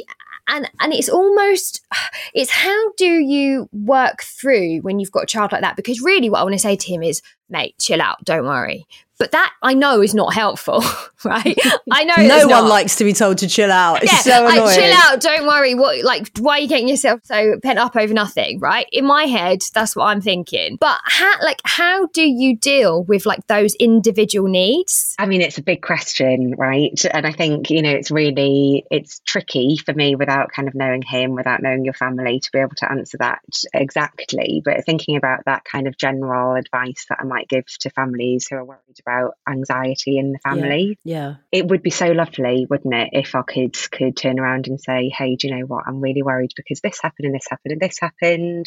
and 0.48 0.70
and 0.80 0.94
it's 0.94 1.10
almost 1.10 1.82
it's 2.34 2.50
how 2.50 2.92
do 2.94 3.06
you 3.20 3.68
work 3.74 4.22
through 4.24 4.78
when 4.80 5.00
you've 5.00 5.12
got 5.12 5.24
a 5.24 5.28
child 5.28 5.52
like 5.52 5.60
that 5.62 5.76
because 5.76 6.00
really 6.02 6.30
what 6.30 6.40
i 6.40 6.44
want 6.44 6.54
to 6.54 6.60
say 6.60 6.78
to 6.78 6.88
him 6.94 7.04
is 7.04 7.22
mate 7.50 7.76
chill 7.78 8.02
out 8.02 8.24
don't 8.24 8.46
worry 8.46 8.86
but 9.20 9.32
that 9.32 9.54
i 9.62 9.74
know 9.74 10.02
is 10.02 10.16
not 10.16 10.34
helpful 10.34 10.84
right 11.26 11.58
i 11.92 12.04
know 12.04 12.16
No 12.18 12.48
one 12.48 12.64
not. 12.64 12.70
likes 12.70 12.96
to 12.98 13.04
be 13.04 13.14
told 13.14 13.38
to 13.40 13.48
chill 13.48 13.72
out. 13.72 14.04
It's 14.04 14.26
yeah, 14.26 14.40
so 14.40 14.44
like 14.46 14.76
chill 14.76 14.94
out, 14.94 15.20
don't 15.20 15.46
worry. 15.46 15.76
What 15.76 16.04
like 16.04 16.32
why 16.40 16.58
are 16.58 16.60
you 16.62 16.68
getting 16.68 16.88
yourself 16.88 17.22
so 17.24 17.60
pent 17.62 17.78
up 17.80 17.96
over 17.96 18.14
nothing, 18.14 18.60
right? 18.60 18.88
In 18.92 19.06
my 19.06 19.26
head, 19.26 19.62
that's 19.74 19.96
what 19.96 20.06
I'm 20.06 20.22
thinking. 20.22 20.78
But 20.80 21.00
how 21.04 21.34
like 21.44 21.62
how 21.66 22.08
do 22.08 22.22
you 22.22 22.56
deal 22.56 23.04
with 23.04 23.26
like 23.26 23.46
those 23.48 23.76
individual 23.76 24.48
needs? 24.48 25.16
I 25.20 25.26
mean, 25.26 25.42
it's 25.42 25.58
a 25.58 25.64
big 25.64 25.82
question, 25.82 26.56
right? 26.58 27.04
And 27.12 27.26
I 27.28 27.32
think, 27.32 27.70
you 27.70 27.82
know, 27.82 27.92
it's 27.92 28.12
really, 28.12 28.86
it's 28.90 29.20
tricky 29.26 29.78
for 29.78 29.94
me 29.94 30.16
without 30.16 30.52
kind 30.52 30.68
of 30.68 30.76
knowing 30.76 31.02
him, 31.02 31.36
without 31.36 31.62
knowing 31.62 31.84
your 31.84 31.94
family 31.94 32.40
to 32.40 32.52
be 32.54 32.60
able 32.60 32.76
to 32.78 32.90
answer 32.90 33.18
that 33.18 33.42
exactly. 33.74 34.62
But 34.64 34.86
thinking 34.86 35.18
about 35.18 35.46
that 35.46 35.66
kind 35.66 35.88
of 35.88 35.98
general 35.98 36.56
advice 36.56 37.06
that 37.10 37.20
I 37.20 37.26
might 37.26 37.50
give 37.50 37.66
to 37.80 37.90
families 37.90 38.48
who 38.50 38.56
are 38.56 38.64
worried 38.64 38.80
about 39.02 39.09
anxiety 39.48 40.18
in 40.18 40.32
the 40.32 40.40
family, 40.40 40.98
Yeah. 41.04 41.36
it 41.52 41.68
would 41.68 41.82
be 41.82 41.90
so 41.90 42.12
lovely, 42.12 42.66
wouldn't 42.70 42.94
it, 42.94 43.10
if 43.14 43.36
our 43.36 43.44
kids 43.44 43.88
could 43.88 44.16
turn 44.16 44.40
around 44.40 44.68
and 44.68 44.80
say, 44.80 45.10
hey, 45.10 45.36
do 45.36 45.48
you 45.48 45.56
know 45.56 45.66
what? 45.66 45.86
I'm 45.88 46.02
really 46.02 46.24
worried 46.24 46.52
because 46.56 46.82
this 46.82 47.00
happened 47.02 47.26
and 47.26 47.36
this 47.36 47.48
happened 47.50 47.72
and 47.74 47.82
this 47.82 48.00
happened. 48.00 48.66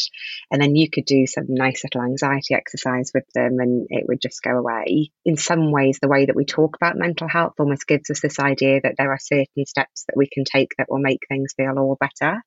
And 0.51 0.61
then 0.61 0.77
you 0.77 0.91
could 0.91 1.05
do 1.05 1.27
some 1.27 1.47
nice 1.49 1.83
little 1.85 2.03
anxiety 2.03 2.55
exercise 2.55 3.11
with 3.15 3.25
them 3.35 3.59
and 3.61 3.87
it 3.91 4.05
would 4.09 4.21
just 4.21 4.43
go 4.43 4.57
away. 4.59 5.11
In 5.25 5.37
some 5.37 5.71
ways, 5.71 5.99
the 6.01 6.09
way 6.09 6.27
that 6.27 6.37
we 6.37 6.45
talk 6.45 6.77
about 6.77 6.97
mental 6.97 7.29
health 7.29 7.55
almost 7.59 7.87
gives 7.87 8.11
us 8.11 8.21
this 8.21 8.39
idea 8.39 8.81
that 8.83 8.95
there 8.99 9.13
are 9.13 9.19
certain 9.21 9.67
steps 9.67 10.05
that 10.09 10.17
we 10.17 10.29
can 10.33 10.45
take 10.45 10.71
that 10.79 10.89
will 10.91 10.99
make 10.99 11.21
things 11.29 11.55
feel 11.57 11.79
all 11.79 11.97
better. 12.01 12.43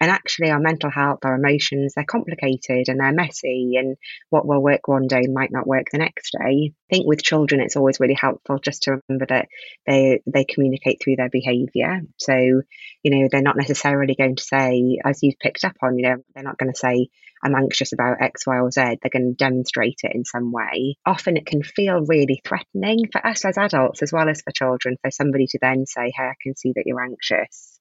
And 0.00 0.10
actually, 0.10 0.50
our 0.50 0.60
mental 0.60 0.90
health, 0.90 1.20
our 1.24 1.34
emotions, 1.34 1.94
they're 1.94 2.04
complicated 2.04 2.88
and 2.88 3.00
they're 3.00 3.12
messy. 3.12 3.72
And 3.76 3.96
what 4.30 4.46
will 4.46 4.62
work 4.62 4.86
one 4.86 5.06
day 5.06 5.22
might 5.26 5.50
not 5.50 5.66
work 5.66 5.86
the 5.90 5.98
next 5.98 6.36
day. 6.38 6.72
I 6.90 6.94
think 6.94 7.06
with 7.06 7.22
children, 7.22 7.60
it's 7.60 7.76
always 7.76 7.98
really 7.98 8.16
helpful 8.18 8.58
just 8.58 8.84
to 8.84 9.00
remember 9.08 9.26
that 9.28 9.48
they 9.86 10.22
they 10.26 10.44
communicate 10.44 11.00
through 11.02 11.16
their 11.16 11.30
behaviour. 11.30 12.00
So, 12.16 12.34
you 12.36 12.62
know, 13.10 13.28
they're 13.30 13.42
not 13.42 13.56
necessarily 13.56 14.14
going 14.14 14.36
to 14.36 14.42
say, 14.42 14.98
as 15.04 15.18
you've 15.22 15.38
picked 15.40 15.64
up 15.64 15.76
on, 15.82 15.98
you 15.98 16.08
know, 16.08 16.16
they're 16.34 16.44
not 16.44 16.58
going 16.58 16.72
to 16.72 16.78
say, 16.78 17.08
I'm 17.42 17.54
anxious 17.54 17.92
about 17.92 18.20
X, 18.20 18.46
Y, 18.46 18.56
or 18.56 18.70
Z. 18.70 18.80
They're 18.80 19.10
going 19.12 19.34
to 19.36 19.44
demonstrate 19.44 20.00
it 20.02 20.14
in 20.14 20.24
some 20.24 20.52
way. 20.52 20.96
Often 21.06 21.36
it 21.36 21.46
can 21.46 21.62
feel 21.62 22.04
really 22.06 22.40
threatening 22.44 23.08
for 23.10 23.24
us 23.24 23.44
as 23.44 23.58
adults 23.58 24.02
as 24.02 24.12
well 24.12 24.28
as 24.28 24.42
for 24.42 24.52
children 24.52 24.96
for 25.02 25.10
somebody 25.10 25.46
to 25.48 25.58
then 25.60 25.86
say, 25.86 26.12
Hey, 26.16 26.24
I 26.24 26.34
can 26.42 26.56
see 26.56 26.72
that 26.74 26.84
you're 26.86 27.02
anxious 27.02 27.77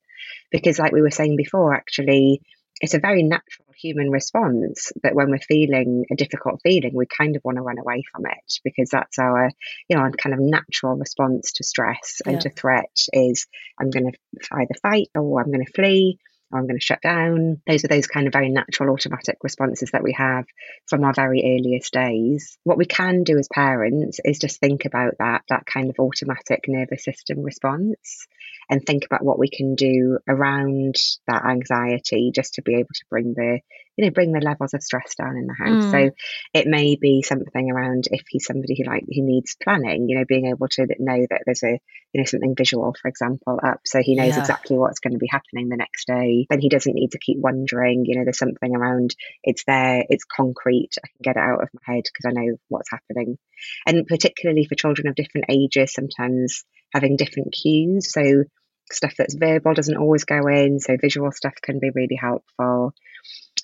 because 0.51 0.79
like 0.79 0.91
we 0.91 1.01
were 1.01 1.11
saying 1.11 1.35
before 1.35 1.73
actually 1.73 2.41
it's 2.79 2.93
a 2.93 2.99
very 2.99 3.23
natural 3.23 3.67
human 3.75 4.11
response 4.11 4.91
that 5.03 5.15
when 5.15 5.29
we're 5.31 5.39
feeling 5.39 6.05
a 6.11 6.15
difficult 6.15 6.59
feeling 6.63 6.91
we 6.93 7.05
kind 7.05 7.35
of 7.35 7.43
want 7.43 7.57
to 7.57 7.61
run 7.63 7.79
away 7.79 8.03
from 8.11 8.25
it 8.25 8.59
because 8.63 8.89
that's 8.89 9.17
our 9.19 9.49
you 9.89 9.95
know 9.95 10.03
our 10.03 10.11
kind 10.11 10.33
of 10.33 10.39
natural 10.39 10.95
response 10.95 11.53
to 11.53 11.63
stress 11.63 12.21
and 12.25 12.35
Yeah. 12.35 12.39
to 12.39 12.49
threat 12.51 12.97
is 13.13 13.47
i'm 13.79 13.89
going 13.89 14.11
to 14.11 14.17
either 14.51 14.75
fight 14.81 15.09
or 15.15 15.41
i'm 15.41 15.51
going 15.51 15.65
to 15.65 15.71
flee 15.73 16.19
I'm 16.53 16.67
going 16.67 16.79
to 16.79 16.85
shut 16.85 17.01
down. 17.01 17.61
Those 17.67 17.83
are 17.83 17.89
those 17.89 18.07
kind 18.07 18.27
of 18.27 18.33
very 18.33 18.49
natural 18.49 18.93
automatic 18.93 19.37
responses 19.43 19.91
that 19.91 20.03
we 20.03 20.13
have 20.13 20.45
from 20.87 21.03
our 21.03 21.13
very 21.13 21.41
earliest 21.43 21.91
days. 21.91 22.57
What 22.63 22.77
we 22.77 22.85
can 22.85 23.23
do 23.23 23.37
as 23.37 23.49
parents 23.53 24.19
is 24.23 24.39
just 24.39 24.59
think 24.59 24.85
about 24.85 25.15
that, 25.19 25.43
that 25.49 25.65
kind 25.65 25.89
of 25.89 25.99
automatic 25.99 26.65
nervous 26.67 27.03
system 27.03 27.43
response 27.43 28.27
and 28.69 28.81
think 28.85 29.05
about 29.05 29.25
what 29.25 29.39
we 29.39 29.49
can 29.49 29.75
do 29.75 30.19
around 30.27 30.95
that 31.27 31.45
anxiety 31.45 32.31
just 32.33 32.55
to 32.55 32.61
be 32.61 32.75
able 32.75 32.93
to 32.93 33.05
bring 33.09 33.33
the 33.33 33.59
you 33.97 34.05
know 34.05 34.11
bring 34.11 34.31
the 34.31 34.39
levels 34.39 34.73
of 34.73 34.83
stress 34.83 35.15
down 35.15 35.35
in 35.35 35.47
the 35.47 35.53
house. 35.53 35.85
Mm. 35.85 35.91
so 35.91 36.15
it 36.53 36.67
may 36.67 36.95
be 36.95 37.21
something 37.21 37.71
around 37.71 38.05
if 38.11 38.21
he's 38.29 38.45
somebody 38.45 38.77
who 38.77 38.89
like 38.89 39.03
who 39.03 39.23
needs 39.23 39.57
planning 39.61 40.07
you 40.07 40.17
know 40.17 40.25
being 40.27 40.45
able 40.45 40.67
to 40.69 40.85
know 40.99 41.25
that 41.29 41.41
there's 41.45 41.63
a 41.63 41.79
you 42.13 42.21
know 42.21 42.25
something 42.25 42.55
visual 42.55 42.95
for 43.01 43.07
example 43.09 43.59
up. 43.63 43.81
So 43.85 43.99
he 44.01 44.15
knows 44.15 44.35
yeah. 44.35 44.39
exactly 44.39 44.77
what's 44.77 44.99
going 44.99 45.13
to 45.13 45.19
be 45.19 45.27
happening 45.29 45.69
the 45.69 45.77
next 45.77 46.07
day. 46.07 46.45
Then 46.49 46.61
he 46.61 46.69
doesn't 46.69 46.93
need 46.93 47.11
to 47.11 47.19
keep 47.19 47.37
wondering 47.39 48.05
you 48.05 48.17
know 48.17 48.23
there's 48.23 48.37
something 48.37 48.75
around 48.75 49.15
it's 49.43 49.63
there 49.65 50.03
it's 50.09 50.23
concrete 50.23 50.91
i 51.03 51.07
can 51.07 51.17
get 51.21 51.35
it 51.35 51.43
out 51.43 51.63
of 51.63 51.69
my 51.73 51.93
head 51.93 52.03
because 52.05 52.25
i 52.25 52.31
know 52.31 52.57
what's 52.69 52.91
happening. 52.91 53.37
And 53.85 54.05
particularly 54.07 54.65
for 54.65 54.75
children 54.75 55.07
of 55.07 55.15
different 55.15 55.47
ages 55.49 55.93
sometimes 55.93 56.63
having 56.93 57.17
different 57.17 57.53
cues. 57.53 58.11
So 58.11 58.43
stuff 58.91 59.15
that's 59.17 59.35
verbal 59.35 59.73
doesn't 59.73 59.97
always 59.97 60.23
go 60.23 60.47
in 60.47 60.79
so 60.79 60.95
visual 60.99 61.31
stuff 61.31 61.55
can 61.61 61.79
be 61.79 61.89
really 61.89 62.15
helpful 62.15 62.93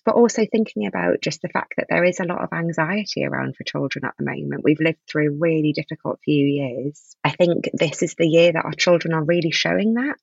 but 0.06 0.16
also 0.16 0.46
thinking 0.46 0.86
about 0.86 1.22
just 1.22 1.42
the 1.42 1.50
fact 1.50 1.74
that 1.78 1.88
there 1.89 2.04
is 2.04 2.20
a 2.20 2.26
lot 2.26 2.44
of 2.44 2.52
anxiety 2.52 3.26
around 3.26 3.56
for 3.56 3.63
children 3.63 4.06
at 4.06 4.13
the 4.18 4.26
moment. 4.26 4.63
We've 4.63 4.80
lived 4.80 5.00
through 5.10 5.28
a 5.28 5.38
really 5.38 5.72
difficult 5.72 6.20
few 6.26 6.46
years. 6.46 7.16
I 7.24 7.32
think 7.32 7.70
this 7.74 8.04
is 8.04 8.16
the 8.16 8.28
year 8.28 8.52
that 8.52 8.66
our 8.66 8.74
children 8.74 9.13
are 9.13 9.24
really 9.24 9.52
showing 9.52 9.94
that. 9.94 10.18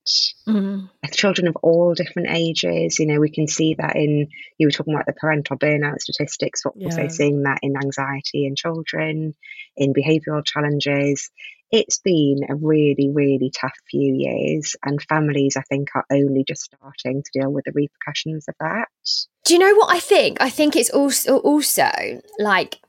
Mm. 0.47 0.91
Children 1.13 1.49
of 1.49 1.57
all 1.63 1.95
different 1.95 2.29
ages, 2.31 2.99
you 2.99 3.07
know, 3.07 3.21
we 3.21 3.31
can 3.31 3.47
see 3.47 3.75
that 3.79 3.97
in, 3.97 4.29
you 4.59 4.67
were 4.67 4.71
talking 4.71 4.95
about 4.95 5.07
the 5.07 5.13
parental 5.13 5.57
burnout 5.57 6.01
statistics, 6.01 6.63
but 6.65 6.75
yeah. 6.77 6.87
also 6.87 7.09
seeing 7.09 7.43
that 7.43 7.59
in 7.63 7.75
anxiety 7.77 8.47
in 8.47 8.57
children, 8.57 9.35
in 9.77 9.93
behavioural 9.93 10.45
challenges 10.45 11.31
it's 11.71 11.99
been 11.99 12.41
a 12.49 12.55
really, 12.55 13.11
really 13.13 13.51
tough 13.51 13.75
few 13.91 14.15
years, 14.15 14.77
and 14.85 15.03
families, 15.03 15.57
I 15.57 15.63
think, 15.63 15.89
are 15.95 16.05
only 16.11 16.45
just 16.47 16.65
starting 16.65 17.23
to 17.23 17.31
deal 17.33 17.51
with 17.53 17.65
the 17.65 17.73
repercussions 17.73 18.47
of 18.49 18.55
that. 18.61 18.89
Do 19.45 19.55
you 19.55 19.61
know 19.61 19.75
what 19.75 19.95
I 19.95 20.01
think? 20.01 20.41
I 20.41 20.51
think 20.51 20.77
it's 20.77 20.91
also 20.91 21.39
also 21.39 21.91
like 22.39 22.81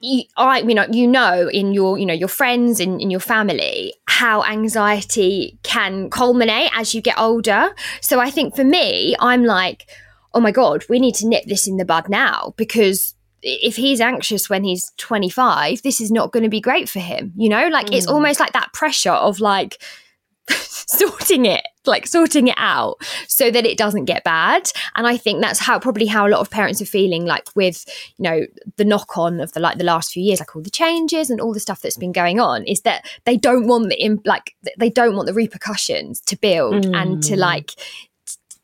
you, 0.00 0.24
I, 0.36 0.60
you 0.60 0.74
know, 0.74 0.86
you 0.90 1.06
know, 1.06 1.48
in 1.48 1.72
your, 1.72 1.98
you 1.98 2.06
know, 2.06 2.14
your 2.14 2.28
friends 2.28 2.80
and 2.80 2.94
in, 2.94 3.00
in 3.00 3.10
your 3.10 3.20
family, 3.20 3.94
how 4.06 4.42
anxiety 4.44 5.58
can 5.62 6.10
culminate 6.10 6.70
as 6.74 6.94
you 6.94 7.00
get 7.00 7.18
older. 7.18 7.74
So 8.00 8.20
I 8.20 8.30
think 8.30 8.56
for 8.56 8.64
me, 8.64 9.14
I'm 9.20 9.44
like, 9.44 9.88
oh 10.34 10.40
my 10.40 10.50
god, 10.50 10.84
we 10.88 10.98
need 10.98 11.14
to 11.16 11.28
nip 11.28 11.44
this 11.46 11.68
in 11.68 11.76
the 11.76 11.84
bud 11.84 12.08
now 12.08 12.52
because 12.56 13.14
if 13.42 13.76
he's 13.76 14.00
anxious 14.00 14.48
when 14.48 14.64
he's 14.64 14.92
25, 14.98 15.82
this 15.82 16.00
is 16.00 16.10
not 16.10 16.32
going 16.32 16.44
to 16.44 16.48
be 16.48 16.60
great 16.60 16.88
for 16.88 17.00
him. 17.00 17.32
You 17.36 17.48
know, 17.48 17.68
like 17.68 17.86
mm. 17.86 17.96
it's 17.96 18.06
almost 18.06 18.40
like 18.40 18.52
that 18.52 18.72
pressure 18.72 19.10
of 19.10 19.40
like 19.40 19.82
sorting 20.48 21.46
it, 21.46 21.66
like 21.84 22.06
sorting 22.06 22.48
it 22.48 22.54
out 22.56 22.96
so 23.26 23.50
that 23.50 23.66
it 23.66 23.76
doesn't 23.76 24.04
get 24.04 24.22
bad. 24.22 24.70
And 24.94 25.06
I 25.06 25.16
think 25.16 25.40
that's 25.40 25.58
how 25.58 25.78
probably 25.78 26.06
how 26.06 26.26
a 26.26 26.30
lot 26.30 26.40
of 26.40 26.50
parents 26.50 26.80
are 26.80 26.86
feeling 26.86 27.24
like 27.26 27.48
with, 27.56 27.84
you 28.16 28.22
know, 28.22 28.46
the 28.76 28.84
knock 28.84 29.18
on 29.18 29.40
of 29.40 29.52
the 29.52 29.60
like 29.60 29.78
the 29.78 29.84
last 29.84 30.12
few 30.12 30.22
years, 30.22 30.38
like 30.38 30.54
all 30.54 30.62
the 30.62 30.70
changes 30.70 31.28
and 31.28 31.40
all 31.40 31.52
the 31.52 31.60
stuff 31.60 31.80
that's 31.80 31.96
been 31.96 32.12
going 32.12 32.38
on 32.38 32.64
is 32.64 32.82
that 32.82 33.04
they 33.24 33.36
don't 33.36 33.66
want 33.66 33.88
the, 33.88 34.00
imp- 34.00 34.26
like, 34.26 34.54
they 34.78 34.90
don't 34.90 35.16
want 35.16 35.26
the 35.26 35.34
repercussions 35.34 36.20
to 36.22 36.36
build 36.36 36.86
mm. 36.86 36.96
and 36.96 37.22
to 37.24 37.34
mm. 37.34 37.38
like, 37.38 37.72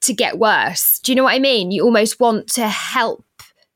to 0.01 0.15
get 0.15 0.39
worse. 0.39 1.01
Do 1.01 1.11
you 1.11 1.17
know 1.17 1.25
what 1.25 1.35
I 1.35 1.41
mean? 1.41 1.73
You 1.73 1.85
almost 1.85 2.21
want 2.21 2.47
to 2.55 2.69
help 2.69 3.25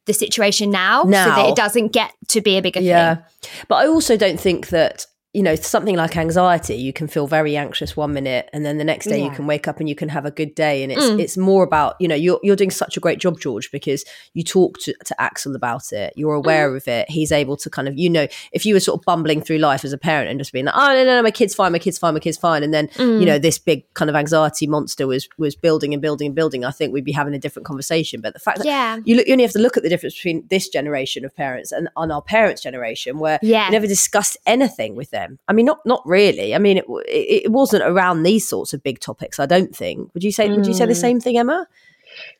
the 0.06 0.12
situation 0.12 0.70
now, 0.70 1.02
now, 1.04 1.24
so 1.24 1.30
that 1.30 1.48
it 1.50 1.56
doesn't 1.56 1.92
get 1.92 2.12
to 2.28 2.40
be 2.40 2.56
a 2.56 2.62
bigger 2.62 2.80
yeah. 2.80 3.14
thing. 3.14 3.24
But 3.68 3.76
I 3.76 3.86
also 3.86 4.16
don't 4.16 4.40
think 4.40 4.68
that 4.68 5.06
you 5.32 5.42
know 5.42 5.54
something 5.54 5.96
like 5.96 6.16
anxiety 6.16 6.74
you 6.74 6.92
can 6.92 7.08
feel 7.08 7.26
very 7.26 7.56
anxious 7.56 7.96
one 7.96 8.12
minute 8.12 8.50
and 8.52 8.66
then 8.66 8.76
the 8.76 8.84
next 8.84 9.06
day 9.06 9.18
yeah. 9.18 9.24
you 9.24 9.30
can 9.30 9.46
wake 9.46 9.66
up 9.66 9.80
and 9.80 9.88
you 9.88 9.94
can 9.94 10.10
have 10.10 10.26
a 10.26 10.30
good 10.30 10.54
day 10.54 10.82
and 10.82 10.92
it's 10.92 11.04
mm. 11.04 11.18
it's 11.18 11.38
more 11.38 11.64
about 11.64 11.96
you 11.98 12.06
know 12.06 12.14
you're, 12.14 12.38
you're 12.42 12.56
doing 12.56 12.70
such 12.70 12.98
a 12.98 13.00
great 13.00 13.18
job 13.18 13.40
george 13.40 13.70
because 13.70 14.04
you 14.34 14.42
talk 14.44 14.78
to, 14.78 14.94
to 15.04 15.18
axel 15.20 15.56
about 15.56 15.90
it 15.92 16.12
you're 16.16 16.34
aware 16.34 16.70
mm. 16.70 16.76
of 16.76 16.86
it 16.86 17.08
he's 17.08 17.32
able 17.32 17.56
to 17.56 17.70
kind 17.70 17.88
of 17.88 17.98
you 17.98 18.10
know 18.10 18.26
if 18.52 18.66
you 18.66 18.74
were 18.74 18.80
sort 18.80 19.00
of 19.00 19.04
bumbling 19.06 19.40
through 19.40 19.56
life 19.56 19.84
as 19.84 19.92
a 19.92 19.98
parent 19.98 20.28
and 20.28 20.38
just 20.38 20.52
being 20.52 20.66
like 20.66 20.74
oh 20.76 20.88
no 20.88 21.04
no, 21.04 21.16
no 21.16 21.22
my 21.22 21.30
kid's 21.30 21.54
fine 21.54 21.72
my 21.72 21.78
kid's 21.78 21.98
fine 21.98 22.12
my 22.12 22.20
kid's 22.20 22.36
fine 22.36 22.62
and 22.62 22.74
then 22.74 22.88
mm. 22.88 23.18
you 23.18 23.24
know 23.24 23.38
this 23.38 23.58
big 23.58 23.82
kind 23.94 24.10
of 24.10 24.16
anxiety 24.16 24.66
monster 24.66 25.06
was 25.06 25.30
was 25.38 25.56
building 25.56 25.94
and 25.94 26.02
building 26.02 26.26
and 26.26 26.34
building 26.34 26.62
i 26.62 26.70
think 26.70 26.92
we'd 26.92 27.04
be 27.04 27.12
having 27.12 27.32
a 27.32 27.38
different 27.38 27.64
conversation 27.64 28.20
but 28.20 28.34
the 28.34 28.38
fact 28.38 28.58
that 28.58 28.66
yeah. 28.66 28.98
you, 29.04 29.16
look, 29.16 29.26
you 29.26 29.32
only 29.32 29.44
have 29.44 29.52
to 29.52 29.58
look 29.58 29.78
at 29.78 29.82
the 29.82 29.88
difference 29.88 30.14
between 30.14 30.46
this 30.50 30.68
generation 30.68 31.24
of 31.24 31.34
parents 31.34 31.72
and 31.72 31.88
on 31.96 32.10
our 32.10 32.20
parents 32.20 32.60
generation 32.60 33.18
where 33.18 33.38
yeah. 33.40 33.64
you 33.66 33.72
never 33.72 33.86
discussed 33.86 34.36
anything 34.44 34.94
with 34.94 35.10
them 35.10 35.21
them? 35.22 35.38
I 35.48 35.52
mean, 35.52 35.66
not 35.66 35.80
not 35.84 36.02
really. 36.04 36.54
I 36.54 36.58
mean, 36.58 36.78
it, 36.78 36.84
it, 37.08 37.44
it 37.44 37.52
wasn't 37.52 37.84
around 37.84 38.22
these 38.22 38.46
sorts 38.48 38.72
of 38.72 38.82
big 38.82 39.00
topics. 39.00 39.38
I 39.38 39.46
don't 39.46 39.74
think. 39.74 40.12
Would 40.14 40.24
you 40.24 40.32
say? 40.32 40.48
Mm. 40.48 40.56
Would 40.56 40.66
you 40.66 40.74
say 40.74 40.86
the 40.86 40.92
mm. 40.92 41.00
same 41.00 41.20
thing, 41.20 41.38
Emma? 41.38 41.66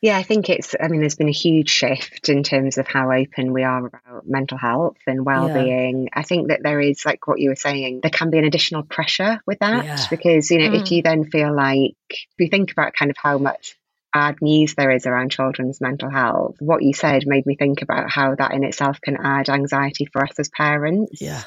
Yeah, 0.01 0.17
I 0.17 0.23
think 0.23 0.49
it's, 0.49 0.75
I 0.79 0.87
mean, 0.87 0.99
there's 0.99 1.15
been 1.15 1.29
a 1.29 1.31
huge 1.31 1.69
shift 1.69 2.29
in 2.29 2.43
terms 2.43 2.77
of 2.77 2.87
how 2.87 3.11
open 3.11 3.53
we 3.53 3.63
are 3.63 3.87
about 3.87 4.27
mental 4.27 4.57
health 4.57 4.97
and 5.07 5.25
well 5.25 5.51
being. 5.51 6.03
Yeah. 6.03 6.09
I 6.13 6.23
think 6.23 6.49
that 6.49 6.61
there 6.63 6.79
is, 6.79 7.05
like 7.05 7.27
what 7.27 7.39
you 7.39 7.49
were 7.49 7.55
saying, 7.55 8.01
there 8.01 8.11
can 8.11 8.29
be 8.29 8.37
an 8.37 8.45
additional 8.45 8.83
pressure 8.83 9.41
with 9.45 9.59
that 9.59 9.85
yeah. 9.85 10.05
because, 10.09 10.51
you 10.51 10.59
know, 10.59 10.69
mm. 10.69 10.81
if 10.81 10.91
you 10.91 11.01
then 11.01 11.25
feel 11.25 11.55
like, 11.55 11.95
if 12.09 12.35
you 12.37 12.49
think 12.49 12.71
about 12.71 12.93
kind 12.93 13.11
of 13.11 13.17
how 13.17 13.37
much 13.37 13.75
bad 14.13 14.35
news 14.41 14.75
there 14.75 14.91
is 14.91 15.07
around 15.07 15.31
children's 15.31 15.81
mental 15.81 16.09
health, 16.09 16.55
what 16.59 16.83
you 16.83 16.93
said 16.93 17.25
made 17.25 17.45
me 17.45 17.55
think 17.55 17.81
about 17.81 18.11
how 18.11 18.35
that 18.35 18.53
in 18.53 18.63
itself 18.63 19.01
can 19.01 19.17
add 19.17 19.49
anxiety 19.49 20.05
for 20.05 20.23
us 20.23 20.37
as 20.37 20.49
parents. 20.49 21.21
Yeah 21.21 21.41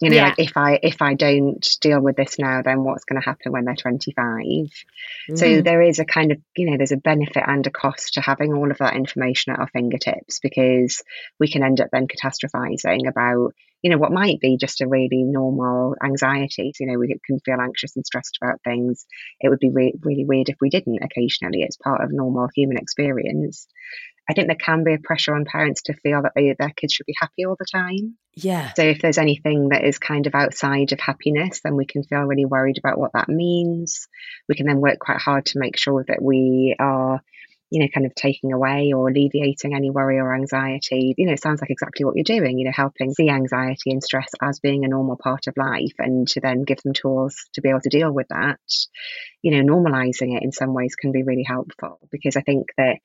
you 0.00 0.10
know 0.10 0.16
yeah. 0.16 0.24
like 0.24 0.38
if 0.38 0.56
i 0.56 0.78
if 0.82 1.00
i 1.00 1.14
don't 1.14 1.66
deal 1.80 2.00
with 2.00 2.16
this 2.16 2.38
now 2.38 2.62
then 2.62 2.84
what's 2.84 3.04
going 3.04 3.20
to 3.20 3.24
happen 3.24 3.52
when 3.52 3.64
they're 3.64 3.74
25 3.74 4.44
mm. 4.44 4.70
so 5.34 5.62
there 5.62 5.82
is 5.82 5.98
a 5.98 6.04
kind 6.04 6.32
of 6.32 6.38
you 6.56 6.70
know 6.70 6.76
there's 6.76 6.92
a 6.92 6.96
benefit 6.96 7.42
and 7.46 7.66
a 7.66 7.70
cost 7.70 8.14
to 8.14 8.20
having 8.20 8.52
all 8.52 8.70
of 8.70 8.78
that 8.78 8.96
information 8.96 9.52
at 9.52 9.58
our 9.58 9.68
fingertips 9.68 10.38
because 10.40 11.02
we 11.40 11.48
can 11.48 11.62
end 11.62 11.80
up 11.80 11.88
then 11.92 12.06
catastrophizing 12.06 13.08
about 13.08 13.54
you 13.82 13.90
know 13.90 13.98
what 13.98 14.10
might 14.10 14.40
be 14.40 14.56
just 14.56 14.80
a 14.80 14.88
really 14.88 15.22
normal 15.22 15.94
anxiety. 16.02 16.72
You 16.80 16.86
know 16.86 16.98
we 16.98 17.14
can 17.24 17.38
feel 17.40 17.60
anxious 17.60 17.94
and 17.94 18.04
stressed 18.04 18.38
about 18.42 18.60
things. 18.64 19.06
It 19.40 19.48
would 19.48 19.60
be 19.60 19.70
re- 19.70 19.94
really 20.02 20.24
weird 20.24 20.48
if 20.48 20.56
we 20.60 20.70
didn't 20.70 21.04
occasionally. 21.04 21.62
It's 21.62 21.76
part 21.76 22.02
of 22.02 22.10
normal 22.10 22.48
human 22.54 22.78
experience 22.78 23.68
I 24.28 24.34
think 24.34 24.48
there 24.48 24.56
can 24.56 24.82
be 24.84 24.94
a 24.94 24.98
pressure 24.98 25.34
on 25.34 25.44
parents 25.44 25.82
to 25.82 25.94
feel 25.94 26.22
that 26.22 26.32
they, 26.34 26.54
their 26.58 26.70
kids 26.70 26.92
should 26.92 27.06
be 27.06 27.14
happy 27.20 27.44
all 27.44 27.56
the 27.58 27.66
time. 27.70 28.16
Yeah. 28.34 28.72
So 28.74 28.82
if 28.82 29.00
there's 29.00 29.18
anything 29.18 29.68
that 29.70 29.84
is 29.84 29.98
kind 29.98 30.26
of 30.26 30.34
outside 30.34 30.92
of 30.92 31.00
happiness, 31.00 31.60
then 31.62 31.76
we 31.76 31.86
can 31.86 32.02
feel 32.02 32.22
really 32.22 32.44
worried 32.44 32.78
about 32.78 32.98
what 32.98 33.12
that 33.14 33.28
means. 33.28 34.08
We 34.48 34.56
can 34.56 34.66
then 34.66 34.80
work 34.80 34.98
quite 34.98 35.20
hard 35.20 35.46
to 35.46 35.58
make 35.58 35.78
sure 35.78 36.04
that 36.08 36.20
we 36.20 36.74
are, 36.78 37.22
you 37.70 37.80
know, 37.80 37.88
kind 37.94 38.04
of 38.04 38.16
taking 38.16 38.52
away 38.52 38.92
or 38.92 39.08
alleviating 39.08 39.74
any 39.74 39.90
worry 39.90 40.18
or 40.18 40.34
anxiety. 40.34 41.14
You 41.16 41.26
know, 41.26 41.32
it 41.32 41.42
sounds 41.42 41.60
like 41.60 41.70
exactly 41.70 42.04
what 42.04 42.16
you're 42.16 42.24
doing, 42.24 42.58
you 42.58 42.66
know, 42.66 42.72
helping 42.74 43.14
see 43.14 43.30
anxiety 43.30 43.92
and 43.92 44.02
stress 44.02 44.28
as 44.42 44.58
being 44.58 44.84
a 44.84 44.88
normal 44.88 45.16
part 45.16 45.46
of 45.46 45.56
life 45.56 45.94
and 45.98 46.26
to 46.28 46.40
then 46.40 46.64
give 46.64 46.82
them 46.82 46.94
tools 46.94 47.36
to 47.54 47.60
be 47.60 47.68
able 47.68 47.80
to 47.82 47.90
deal 47.90 48.10
with 48.10 48.26
that. 48.28 48.58
You 49.40 49.52
know, 49.52 49.74
normalizing 49.74 50.36
it 50.36 50.42
in 50.42 50.50
some 50.50 50.74
ways 50.74 50.96
can 50.96 51.12
be 51.12 51.22
really 51.22 51.44
helpful 51.44 52.00
because 52.10 52.36
I 52.36 52.42
think 52.42 52.66
that 52.76 52.98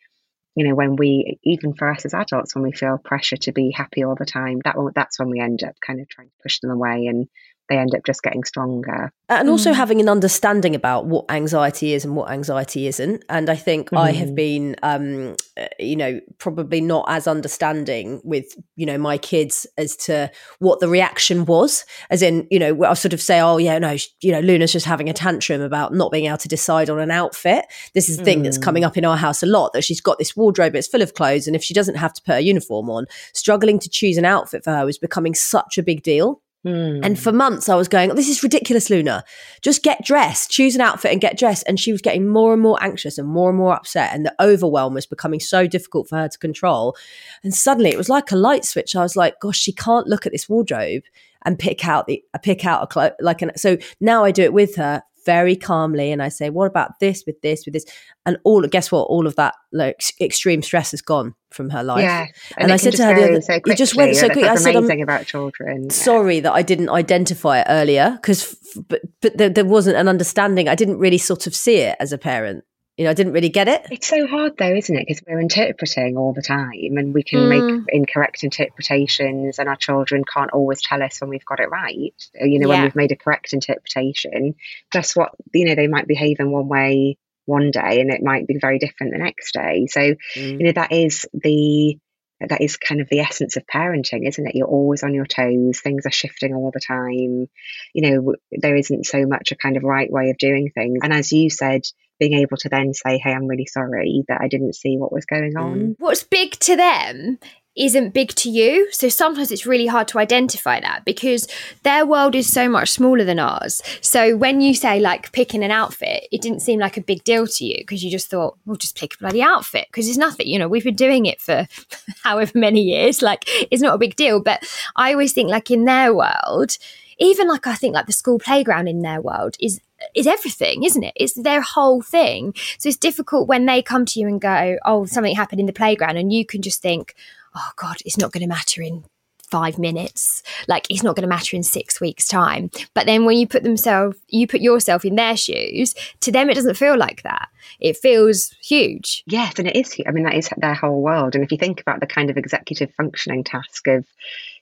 you 0.56 0.68
know 0.68 0.76
when 0.76 0.96
we 0.96 1.40
even 1.44 1.74
for 1.74 1.92
us 1.92 2.06
as 2.06 2.14
adults 2.14 2.56
when 2.56 2.64
we 2.64 2.72
feel 2.72 2.98
pressure 2.98 3.38
to 3.38 3.52
be 3.52 3.72
happy 3.72 4.04
all 4.04 4.16
the 4.16 4.26
time 4.26 4.60
that 4.64 4.76
that's 4.96 5.20
when 5.20 5.30
we 5.30 5.40
end 5.40 5.64
up 5.64 5.76
kind 5.86 6.02
of 6.02 6.10
trying 6.10 6.28
to 6.28 6.34
push 6.44 6.60
them 6.60 6.72
away 6.72 7.08
and 7.08 7.28
they 7.72 7.78
end 7.78 7.96
up 7.96 8.06
just 8.06 8.22
getting 8.22 8.44
stronger. 8.44 9.14
And 9.30 9.50
also 9.50 9.72
mm. 9.72 9.76
having 9.76 10.02
an 10.02 10.10
understanding 10.10 10.76
about 10.76 11.06
what 11.06 11.24
anxiety 11.32 11.94
is 11.94 12.04
and 12.04 12.18
what 12.18 12.30
anxiety 12.30 12.86
isn't. 12.86 13.24
And 13.30 13.50
I 13.50 13.56
think 13.56 13.92
mm. 13.92 13.98
I 13.98 14.12
have 14.12 14.28
mm-hmm. 14.28 14.36
been, 14.36 14.76
um, 14.84 15.36
uh, 15.58 15.68
you 15.80 15.96
know, 15.96 16.20
probably 16.38 16.82
not 16.82 17.06
as 17.08 17.28
understanding 17.28 18.20
with, 18.26 18.58
you 18.76 18.86
know, 18.86 18.98
my 18.98 19.18
kids 19.18 19.66
as 19.78 19.96
to 19.98 20.30
what 20.60 20.82
the 20.82 20.90
reaction 20.90 21.46
was. 21.46 21.86
As 22.10 22.22
in, 22.22 22.46
you 22.52 22.60
know, 22.60 22.84
I'll 22.84 22.94
sort 22.94 23.14
of 23.14 23.22
say, 23.22 23.40
oh, 23.40 23.56
yeah, 23.56 23.80
no, 23.80 23.96
you 24.22 24.34
know, 24.34 24.42
Luna's 24.42 24.74
just 24.74 24.86
having 24.86 25.10
a 25.10 25.14
tantrum 25.14 25.62
about 25.62 25.94
not 25.94 26.12
being 26.12 26.26
able 26.26 26.38
to 26.40 26.50
decide 26.50 26.90
on 26.90 27.00
an 27.00 27.10
outfit. 27.10 27.66
This 27.96 28.10
is 28.10 28.18
the 28.18 28.26
thing 28.26 28.42
mm. 28.42 28.44
that's 28.44 28.58
coming 28.58 28.84
up 28.84 28.98
in 28.98 29.06
our 29.06 29.16
house 29.16 29.42
a 29.42 29.46
lot 29.46 29.72
that 29.72 29.86
she's 29.86 30.02
got 30.02 30.20
this 30.20 30.36
wardrobe, 30.36 30.76
it's 30.76 30.90
full 30.90 31.02
of 31.02 31.14
clothes. 31.14 31.48
And 31.48 31.56
if 31.56 31.64
she 31.64 31.74
doesn't 31.74 31.96
have 31.96 32.12
to 32.14 32.22
put 32.22 32.36
a 32.36 32.42
uniform 32.42 32.90
on, 32.90 33.06
struggling 33.34 33.80
to 33.80 33.90
choose 33.90 34.18
an 34.18 34.26
outfit 34.26 34.66
for 34.66 34.72
her 34.72 34.90
is 34.90 34.98
becoming 34.98 35.34
such 35.34 35.78
a 35.78 35.84
big 35.84 36.04
deal. 36.04 36.42
Mm. 36.66 37.04
And 37.04 37.20
for 37.20 37.32
months, 37.32 37.70
I 37.70 37.76
was 37.76 37.88
going, 37.88 38.14
This 38.16 38.30
is 38.30 38.44
ridiculous, 38.44 38.90
Luna. 38.90 39.24
Just 39.62 39.84
get 39.84 40.06
dressed, 40.06 40.52
choose 40.52 40.76
an 40.76 40.82
outfit 40.82 41.12
and 41.12 41.20
get 41.20 41.38
dressed. 41.38 41.64
And 41.68 41.80
she 41.80 41.92
was 41.92 42.02
getting 42.02 42.28
more 42.28 42.54
and 42.54 42.62
more 42.62 42.82
anxious 42.82 43.18
and 43.18 43.28
more 43.28 43.50
and 43.50 43.58
more 43.58 43.74
upset. 43.74 44.14
And 44.14 44.26
the 44.26 44.36
overwhelm 44.40 44.94
was 44.94 45.06
becoming 45.06 45.40
so 45.40 45.66
difficult 45.66 46.08
for 46.08 46.18
her 46.18 46.28
to 46.28 46.38
control. 46.38 46.96
And 47.44 47.54
suddenly 47.54 47.90
it 47.90 47.98
was 47.98 48.10
like 48.10 48.32
a 48.32 48.36
light 48.36 48.66
switch. 48.66 48.96
I 48.96 49.02
was 49.02 49.16
like, 49.16 49.40
Gosh, 49.40 49.58
she 49.58 49.74
can't 49.74 50.08
look 50.08 50.26
at 50.26 50.32
this 50.32 50.48
wardrobe 50.48 51.04
and 51.44 51.58
pick 51.58 51.88
out 51.88 52.06
the 52.08 52.24
pick 52.44 52.66
out 52.66 52.84
a 52.84 52.88
clo- 52.88 53.16
like 53.20 53.42
an 53.42 53.52
so 53.56 53.78
now 54.00 54.24
I 54.24 54.32
do 54.32 54.44
it 54.44 54.54
with 54.54 54.76
her 54.76 55.02
very 55.26 55.56
calmly 55.56 56.12
and 56.12 56.22
I 56.22 56.30
say, 56.30 56.50
what 56.50 56.66
about 56.66 57.00
this 57.00 57.24
with 57.26 57.42
this, 57.42 57.66
with 57.66 57.74
this? 57.74 57.86
And 58.26 58.38
all, 58.44 58.62
guess 58.62 58.92
what? 58.92 59.04
All 59.04 59.28
of 59.28 59.36
that 59.36 59.56
like 59.72 60.02
extreme 60.20 60.62
stress 60.62 60.94
is 60.94 61.02
gone 61.02 61.36
from 61.52 61.70
her 61.70 61.84
life. 61.84 62.04
Yeah. 62.04 62.28
And, 62.58 62.64
and 62.64 62.72
I 62.72 62.78
said 62.78 62.94
to 62.94 63.06
her, 63.06 63.16
the 63.16 63.24
other, 63.24 63.42
so 63.42 63.54
it 63.54 63.78
just 63.78 63.96
went 63.96 64.16
so 64.16 64.28
quickly. 64.28 64.44
I 64.44 64.56
said, 64.56 64.76
um, 64.76 64.86
amazing 64.86 65.02
about 65.02 65.26
children. 65.26 65.90
Sorry 65.90 66.36
yeah. 66.36 66.42
that 66.42 66.54
I 66.54 66.62
didn't 66.62 66.90
identify 66.90 67.62
it 67.62 67.68
earlier 67.70 68.18
because, 68.22 68.56
but, 68.88 69.02
but 69.22 69.38
there, 69.38 69.50
there 69.50 69.66
wasn't 69.66 69.98
an 69.98 70.08
understanding. 70.08 70.68
I 70.68 70.76
didn't 70.76 70.98
really 70.98 71.18
sort 71.18 71.48
of 71.48 71.56
see 71.56 71.78
it 71.78 71.96
as 72.00 72.14
a 72.14 72.18
parent 72.18 72.64
you 73.02 73.06
know, 73.06 73.12
I 73.12 73.16
didn't 73.16 73.34
really 73.34 73.50
get 73.50 73.68
it. 73.68 73.88
It's 73.90 74.08
so 74.08 74.28
hard 74.28 74.58
though, 74.60 74.76
isn't 74.76 74.96
it? 74.96 75.08
Because 75.08 75.24
we're 75.28 75.40
interpreting 75.40 76.18
all 76.18 76.34
the 76.34 76.44
time 76.44 76.98
and 76.98 77.16
we 77.16 77.24
can 77.24 77.40
mm. 77.40 77.50
make 77.50 77.86
incorrect 77.88 78.44
interpretations 78.44 79.58
and 79.58 79.68
our 79.68 79.76
children 79.76 80.24
can't 80.24 80.52
always 80.52 80.84
tell 80.84 81.02
us 81.02 81.20
when 81.20 81.32
we've 81.32 81.44
got 81.44 81.60
it 81.60 81.72
right. 81.72 82.14
You 82.36 82.60
know, 82.60 82.68
yeah. 82.68 82.76
when 82.76 82.84
we've 82.84 82.96
made 82.96 83.12
a 83.12 83.16
correct 83.16 83.54
interpretation. 83.54 84.54
Plus 84.92 85.16
what, 85.16 85.32
you 85.52 85.66
know, 85.66 85.74
they 85.74 85.88
might 85.88 86.08
behave 86.08 86.40
in 86.40 86.52
one 86.52 86.68
way 86.68 87.18
one 87.46 87.72
day 87.72 88.02
and 88.02 88.12
it 88.12 88.22
might 88.22 88.46
be 88.46 88.60
very 88.62 88.78
different 88.78 89.14
the 89.14 89.18
next 89.18 89.56
day. 89.56 89.88
So, 89.90 90.02
mm. 90.02 90.16
you 90.36 90.64
know, 90.66 90.74
that 90.74 90.92
is 90.92 91.26
the 91.34 91.98
that 92.40 92.62
is 92.62 92.78
kind 92.78 93.02
of 93.02 93.10
the 93.10 93.22
essence 93.22 93.58
of 93.58 93.66
parenting, 93.66 94.28
isn't 94.28 94.48
it? 94.48 94.56
You're 94.56 94.68
always 94.68 95.02
on 95.02 95.16
your 95.16 95.26
toes, 95.26 95.80
things 95.80 96.06
are 96.06 96.12
shifting 96.12 96.54
all 96.54 96.70
the 96.72 96.80
time. 96.80 97.50
You 97.94 98.12
know, 98.12 98.36
there 98.52 98.76
isn't 98.76 99.08
so 99.08 99.26
much 99.26 99.52
a 99.52 99.56
kind 99.56 99.76
of 99.76 99.84
right 99.84 100.12
way 100.12 100.30
of 100.30 100.38
doing 100.38 100.70
things. 100.70 101.00
And 101.02 101.14
as 101.14 101.32
you 101.32 101.50
said, 101.50 101.82
being 102.22 102.34
able 102.34 102.56
to 102.56 102.70
then 102.70 102.94
say, 102.94 103.18
Hey, 103.18 103.34
I'm 103.34 103.48
really 103.48 103.66
sorry 103.66 104.24
that 104.28 104.40
I 104.40 104.48
didn't 104.48 104.76
see 104.76 104.96
what 104.96 105.12
was 105.12 105.26
going 105.26 105.58
on. 105.58 105.80
Mm. 105.80 105.96
What's 105.98 106.24
big 106.24 106.52
to 106.60 106.76
them 106.76 107.40
isn't 107.76 108.14
big 108.14 108.30
to 108.36 108.50
you. 108.50 108.92
So 108.92 109.10
sometimes 109.10 109.50
it's 109.50 109.66
really 109.66 109.88
hard 109.88 110.08
to 110.10 110.20
identify 110.20 110.80
that 110.82 111.04
because 111.04 111.48
their 111.82 112.06
world 112.06 112.36
is 112.36 112.52
so 112.52 112.70
much 112.70 112.90
smaller 112.90 113.24
than 113.24 113.40
ours. 113.40 113.82
So 114.02 114.36
when 114.38 114.62
you 114.62 114.76
say 114.76 115.00
like 115.00 115.32
picking 115.32 115.64
an 115.64 115.72
outfit, 115.72 116.28
it 116.32 116.42
didn't 116.42 116.60
seem 116.60 116.80
like 116.80 116.98
a 116.98 117.02
big 117.02 117.24
deal 117.24 117.48
to 117.48 117.66
you 117.66 117.78
because 117.80 118.04
you 118.04 118.12
just 118.12 118.30
thought, 118.30 118.58
we'll 118.66 118.76
just 118.76 118.98
pick 118.98 119.16
a 119.16 119.18
bloody 119.18 119.42
outfit 119.42 119.88
because 119.88 120.08
it's 120.08 120.18
nothing. 120.18 120.48
You 120.48 120.60
know, 120.60 120.68
we've 120.68 120.84
been 120.84 120.96
doing 120.96 121.26
it 121.26 121.42
for 121.42 121.66
however 122.24 122.52
many 122.54 122.82
years. 122.82 123.22
Like 123.24 123.46
it's 123.72 123.82
not 123.82 123.96
a 123.96 124.00
big 124.00 124.16
deal. 124.16 124.42
But 124.42 124.64
I 124.96 125.14
always 125.14 125.34
think 125.34 125.50
like 125.50 125.72
in 125.72 125.86
their 125.86 126.14
world, 126.14 126.78
even 127.22 127.48
like 127.48 127.68
I 127.68 127.76
think 127.76 127.94
like 127.94 128.08
the 128.08 128.14
school 128.14 128.40
playground 128.40 128.88
in 128.88 129.02
their 129.02 129.22
world 129.22 129.56
is 129.60 129.80
is 130.16 130.28
everything, 130.28 130.84
isn't 130.84 131.04
it? 131.04 131.14
It's 131.16 131.34
their 131.34 131.62
whole 131.62 132.02
thing. 132.02 132.54
So 132.80 132.90
it's 132.90 132.98
difficult 132.98 133.48
when 133.48 133.68
they 133.68 133.82
come 133.82 134.06
to 134.08 134.20
you 134.20 134.28
and 134.28 134.42
go, 134.42 134.78
"Oh, 134.84 135.06
something 135.06 135.36
happened 135.36 135.60
in 135.60 135.68
the 135.68 135.74
playground," 135.74 136.18
and 136.18 136.34
you 136.34 136.46
can 136.46 136.62
just 136.62 136.82
think, 136.82 137.16
"Oh 137.56 137.72
God, 137.76 137.98
it's 138.06 138.18
not 138.18 138.32
going 138.32 138.42
to 138.42 138.48
matter 138.48 138.82
in 138.82 139.06
five 139.52 139.78
minutes. 139.78 140.42
Like 140.68 140.88
it's 140.90 141.04
not 141.04 141.16
going 141.16 141.24
to 141.24 141.36
matter 141.36 141.56
in 141.56 141.62
six 141.62 142.02
weeks' 142.02 142.28
time. 142.28 142.72
But 142.96 143.06
then 143.06 143.26
when 143.26 143.38
you 143.38 143.46
put 143.46 143.64
themselves, 143.64 144.18
you 144.30 144.48
put 144.48 144.62
yourself 144.62 145.06
in 145.06 145.16
their 145.16 145.38
shoes, 145.38 145.94
to 146.22 146.32
them 146.32 146.50
it 146.50 146.56
doesn't 146.56 146.78
feel 146.78 146.98
like 146.98 147.22
that. 147.24 147.50
It 147.80 147.98
feels 147.98 148.56
huge. 148.64 149.24
Yes, 149.28 149.60
and 149.60 149.68
it 149.68 149.76
is. 149.76 149.96
I 150.08 150.12
mean, 150.12 150.24
that 150.24 150.36
is 150.36 150.50
their 150.58 150.74
whole 150.74 151.02
world. 151.02 151.36
And 151.36 151.44
if 151.44 151.52
you 151.52 151.58
think 151.58 151.82
about 151.82 152.00
the 152.00 152.08
kind 152.08 152.30
of 152.30 152.38
executive 152.38 152.92
functioning 152.96 153.44
task 153.44 153.88
of, 153.88 154.08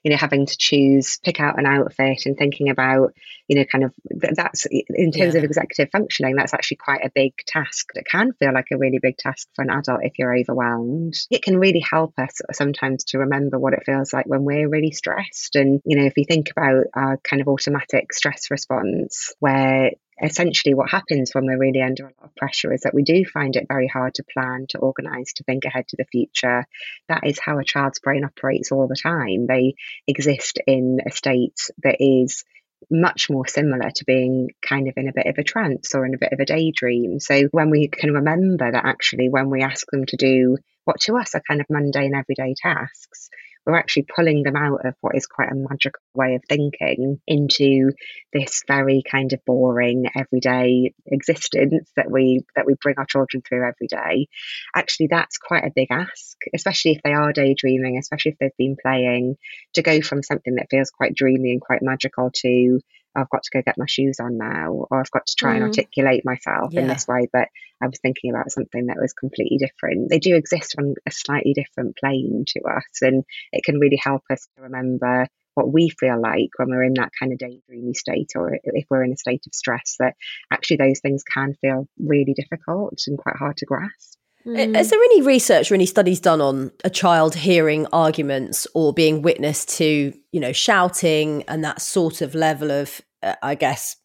you 0.02 0.10
know, 0.10 0.16
having 0.16 0.46
to 0.46 0.56
choose, 0.58 1.18
pick 1.22 1.40
out 1.40 1.58
an 1.58 1.66
outfit 1.66 2.22
and 2.24 2.36
thinking 2.36 2.70
about, 2.70 3.12
you 3.48 3.56
know, 3.56 3.64
kind 3.64 3.84
of 3.84 3.92
that's 4.10 4.66
in 4.66 5.12
terms 5.12 5.34
yeah. 5.34 5.38
of 5.38 5.44
executive 5.44 5.90
functioning, 5.90 6.36
that's 6.36 6.54
actually 6.54 6.78
quite 6.78 7.04
a 7.04 7.10
big 7.14 7.32
task 7.46 7.88
that 7.94 8.04
can 8.06 8.32
feel 8.34 8.52
like 8.54 8.68
a 8.72 8.78
really 8.78 8.98
big 9.00 9.16
task 9.18 9.48
for 9.54 9.62
an 9.62 9.70
adult 9.70 10.00
if 10.02 10.18
you're 10.18 10.36
overwhelmed. 10.36 11.14
It 11.30 11.42
can 11.42 11.58
really 11.58 11.80
help 11.88 12.14
us 12.18 12.40
sometimes 12.52 13.04
to 13.04 13.18
remember 13.18 13.58
what 13.58 13.74
it 13.74 13.84
feels 13.84 14.12
like 14.12 14.26
when 14.26 14.44
we're 14.44 14.68
really 14.68 14.92
stressed. 14.92 15.56
And, 15.56 15.80
you 15.84 15.98
know, 15.98 16.06
if 16.06 16.16
you 16.16 16.24
think 16.24 16.50
about 16.50 16.84
our 16.94 17.18
kind 17.18 17.42
of 17.42 17.48
automatic 17.48 18.12
stress 18.12 18.50
response, 18.50 19.34
where 19.38 19.92
essentially 20.22 20.74
what 20.74 20.90
happens 20.90 21.30
when 21.32 21.46
we're 21.46 21.58
really 21.58 21.82
under 21.82 22.04
a 22.04 22.12
lot 22.20 22.24
of 22.24 22.36
pressure 22.36 22.72
is 22.72 22.82
that 22.82 22.94
we 22.94 23.02
do 23.02 23.24
find 23.24 23.56
it 23.56 23.66
very 23.68 23.88
hard 23.88 24.14
to 24.14 24.24
plan, 24.24 24.66
to 24.70 24.78
organize, 24.78 25.32
to 25.34 25.44
think 25.44 25.64
ahead 25.64 25.88
to 25.88 25.96
the 25.96 26.04
future. 26.04 26.66
That 27.08 27.26
is 27.26 27.38
how 27.38 27.58
a 27.58 27.64
child's 27.64 28.00
brain 28.00 28.24
operates 28.24 28.72
all 28.72 28.86
the 28.86 28.96
time. 29.00 29.46
They 29.46 29.74
exist 30.06 30.58
in 30.66 30.98
a 31.06 31.10
state 31.10 31.58
that 31.82 31.96
is 32.00 32.44
much 32.90 33.28
more 33.28 33.46
similar 33.46 33.90
to 33.90 34.04
being 34.04 34.50
kind 34.66 34.88
of 34.88 34.94
in 34.96 35.08
a 35.08 35.12
bit 35.12 35.26
of 35.26 35.36
a 35.38 35.44
trance 35.44 35.94
or 35.94 36.06
in 36.06 36.14
a 36.14 36.18
bit 36.18 36.32
of 36.32 36.40
a 36.40 36.46
daydream. 36.46 37.20
So 37.20 37.44
when 37.50 37.70
we 37.70 37.88
can 37.88 38.12
remember 38.12 38.70
that 38.70 38.84
actually 38.84 39.28
when 39.28 39.50
we 39.50 39.62
ask 39.62 39.86
them 39.90 40.06
to 40.06 40.16
do 40.16 40.56
what 40.84 41.00
to 41.00 41.16
us 41.16 41.34
are 41.34 41.42
kind 41.46 41.60
of 41.60 41.66
mundane 41.68 42.14
everyday 42.14 42.54
tasks, 42.56 43.28
we're 43.66 43.76
actually 43.76 44.06
pulling 44.14 44.42
them 44.42 44.56
out 44.56 44.86
of 44.86 44.94
what 45.00 45.16
is 45.16 45.26
quite 45.26 45.50
a 45.50 45.54
magical 45.54 46.00
way 46.14 46.34
of 46.34 46.42
thinking 46.48 47.20
into 47.26 47.92
this 48.32 48.62
very 48.66 49.02
kind 49.08 49.32
of 49.32 49.44
boring 49.44 50.06
everyday 50.16 50.92
existence 51.06 51.90
that 51.96 52.10
we 52.10 52.40
that 52.56 52.66
we 52.66 52.74
bring 52.80 52.96
our 52.98 53.06
children 53.06 53.42
through 53.46 53.66
every 53.66 53.86
day. 53.86 54.28
Actually 54.74 55.08
that's 55.08 55.38
quite 55.38 55.64
a 55.64 55.72
big 55.74 55.88
ask 55.90 56.36
especially 56.54 56.92
if 56.92 57.02
they 57.02 57.12
are 57.12 57.32
daydreaming 57.32 57.98
especially 57.98 58.32
if 58.32 58.38
they've 58.38 58.56
been 58.58 58.76
playing 58.80 59.36
to 59.74 59.82
go 59.82 60.00
from 60.00 60.22
something 60.22 60.54
that 60.54 60.68
feels 60.70 60.90
quite 60.90 61.14
dreamy 61.14 61.52
and 61.52 61.60
quite 61.60 61.82
magical 61.82 62.30
to 62.34 62.80
I've 63.14 63.30
got 63.30 63.42
to 63.42 63.50
go 63.52 63.62
get 63.62 63.78
my 63.78 63.86
shoes 63.88 64.18
on 64.20 64.38
now, 64.38 64.86
or 64.90 65.00
I've 65.00 65.10
got 65.10 65.26
to 65.26 65.34
try 65.36 65.52
mm. 65.52 65.56
and 65.56 65.64
articulate 65.64 66.24
myself 66.24 66.72
yeah. 66.72 66.82
in 66.82 66.88
this 66.88 67.06
way. 67.08 67.28
But 67.32 67.48
I 67.82 67.86
was 67.86 67.98
thinking 68.00 68.30
about 68.30 68.50
something 68.50 68.86
that 68.86 69.00
was 69.00 69.12
completely 69.12 69.58
different. 69.58 70.10
They 70.10 70.18
do 70.18 70.36
exist 70.36 70.76
on 70.78 70.94
a 71.06 71.10
slightly 71.10 71.54
different 71.54 71.96
plane 71.96 72.44
to 72.46 72.60
us, 72.64 73.02
and 73.02 73.24
it 73.52 73.64
can 73.64 73.78
really 73.78 74.00
help 74.02 74.22
us 74.30 74.46
to 74.56 74.62
remember 74.62 75.26
what 75.54 75.72
we 75.72 75.88
feel 75.88 76.20
like 76.20 76.50
when 76.56 76.68
we're 76.68 76.84
in 76.84 76.94
that 76.94 77.10
kind 77.18 77.32
of 77.32 77.38
daydreamy 77.38 77.96
state, 77.96 78.30
or 78.36 78.58
if 78.62 78.86
we're 78.88 79.04
in 79.04 79.12
a 79.12 79.16
state 79.16 79.42
of 79.46 79.54
stress, 79.54 79.96
that 79.98 80.14
actually 80.52 80.76
those 80.76 81.00
things 81.00 81.24
can 81.24 81.54
feel 81.60 81.88
really 81.98 82.34
difficult 82.34 83.02
and 83.06 83.18
quite 83.18 83.36
hard 83.36 83.56
to 83.56 83.66
grasp. 83.66 84.19
Mm. 84.46 84.78
Is 84.78 84.90
there 84.90 84.98
any 84.98 85.22
research 85.22 85.70
or 85.70 85.74
any 85.74 85.86
studies 85.86 86.20
done 86.20 86.40
on 86.40 86.72
a 86.84 86.90
child 86.90 87.34
hearing 87.34 87.86
arguments 87.92 88.66
or 88.74 88.92
being 88.92 89.22
witness 89.22 89.66
to, 89.66 90.12
you 90.32 90.40
know, 90.40 90.52
shouting 90.52 91.44
and 91.48 91.62
that 91.64 91.82
sort 91.82 92.22
of 92.22 92.34
level 92.34 92.70
of, 92.70 93.00
uh, 93.22 93.34
I 93.42 93.54
guess, 93.54 93.96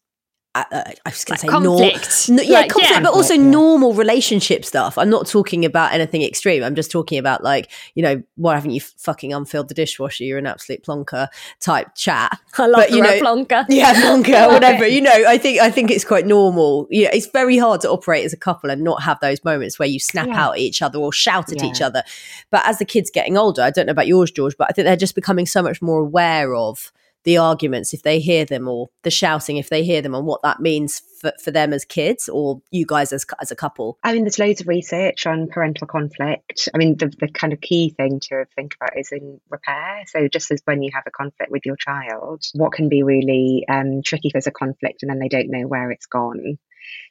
uh, 0.56 0.64
uh, 0.74 0.82
I 1.04 1.10
was 1.10 1.24
going 1.24 1.36
to 1.36 1.40
say 1.42 1.48
conflict. 1.48 2.28
Nor- 2.28 2.44
yeah, 2.44 2.60
like, 2.60 2.70
conflict, 2.70 2.94
yeah. 2.94 3.00
but 3.00 3.12
also 3.12 3.34
yeah. 3.34 3.42
normal 3.42 3.92
relationship 3.92 4.64
stuff. 4.64 4.96
I'm 4.96 5.10
not 5.10 5.26
talking 5.26 5.64
about 5.64 5.92
anything 5.92 6.22
extreme. 6.22 6.62
I'm 6.62 6.74
just 6.74 6.90
talking 6.90 7.18
about 7.18 7.42
like, 7.42 7.70
you 7.94 8.02
know, 8.02 8.22
why 8.36 8.54
haven't 8.54 8.70
you 8.70 8.80
fucking 8.80 9.32
unfilled 9.32 9.68
the 9.68 9.74
dishwasher? 9.74 10.24
You're 10.24 10.38
an 10.38 10.46
absolute 10.46 10.82
plonker 10.82 11.28
type 11.60 11.94
chat. 11.94 12.38
I 12.58 12.66
love 12.66 12.76
but, 12.76 12.90
you 12.90 13.02
know, 13.02 13.20
plonker. 13.20 13.66
Yeah, 13.76 13.94
plonker, 13.94 14.48
whatever. 14.52 14.86
You 14.86 15.02
know, 15.02 15.24
I 15.26 15.36
think 15.38 15.60
I 15.60 15.70
think 15.70 15.90
it's 15.90 16.04
quite 16.04 16.26
normal. 16.26 16.86
You 16.90 17.04
know, 17.04 17.10
it's 17.12 17.26
very 17.26 17.58
hard 17.58 17.82
to 17.82 17.90
operate 17.90 18.24
as 18.24 18.32
a 18.32 18.38
couple 18.38 18.70
and 18.70 18.82
not 18.82 19.02
have 19.02 19.18
those 19.20 19.44
moments 19.44 19.78
where 19.78 19.88
you 19.88 20.00
snap 20.00 20.28
yeah. 20.28 20.44
out 20.44 20.52
at 20.54 20.60
each 20.60 20.80
other 20.80 20.98
or 20.98 21.12
shout 21.12 21.52
at 21.52 21.62
each 21.62 21.82
other. 21.82 22.02
But 22.50 22.66
as 22.66 22.78
the 22.78 22.84
kids 22.84 23.10
getting 23.10 23.36
older, 23.36 23.62
I 23.62 23.70
don't 23.70 23.86
know 23.86 23.92
about 23.92 24.06
yours, 24.06 24.30
George, 24.30 24.56
but 24.56 24.68
I 24.70 24.72
think 24.72 24.86
they're 24.86 24.96
just 24.96 25.14
becoming 25.14 25.46
so 25.46 25.62
much 25.62 25.82
more 25.82 26.00
aware 26.00 26.54
of 26.54 26.92
the 27.26 27.36
arguments 27.36 27.92
if 27.92 28.02
they 28.02 28.20
hear 28.20 28.44
them 28.44 28.68
or 28.68 28.88
the 29.02 29.10
shouting 29.10 29.56
if 29.56 29.68
they 29.68 29.82
hear 29.82 30.00
them 30.00 30.14
and 30.14 30.24
what 30.24 30.40
that 30.42 30.60
means 30.60 31.02
for, 31.20 31.32
for 31.42 31.50
them 31.50 31.72
as 31.72 31.84
kids 31.84 32.28
or 32.28 32.62
you 32.70 32.86
guys 32.86 33.12
as, 33.12 33.26
as 33.42 33.50
a 33.50 33.56
couple? 33.56 33.98
I 34.04 34.12
mean, 34.12 34.22
there's 34.22 34.38
loads 34.38 34.60
of 34.60 34.68
research 34.68 35.26
on 35.26 35.48
parental 35.48 35.88
conflict. 35.88 36.68
I 36.72 36.78
mean, 36.78 36.96
the, 36.96 37.12
the 37.18 37.28
kind 37.28 37.52
of 37.52 37.60
key 37.60 37.90
thing 37.90 38.20
to 38.28 38.46
think 38.54 38.76
about 38.76 38.96
is 38.96 39.10
in 39.10 39.40
repair. 39.50 40.04
So, 40.06 40.28
just 40.28 40.52
as 40.52 40.62
when 40.64 40.82
you 40.82 40.90
have 40.94 41.04
a 41.06 41.10
conflict 41.10 41.50
with 41.50 41.66
your 41.66 41.76
child, 41.76 42.44
what 42.54 42.72
can 42.72 42.88
be 42.88 43.02
really 43.02 43.64
um, 43.68 44.02
tricky 44.04 44.28
if 44.28 44.32
there's 44.32 44.46
a 44.46 44.52
conflict 44.52 45.02
and 45.02 45.10
then 45.10 45.18
they 45.18 45.28
don't 45.28 45.50
know 45.50 45.66
where 45.66 45.90
it's 45.90 46.06
gone. 46.06 46.58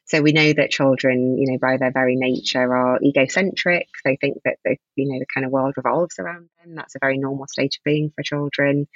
So 0.07 0.21
we 0.21 0.33
know 0.33 0.53
that 0.53 0.69
children, 0.69 1.37
you 1.37 1.51
know, 1.51 1.57
by 1.57 1.77
their 1.77 1.91
very 1.91 2.15
nature 2.15 2.75
are 2.75 2.99
egocentric. 3.01 3.87
They 4.03 4.17
think 4.17 4.37
that 4.45 4.57
the, 4.63 4.77
you 4.95 5.11
know, 5.11 5.17
the 5.17 5.25
kind 5.33 5.45
of 5.45 5.51
world 5.51 5.73
revolves 5.77 6.19
around 6.19 6.47
them. 6.59 6.75
That's 6.75 6.95
a 6.95 6.99
very 7.01 7.17
normal 7.17 7.47
state 7.47 7.75
of 7.77 7.83
being 7.83 8.11
for 8.15 8.21
children. 8.21 8.87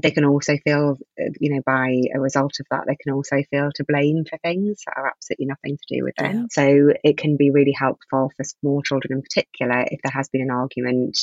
They 0.00 0.12
can 0.12 0.24
also 0.24 0.56
feel, 0.64 0.96
uh, 1.20 1.30
you 1.38 1.54
know, 1.54 1.62
by 1.66 2.00
a 2.14 2.20
result 2.20 2.58
of 2.60 2.66
that, 2.70 2.84
they 2.86 2.96
can 2.96 3.12
also 3.12 3.42
feel 3.50 3.70
to 3.74 3.84
blame 3.84 4.24
for 4.24 4.38
things 4.38 4.82
that 4.86 4.94
are 4.96 5.08
absolutely 5.08 5.46
nothing 5.46 5.76
to 5.76 5.94
do 5.94 6.04
with 6.04 6.14
them. 6.16 6.34
Yeah. 6.34 6.46
So 6.50 6.92
it 7.04 7.18
can 7.18 7.36
be 7.36 7.50
really 7.50 7.74
helpful 7.78 8.32
for 8.34 8.44
small 8.44 8.80
children 8.80 9.18
in 9.18 9.22
particular 9.22 9.84
if 9.90 10.00
there 10.02 10.12
has 10.12 10.30
been 10.30 10.42
an 10.42 10.50
argument 10.50 11.18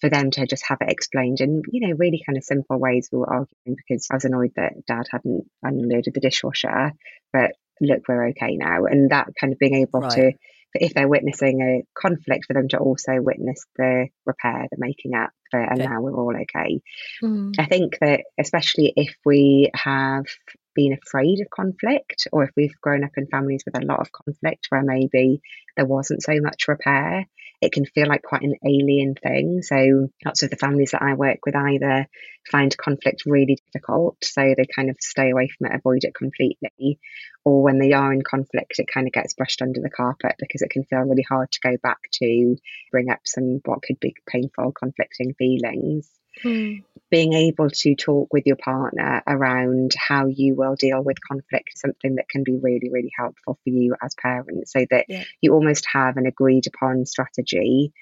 for 0.00 0.10
them 0.10 0.30
to 0.32 0.46
just 0.46 0.66
have 0.68 0.78
it 0.82 0.90
explained 0.90 1.40
in, 1.40 1.62
you 1.70 1.88
know, 1.88 1.94
really 1.96 2.22
kind 2.26 2.36
of 2.36 2.44
simple 2.44 2.78
ways. 2.78 3.08
We 3.10 3.18
were 3.18 3.32
arguing 3.32 3.76
because 3.88 4.08
I 4.10 4.16
was 4.16 4.26
annoyed 4.26 4.52
that 4.56 4.84
dad 4.86 5.06
hadn't 5.10 5.44
unloaded 5.62 6.12
the 6.12 6.20
dishwasher, 6.20 6.92
but 7.32 7.52
look, 7.80 8.02
we're 8.08 8.28
okay 8.28 8.56
now. 8.56 8.84
And 8.84 9.10
that 9.10 9.28
kind 9.38 9.52
of 9.52 9.58
being 9.58 9.76
able 9.76 10.00
right. 10.00 10.12
to, 10.12 10.32
if 10.74 10.94
they're 10.94 11.08
witnessing 11.08 11.62
a 11.62 11.98
conflict, 11.98 12.46
for 12.46 12.54
them 12.54 12.68
to 12.68 12.78
also 12.78 13.12
witness 13.20 13.64
the 13.76 14.08
repair, 14.26 14.66
the 14.70 14.76
making 14.78 15.14
up, 15.14 15.30
for, 15.50 15.60
and 15.60 15.80
okay. 15.80 15.88
now 15.88 16.00
we're 16.00 16.16
all 16.16 16.34
okay. 16.34 16.80
Mm. 17.22 17.54
I 17.58 17.66
think 17.66 17.98
that 18.00 18.22
especially 18.38 18.92
if 18.96 19.14
we 19.24 19.70
have 19.74 20.24
been 20.74 20.92
afraid 20.92 21.40
of 21.40 21.50
conflict, 21.50 22.26
or 22.32 22.44
if 22.44 22.50
we've 22.56 22.80
grown 22.80 23.04
up 23.04 23.12
in 23.16 23.28
families 23.28 23.62
with 23.64 23.80
a 23.80 23.86
lot 23.86 24.00
of 24.00 24.10
conflict 24.10 24.66
where 24.70 24.82
maybe 24.82 25.40
there 25.76 25.86
wasn't 25.86 26.22
so 26.22 26.40
much 26.40 26.66
repair, 26.66 27.26
it 27.64 27.72
can 27.72 27.86
feel 27.86 28.06
like 28.06 28.22
quite 28.22 28.42
an 28.42 28.54
alien 28.64 29.14
thing. 29.14 29.62
So 29.62 30.08
lots 30.24 30.42
of 30.42 30.50
the 30.50 30.56
families 30.56 30.90
that 30.92 31.02
I 31.02 31.14
work 31.14 31.38
with 31.46 31.56
either 31.56 32.06
find 32.50 32.76
conflict 32.76 33.22
really 33.26 33.58
difficult, 33.72 34.16
so 34.22 34.42
they 34.42 34.66
kind 34.74 34.90
of 34.90 34.96
stay 35.00 35.30
away 35.30 35.48
from 35.48 35.68
it, 35.68 35.76
avoid 35.76 36.04
it 36.04 36.14
completely, 36.14 36.98
or 37.44 37.62
when 37.62 37.78
they 37.78 37.92
are 37.92 38.12
in 38.12 38.22
conflict, 38.22 38.78
it 38.78 38.88
kind 38.92 39.06
of 39.06 39.12
gets 39.12 39.34
brushed 39.34 39.62
under 39.62 39.80
the 39.80 39.90
carpet 39.90 40.34
because 40.38 40.62
it 40.62 40.70
can 40.70 40.84
feel 40.84 41.00
really 41.00 41.24
hard 41.28 41.50
to 41.52 41.60
go 41.62 41.76
back 41.82 41.98
to 42.12 42.56
bring 42.90 43.10
up 43.10 43.20
some 43.24 43.60
what 43.64 43.82
could 43.82 43.98
be 44.00 44.14
painful, 44.28 44.72
conflicting 44.72 45.34
feelings. 45.34 46.10
Hmm. 46.42 46.74
Being 47.10 47.32
able 47.32 47.70
to 47.70 47.94
talk 47.94 48.32
with 48.32 48.44
your 48.46 48.56
partner 48.56 49.22
around 49.26 49.92
how 49.96 50.26
you 50.26 50.54
will 50.56 50.74
deal 50.74 51.02
with 51.02 51.16
conflict 51.26 51.70
is 51.74 51.80
something 51.80 52.16
that 52.16 52.28
can 52.28 52.42
be 52.44 52.56
really, 52.60 52.90
really 52.90 53.12
helpful 53.16 53.58
for 53.62 53.70
you 53.70 53.94
as 54.02 54.14
parents 54.20 54.72
so 54.72 54.84
that 54.90 55.04
Yeah. 55.08 55.24
you 55.40 55.52
almost 55.52 55.86
have 55.92 56.16
an 56.16 56.26
agreed 56.26 56.66
upon 56.66 57.06
strategy. 57.06 57.92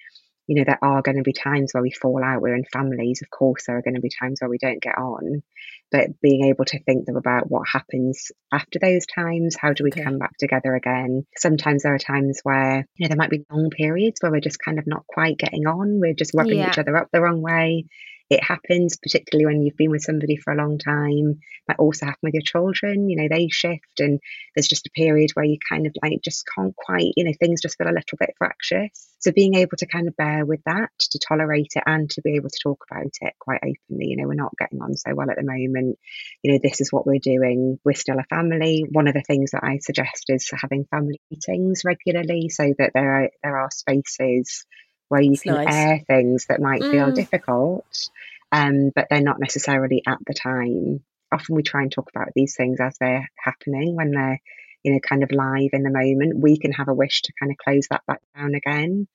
You 0.49 0.57
know, 0.57 0.65
there 0.67 0.79
are 0.83 1.03
going 1.03 1.19
to 1.19 1.23
be 1.23 1.33
times 1.33 1.73
where 1.73 1.83
we 1.83 1.91
fall 1.91 2.23
out. 2.25 2.41
We're 2.43 2.55
in 2.57 2.65
families. 2.73 3.21
Of 3.23 3.31
course, 3.31 3.67
there 3.67 3.77
are 3.77 3.83
going 3.83 3.95
to 3.95 4.01
be 4.01 4.11
times 4.11 4.41
where 4.41 4.51
we 4.51 4.59
don't 4.59 4.83
get 4.83 4.97
on. 4.99 5.43
But 5.91 6.21
being 6.23 6.47
able 6.47 6.65
to 6.65 6.83
think 6.83 7.07
about 7.15 7.51
what 7.51 7.69
happens 7.71 8.33
after 8.51 8.79
those 8.81 9.05
times, 9.07 9.57
how 9.61 9.73
do 9.75 9.85
we 9.85 9.91
Okay. 9.91 10.03
come 10.03 10.19
back 10.19 10.37
together 10.39 10.75
again? 10.75 11.27
Sometimes 11.37 11.83
there 11.83 11.95
are 11.95 11.99
times 11.99 12.41
where, 12.45 12.87
you 12.97 13.05
know, 13.05 13.09
there 13.09 13.17
might 13.17 13.31
be 13.31 13.45
long 13.51 13.69
periods 13.71 14.21
where 14.21 14.33
we're 14.33 14.41
just 14.41 14.59
kind 14.59 14.79
of 14.79 14.87
not 14.87 15.07
quite 15.07 15.37
getting 15.39 15.67
on. 15.67 16.01
We're 16.01 16.15
just 16.15 16.33
rubbing 16.35 16.59
Yeah. 16.59 16.71
each 16.71 16.79
other 16.79 16.97
up 16.97 17.09
the 17.13 17.21
wrong 17.21 17.43
way. 17.43 17.85
It 18.33 18.43
happens, 18.43 18.97
particularly 18.97 19.45
when 19.45 19.63
you've 19.63 19.77
been 19.77 19.91
with 19.91 20.01
somebody 20.01 20.37
for 20.37 20.55
a 20.55 20.57
long 20.57 20.79
time. 20.79 21.41
Might 21.69 21.79
also 21.79 22.07
happen 22.07 22.21
with 22.23 22.33
your 22.33 22.43
children. 22.43 23.11
You 23.11 23.17
know, 23.21 23.29
they 23.29 23.49
shift, 23.49 24.01
and 24.01 24.21
there's 24.55 24.69
just 24.69 24.87
a 24.87 24.91
period 24.97 25.33
where 25.35 25.45
you 25.45 25.59
kind 25.69 25.87
of 25.87 25.95
like 26.03 26.23
just 26.25 26.47
can't 26.57 26.75
quite, 26.75 27.13
you 27.15 27.25
know, 27.25 27.33
things 27.39 27.61
just 27.61 27.77
feel 27.77 27.89
a 27.89 27.93
little 27.93 28.17
bit 28.19 28.31
fractious. 28.39 29.11
So 29.19 29.33
being 29.33 29.55
able 29.55 29.77
to 29.77 29.87
kind 29.87 30.09
of 30.09 30.17
bear 30.17 30.47
with 30.47 30.63
that, 30.65 30.89
to 30.99 31.19
tolerate 31.19 31.73
it, 31.75 31.83
and 31.85 32.09
to 32.13 32.23
be 32.23 32.37
able 32.37 32.49
to 32.49 32.59
talk 32.63 32.83
about 32.91 33.13
it 33.21 33.35
quite 33.39 33.61
openly. 33.63 34.07
You 34.07 34.17
know, 34.17 34.29
we're 34.29 34.33
not 34.33 34.57
getting 34.59 34.81
on 34.81 34.97
so 34.97 35.15
well 35.15 35.31
at 35.31 35.37
the 35.37 35.43
moment. 35.45 35.99
You 36.43 36.53
know, 36.53 36.59
this 36.63 36.81
is 36.81 36.91
what 36.91 37.07
we're 37.07 37.19
doing. 37.19 37.79
We're 37.85 37.93
still 37.93 38.19
a 38.19 38.35
family. 38.35 38.87
One 38.91 39.09
of 39.09 39.15
the 39.15 39.21
things 39.27 39.51
that 39.51 39.63
I 39.63 39.77
suggest 39.77 40.25
is 40.29 40.49
having 40.59 40.87
family 40.87 41.21
meetings 41.31 41.83
regularly, 41.85 42.49
so 42.49 42.73
that 42.79 42.93
there 42.95 43.25
are 43.25 43.31
there 43.43 43.59
are 43.59 43.71
spaces 43.71 44.65
where 45.13 45.21
you 45.21 45.33
That's 45.33 45.43
can 45.45 45.55
nice. 45.57 45.69
air 45.69 46.01
things 46.07 46.47
that 46.49 46.59
might 46.59 46.87
feel 46.87 47.09
Mm. 47.09 47.15
difficult, 47.15 48.09
um, 48.51 48.91
but 48.95 49.09
they're 49.11 49.21
not 49.21 49.39
necessarily 49.39 50.03
at 50.07 50.19
the 50.27 50.33
time. 50.33 51.05
Often 51.31 51.57
we 51.57 51.63
try 51.63 51.83
and 51.83 51.93
talk 51.93 52.09
about 52.09 52.31
these 52.35 52.57
things 52.57 52.81
as 52.81 52.97
they're 52.99 53.29
happening 53.37 53.95
when 53.95 54.13
they're, 54.13 54.41
you 54.83 54.93
know, 54.95 55.01
kind 55.01 55.23
of 55.23 55.31
live 55.31 55.69
in 55.75 55.83
the 55.83 55.91
moment. 55.91 56.39
We 56.41 56.57
can 56.57 56.73
have 56.73 56.89
a 56.89 56.95
wish 56.95 57.21
to 57.23 57.33
kind 57.39 57.53
of 57.53 57.59
close 57.59 57.89
that 57.91 58.07
back 58.07 58.23
down 58.35 58.55
again, 58.55 59.07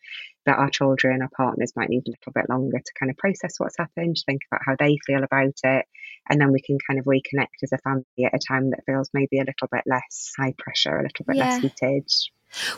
but 0.46 0.60
our 0.60 0.70
children, 0.70 1.24
our 1.24 1.32
partners 1.36 1.74
might 1.76 1.90
need 1.90 2.04
a 2.08 2.12
little 2.12 2.32
bit 2.32 2.48
longer 2.48 2.78
to 2.78 2.94
kind 3.00 3.10
of 3.10 3.18
process 3.18 3.56
what's 3.58 3.80
happened, 3.80 4.18
think 4.24 4.42
about 4.52 4.62
how 4.68 4.76
they 4.78 4.98
feel 5.08 5.24
about 5.24 5.58
it, 5.64 5.86
and 6.30 6.40
then 6.40 6.52
we 6.52 6.62
can 6.62 6.78
kind 6.88 7.00
of 7.00 7.06
reconnect 7.06 7.64
as 7.64 7.72
a 7.74 7.80
family 7.80 8.06
at 8.24 8.36
a 8.36 8.40
time 8.48 8.70
that 8.70 8.86
feels 8.86 9.10
maybe 9.16 9.40
a 9.40 9.46
little 9.46 9.68
bit 9.72 9.84
less 9.88 10.32
high 10.38 10.54
pressure, 10.60 10.96
a 11.00 11.02
little 11.02 11.26
bit 11.26 11.40
less 11.40 11.58
heated. 11.58 12.08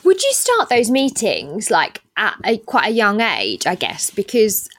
Would 0.03 0.23
you 0.23 0.33
start 0.33 0.69
those 0.69 0.89
meetings 0.89 1.69
like 1.71 2.01
at 2.17 2.35
a, 2.43 2.57
quite 2.57 2.87
a 2.87 2.93
young 2.93 3.21
age, 3.21 3.65
I 3.65 3.75
guess? 3.75 4.09
Because 4.09 4.69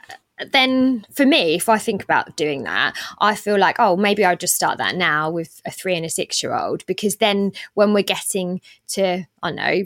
uh, 0.41 0.47
then 0.53 1.07
for 1.13 1.27
me, 1.27 1.55
if 1.55 1.69
I 1.69 1.79
think 1.79 2.03
about 2.03 2.37
doing 2.37 2.65
that, 2.65 2.97
I 3.21 3.35
feel 3.35 3.59
like, 3.59 3.77
oh, 3.79 3.97
maybe 3.97 4.25
I'll 4.25 4.37
just 4.37 4.57
start 4.57 4.79
that 4.79 4.97
now 4.97 5.31
with 5.31 5.61
a 5.65 5.71
three 5.71 5.97
and 5.97 6.07
a 6.07 6.11
six 6.11 6.43
year 6.43 6.55
old. 6.55 6.85
Because 6.87 7.17
then 7.17 7.53
when 7.75 7.93
we're 7.93 8.03
getting 8.03 8.61
to, 8.89 9.25
I 9.43 9.49
don't 9.49 9.57
know, 9.57 9.85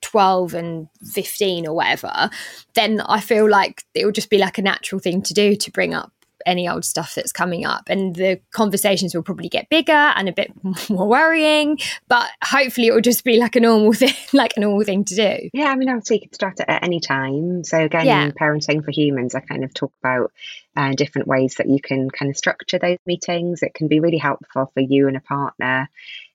12 0.00 0.54
and 0.54 0.88
15 1.02 1.66
or 1.66 1.74
whatever, 1.74 2.30
then 2.74 3.00
I 3.00 3.20
feel 3.20 3.48
like 3.48 3.84
it 3.94 4.04
will 4.04 4.12
just 4.12 4.30
be 4.30 4.38
like 4.38 4.58
a 4.58 4.62
natural 4.62 5.00
thing 5.00 5.22
to 5.22 5.34
do 5.34 5.56
to 5.56 5.70
bring 5.70 5.94
up 5.94 6.12
any 6.46 6.68
old 6.68 6.84
stuff 6.84 7.14
that's 7.14 7.32
coming 7.32 7.66
up. 7.66 7.84
And 7.88 8.14
the 8.14 8.40
conversations 8.52 9.14
will 9.14 9.22
probably 9.22 9.48
get 9.48 9.68
bigger 9.68 9.92
and 9.92 10.28
a 10.28 10.32
bit 10.32 10.50
more 10.90 11.06
worrying, 11.08 11.78
but 12.08 12.28
hopefully 12.42 12.86
it 12.86 12.94
will 12.94 13.00
just 13.00 13.24
be 13.24 13.38
like 13.38 13.56
a 13.56 13.60
normal 13.60 13.92
thing, 13.92 14.14
like 14.32 14.52
a 14.56 14.60
normal 14.60 14.84
thing 14.84 15.04
to 15.04 15.14
do. 15.14 15.50
Yeah, 15.52 15.66
I 15.66 15.76
mean, 15.76 15.88
obviously 15.88 16.16
you 16.16 16.22
can 16.22 16.32
start 16.32 16.60
it 16.60 16.66
at 16.68 16.82
any 16.82 17.00
time. 17.00 17.64
So 17.64 17.78
again, 17.84 18.06
Yeah. 18.06 18.30
parenting 18.40 18.84
for 18.84 18.90
humans, 18.92 19.34
I 19.34 19.40
kind 19.40 19.64
of 19.64 19.74
talk 19.74 19.92
about 20.02 20.32
uh, 20.76 20.92
different 20.92 21.26
ways 21.28 21.54
that 21.56 21.68
you 21.68 21.80
can 21.80 22.10
kind 22.10 22.30
of 22.30 22.36
structure 22.36 22.78
those 22.78 22.98
meetings. 23.06 23.62
It 23.62 23.74
can 23.74 23.88
be 23.88 24.00
really 24.00 24.18
helpful 24.18 24.70
for 24.74 24.80
you 24.80 25.08
and 25.08 25.16
a 25.16 25.20
partner, 25.20 25.88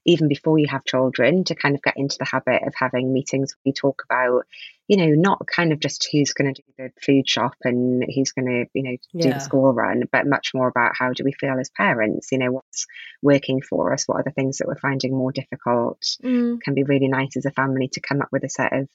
even 0.05 0.27
before 0.27 0.57
you 0.57 0.67
have 0.67 0.83
children, 0.83 1.43
to 1.45 1.55
kind 1.55 1.75
of 1.75 1.81
get 1.83 1.97
into 1.97 2.17
the 2.17 2.25
habit 2.25 2.63
of 2.65 2.73
having 2.75 3.13
meetings 3.13 3.53
where 3.53 3.69
you 3.69 3.73
talk 3.73 4.01
about, 4.09 4.47
you 4.87 4.97
know, 4.97 5.09
not 5.09 5.45
kind 5.45 5.71
of 5.71 5.79
just 5.79 6.09
who's 6.11 6.33
going 6.33 6.53
to 6.53 6.61
do 6.61 6.67
the 6.77 6.91
food 7.05 7.29
shop 7.29 7.53
and 7.63 8.03
who's 8.15 8.31
going 8.31 8.47
to, 8.47 8.65
you 8.73 8.83
know, 8.83 8.97
do 9.19 9.27
Yeah. 9.27 9.33
the 9.33 9.39
school 9.39 9.71
run, 9.73 10.03
but 10.11 10.25
much 10.25 10.53
more 10.55 10.67
about 10.67 10.93
how 10.97 11.13
do 11.13 11.23
we 11.23 11.33
feel 11.33 11.59
as 11.59 11.69
parents? 11.69 12.31
You 12.31 12.39
know, 12.39 12.51
what's 12.51 12.87
working 13.21 13.61
for 13.61 13.93
us? 13.93 14.07
What 14.07 14.21
are 14.21 14.23
the 14.23 14.31
things 14.31 14.57
that 14.57 14.67
we're 14.67 14.75
finding 14.79 15.15
more 15.15 15.31
difficult? 15.31 16.03
can 16.63 16.73
be 16.73 16.83
really 16.83 17.07
nice 17.07 17.37
as 17.37 17.45
a 17.45 17.51
family 17.51 17.87
to 17.89 17.99
come 18.01 18.21
up 18.21 18.29
with 18.31 18.43
a 18.43 18.49
set 18.49 18.73
of 18.73 18.87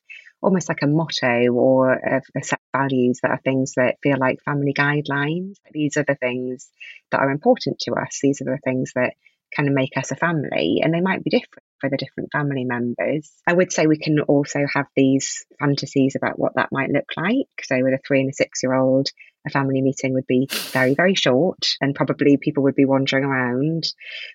almost 0.43 0.69
like 0.69 0.83
a 0.83 0.87
motto 0.87 1.49
or 1.53 1.93
a, 1.93 2.23
a 2.37 2.43
set 2.43 2.61
of 2.75 2.81
values 2.81 3.21
that 3.23 3.31
are 3.31 3.41
things 3.43 3.73
that 3.77 3.97
feel 4.03 4.19
like 4.19 4.43
family 4.45 4.73
guidelines. 4.73 5.57
These 5.73 5.97
are 5.97 6.05
the 6.05 6.15
things 6.15 6.71
that 7.11 7.21
are 7.21 7.31
important 7.31 7.79
to 7.81 7.95
us. 7.95 8.19
These 8.23 8.41
are 8.43 8.45
the 8.45 8.61
things 8.65 8.93
that 8.95 9.15
kind 9.55 9.69
of 9.69 9.75
make 9.75 9.97
us 9.97 10.11
a 10.11 10.17
family, 10.17 10.81
and 10.83 10.93
they 10.93 11.01
might 11.01 11.23
be 11.23 11.31
different 11.31 11.63
for 11.81 11.89
the 11.89 11.97
different 11.97 12.31
family 12.33 12.65
members. 12.65 13.31
I 13.47 13.53
would 13.53 13.73
say 13.73 13.87
we 13.87 13.99
can 13.99 14.21
also 14.21 14.61
have 14.73 14.87
these 14.97 15.45
fantasies 15.59 16.17
about 16.17 16.39
what 16.39 16.55
that 16.57 16.73
might 16.73 16.91
look 16.91 17.11
like. 17.17 17.49
So, 17.63 17.77
with 17.83 17.95
a 17.95 18.01
three 18.07 18.21
and 18.21 18.31
a 18.31 18.35
six 18.35 18.63
year 18.63 18.75
old, 18.75 19.09
a 19.47 19.51
family 19.51 19.81
meeting 19.83 20.15
would 20.15 20.27
be 20.27 20.49
very, 20.73 20.95
very 20.95 21.15
short, 21.15 21.77
and 21.81 21.95
probably 21.95 22.37
people 22.37 22.65
would 22.65 22.75
be 22.75 22.85
wandering 22.85 23.25
around, 23.25 23.87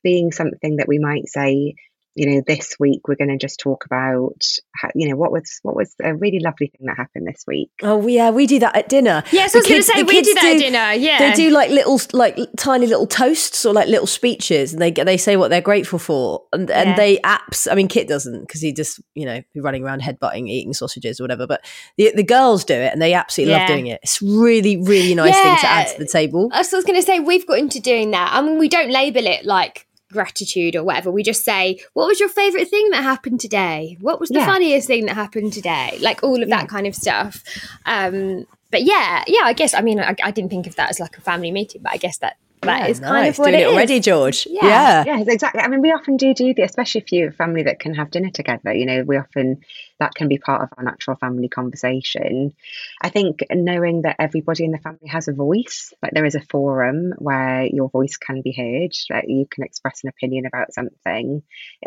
being 0.04 0.32
something 0.32 0.78
that 0.78 0.88
we 0.88 0.99
might 0.99 1.28
say, 1.28 1.76
you 2.16 2.30
know, 2.30 2.41
this 2.45 2.76
week 2.80 3.07
we're 3.07 3.16
going 3.16 3.30
to 3.30 3.38
just 3.38 3.59
talk 3.59 3.86
about, 3.86 4.43
how, 4.76 4.89
you 4.95 5.07
know, 5.09 5.16
what 5.16 5.32
was 5.32 5.59
what 5.64 5.76
was 5.76 5.95
a 6.03 6.14
really 6.16 6.39
lovely 6.39 6.68
thing 6.68 6.86
that 6.88 6.97
happened 6.97 7.26
this 7.28 7.43
week. 7.47 7.70
Oh 7.82 8.05
yeah, 8.07 8.30
we 8.32 8.45
do 8.47 8.59
that 8.59 8.76
at 8.76 8.89
dinner. 8.89 9.24
Yes, 9.32 9.53
The 9.53 9.57
I 9.57 9.59
was 9.59 9.68
going 9.68 9.82
to 9.82 9.88
kids- 9.88 9.88
say 9.88 10.03
we 10.03 10.22
do 10.22 10.34
that 10.34 10.45
at 10.45 10.59
dinner. 10.59 10.91
Yeah, 10.93 11.20
They 11.20 11.34
do 11.34 11.49
like 11.51 11.70
little, 11.72 11.99
like 12.14 12.38
tiny 12.57 12.88
little 12.88 13.07
toasts 13.07 13.66
or 13.66 13.74
like 13.74 13.88
little 13.88 14.07
speeches, 14.07 14.74
and 14.74 14.82
they 14.82 14.91
they 14.91 15.18
say 15.18 15.38
what 15.38 15.49
they're 15.49 15.62
grateful 15.62 15.99
for, 15.99 16.43
and 16.53 16.68
Yeah. 16.70 16.95
they 16.95 17.18
apps. 17.20 17.72
I 17.72 17.76
mean, 17.76 17.88
Kit 17.88 18.07
doesn't 18.07 18.41
because 18.41 18.62
he 18.62 18.74
just 18.74 18.99
you 19.16 19.26
know 19.26 19.41
be 19.53 19.62
running 19.62 19.84
around 19.84 20.01
headbutting, 20.01 20.49
eating 20.49 20.74
sausages 20.74 21.20
or 21.20 21.24
whatever. 21.24 21.47
But 21.47 21.64
the 21.97 22.12
the 22.16 22.24
girls 22.24 22.64
do 22.66 22.74
it, 22.74 22.91
and 22.91 23.01
they 23.01 23.14
absolutely 23.14 23.55
love 23.55 23.68
doing 23.68 23.88
it. 23.88 23.99
It's 24.03 24.22
really 24.22 24.78
really 24.78 25.16
nice 25.16 25.34
thing 25.36 25.55
to 25.57 25.68
add 25.68 25.88
to 25.93 25.97
the 25.99 26.05
table. 26.07 26.49
I 26.51 26.57
was 26.59 26.70
going 26.72 26.95
to 26.95 27.01
say 27.01 27.20
we've 27.20 27.47
got 27.47 27.57
into 27.59 27.80
doing 27.80 28.12
that. 28.12 28.32
I 28.34 28.41
mean, 28.41 28.57
we 28.59 28.68
don't 28.68 28.91
label 28.91 29.26
it 29.26 29.45
like 29.45 29.88
gratitude 30.12 30.76
or 30.76 30.84
whatever. 30.84 31.12
We 31.12 31.24
just 31.24 31.43
say, 31.45 31.80
"What 31.93 32.07
was 32.07 32.20
your 32.20 32.30
favorite 32.30 32.68
thing 32.70 32.89
that 32.91 33.03
happened 33.03 33.39
today? 33.39 33.97
What 34.01 34.20
was 34.20 34.30
the 34.30 34.39
Yeah. 34.39 34.45
funniest 34.45 34.88
thing 34.88 35.05
that 35.05 35.16
happened 35.16 35.53
today?" 35.53 35.97
Like 36.01 36.24
all 36.24 36.41
of 36.41 36.49
Yeah. 36.49 36.57
that 36.59 36.70
kind 36.70 36.88
of 36.88 36.95
stuff. 36.95 37.43
Um, 37.86 38.45
but 38.72 38.84
yeah, 38.84 39.24
yeah. 39.28 39.41
I 39.43 39.53
guess 39.53 39.74
I 39.74 39.82
mean 39.82 39.99
I, 39.99 40.16
I 40.24 40.32
didn't 40.32 40.49
think 40.49 40.68
of 40.68 40.76
that 40.76 40.89
as 40.89 40.99
like 40.99 41.18
a 41.18 41.22
family 41.22 41.51
meeting, 41.51 41.82
but 41.84 41.91
I 41.93 41.97
guess 41.97 42.18
that 42.20 42.38
that 42.62 42.82
Yeah, 42.82 42.88
is 42.88 42.99
kind 42.99 43.14
nice. 43.14 43.30
of 43.34 43.39
what 43.39 43.45
doing 43.51 43.59
it 43.59 43.64
it 43.64 43.68
is. 43.70 43.74
already, 43.74 43.99
George. 43.99 44.47
Yeah. 44.49 44.64
yeah. 44.68 45.03
Yes, 45.18 45.28
exactly. 45.28 45.62
I 45.62 45.68
mean, 45.68 45.82
we 45.82 45.91
often 45.91 46.16
do 46.16 46.32
do 46.34 46.53
that, 46.53 46.64
especially 46.64 47.01
if 47.01 47.12
you're 47.12 47.30
a 47.30 47.34
family 47.34 47.64
that 47.64 47.80
can 47.80 47.95
have 47.95 48.12
dinner 48.12 48.30
together. 48.30 48.72
You 48.72 48.86
know, 48.86 49.03
we 49.03 49.18
often 49.18 49.62
that 50.02 50.16
can 50.16 50.28
be 50.28 50.39
part 50.39 50.64
of 50.64 50.70
our 50.76 50.84
natural 50.84 51.16
family 51.16 51.47
conversation. 51.47 52.54
I 52.99 53.10
think 53.10 53.45
knowing 53.52 54.02
that 54.02 54.16
everybody 54.18 54.66
in 54.66 54.72
the 54.72 54.80
family 54.80 55.10
has 55.10 55.28
a 55.28 55.32
voice, 55.32 55.93
like 56.02 56.12
there 56.14 56.26
is 56.26 56.34
a 56.34 56.41
forum 56.41 57.14
where 57.20 57.68
your 57.68 57.88
voice 57.88 58.18
can 58.18 58.41
be 58.41 58.52
heard, 58.52 58.91
that 59.10 59.30
you 59.30 59.45
can 59.49 59.64
express 59.64 60.02
an 60.04 60.10
opinion 60.10 60.47
about 60.47 60.74
something, 60.74 61.43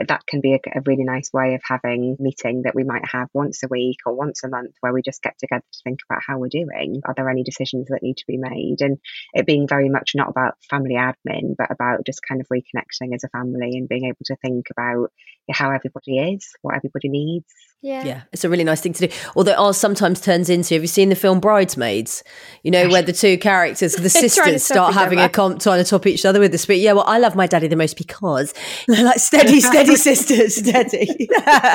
that 0.07 0.27
can 0.29 0.41
be 0.41 0.55
a, 0.55 0.61
a 0.79 0.83
really 0.87 1.03
nice 1.03 1.33
way 1.33 1.57
of 1.57 1.63
having 1.65 2.17
meeting 2.21 2.63
that 2.63 2.77
we 2.77 2.85
might 2.85 3.05
have 3.11 3.29
once 3.35 3.65
a 3.65 3.69
week 3.69 3.99
or 4.07 4.15
once 4.15 4.45
a 4.45 4.49
month 4.49 4.77
where 4.79 4.93
we 4.93 5.03
just 5.03 5.21
get 5.21 5.37
together 5.41 5.65
to 5.73 5.81
think 5.83 5.99
about 6.09 6.23
how 6.25 6.39
we're 6.39 6.47
doing. 6.49 7.03
Are 7.05 7.15
there 7.17 7.29
any 7.29 7.43
decisions 7.43 7.89
that 7.89 8.05
need 8.05 8.19
to 8.19 8.27
be 8.29 8.37
made? 8.37 8.77
And 8.79 8.99
it 9.33 9.45
being 9.45 9.67
very 9.67 9.89
much 9.89 10.13
not 10.15 10.29
about 10.29 10.55
family 10.71 10.95
admin, 10.95 11.57
but 11.59 11.73
about 11.73 12.07
just 12.07 12.21
kind 12.23 12.41
of 12.41 12.47
reconnecting 12.47 13.13
as 13.13 13.25
a 13.25 13.29
family 13.31 13.77
and 13.77 13.89
being 13.89 14.05
able 14.05 14.25
to 14.27 14.37
think 14.37 14.69
about 14.71 15.11
how 15.51 15.73
everybody 15.73 16.19
is, 16.19 16.53
what 16.63 16.77
everybody 16.77 17.09
needs. 17.09 17.53
Yeah. 17.83 18.04
Yeah, 18.07 18.23
it's 18.33 18.45
a 18.45 18.49
really 18.49 18.65
nice 18.65 18.81
thing 18.81 18.93
to 18.95 19.09
do. 19.09 19.15
Although 19.37 19.55
ours 19.55 19.77
sometimes 19.77 20.21
turns 20.21 20.49
into 20.49 20.75
have 20.75 20.83
you 20.83 20.89
seen 20.89 21.09
the 21.09 21.15
film 21.15 21.41
Bridesmaids? 21.41 22.23
You 22.63 22.71
know, 22.71 22.89
where 22.89 23.03
the 23.03 23.13
two 23.13 23.39
characters, 23.39 23.95
the 23.95 24.03
They're 24.03 24.11
trying 24.11 24.23
to 24.23 24.29
sisters, 24.59 24.65
start 24.65 24.95
having 24.95 25.19
a 25.19 25.29
comp 25.29 25.61
trying 25.61 25.83
to 25.83 25.89
top 25.89 26.07
each 26.07 26.25
other 26.25 26.41
with 26.41 26.53
the 26.53 26.59
speech. 26.59 26.83
Yeah, 26.83 26.93
well, 26.93 27.05
I 27.07 27.19
love 27.19 27.35
my 27.37 27.47
daddy 27.47 27.69
the 27.69 27.77
most 27.77 27.97
because 27.97 28.55
they're 28.89 29.05
like 29.05 29.19
steady, 29.19 29.61
steady 29.61 29.97
sisters, 29.97 30.57
steady. 30.57 31.29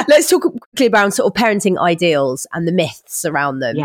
Let's 0.08 0.30
talk 0.30 0.42
quickly 0.42 0.88
about 0.88 1.14
sort 1.14 1.36
of 1.36 1.42
parenting 1.42 1.78
ideals 1.78 2.48
and 2.54 2.68
the 2.68 2.72
myths 2.72 3.26
around 3.26 3.60
them. 3.60 3.76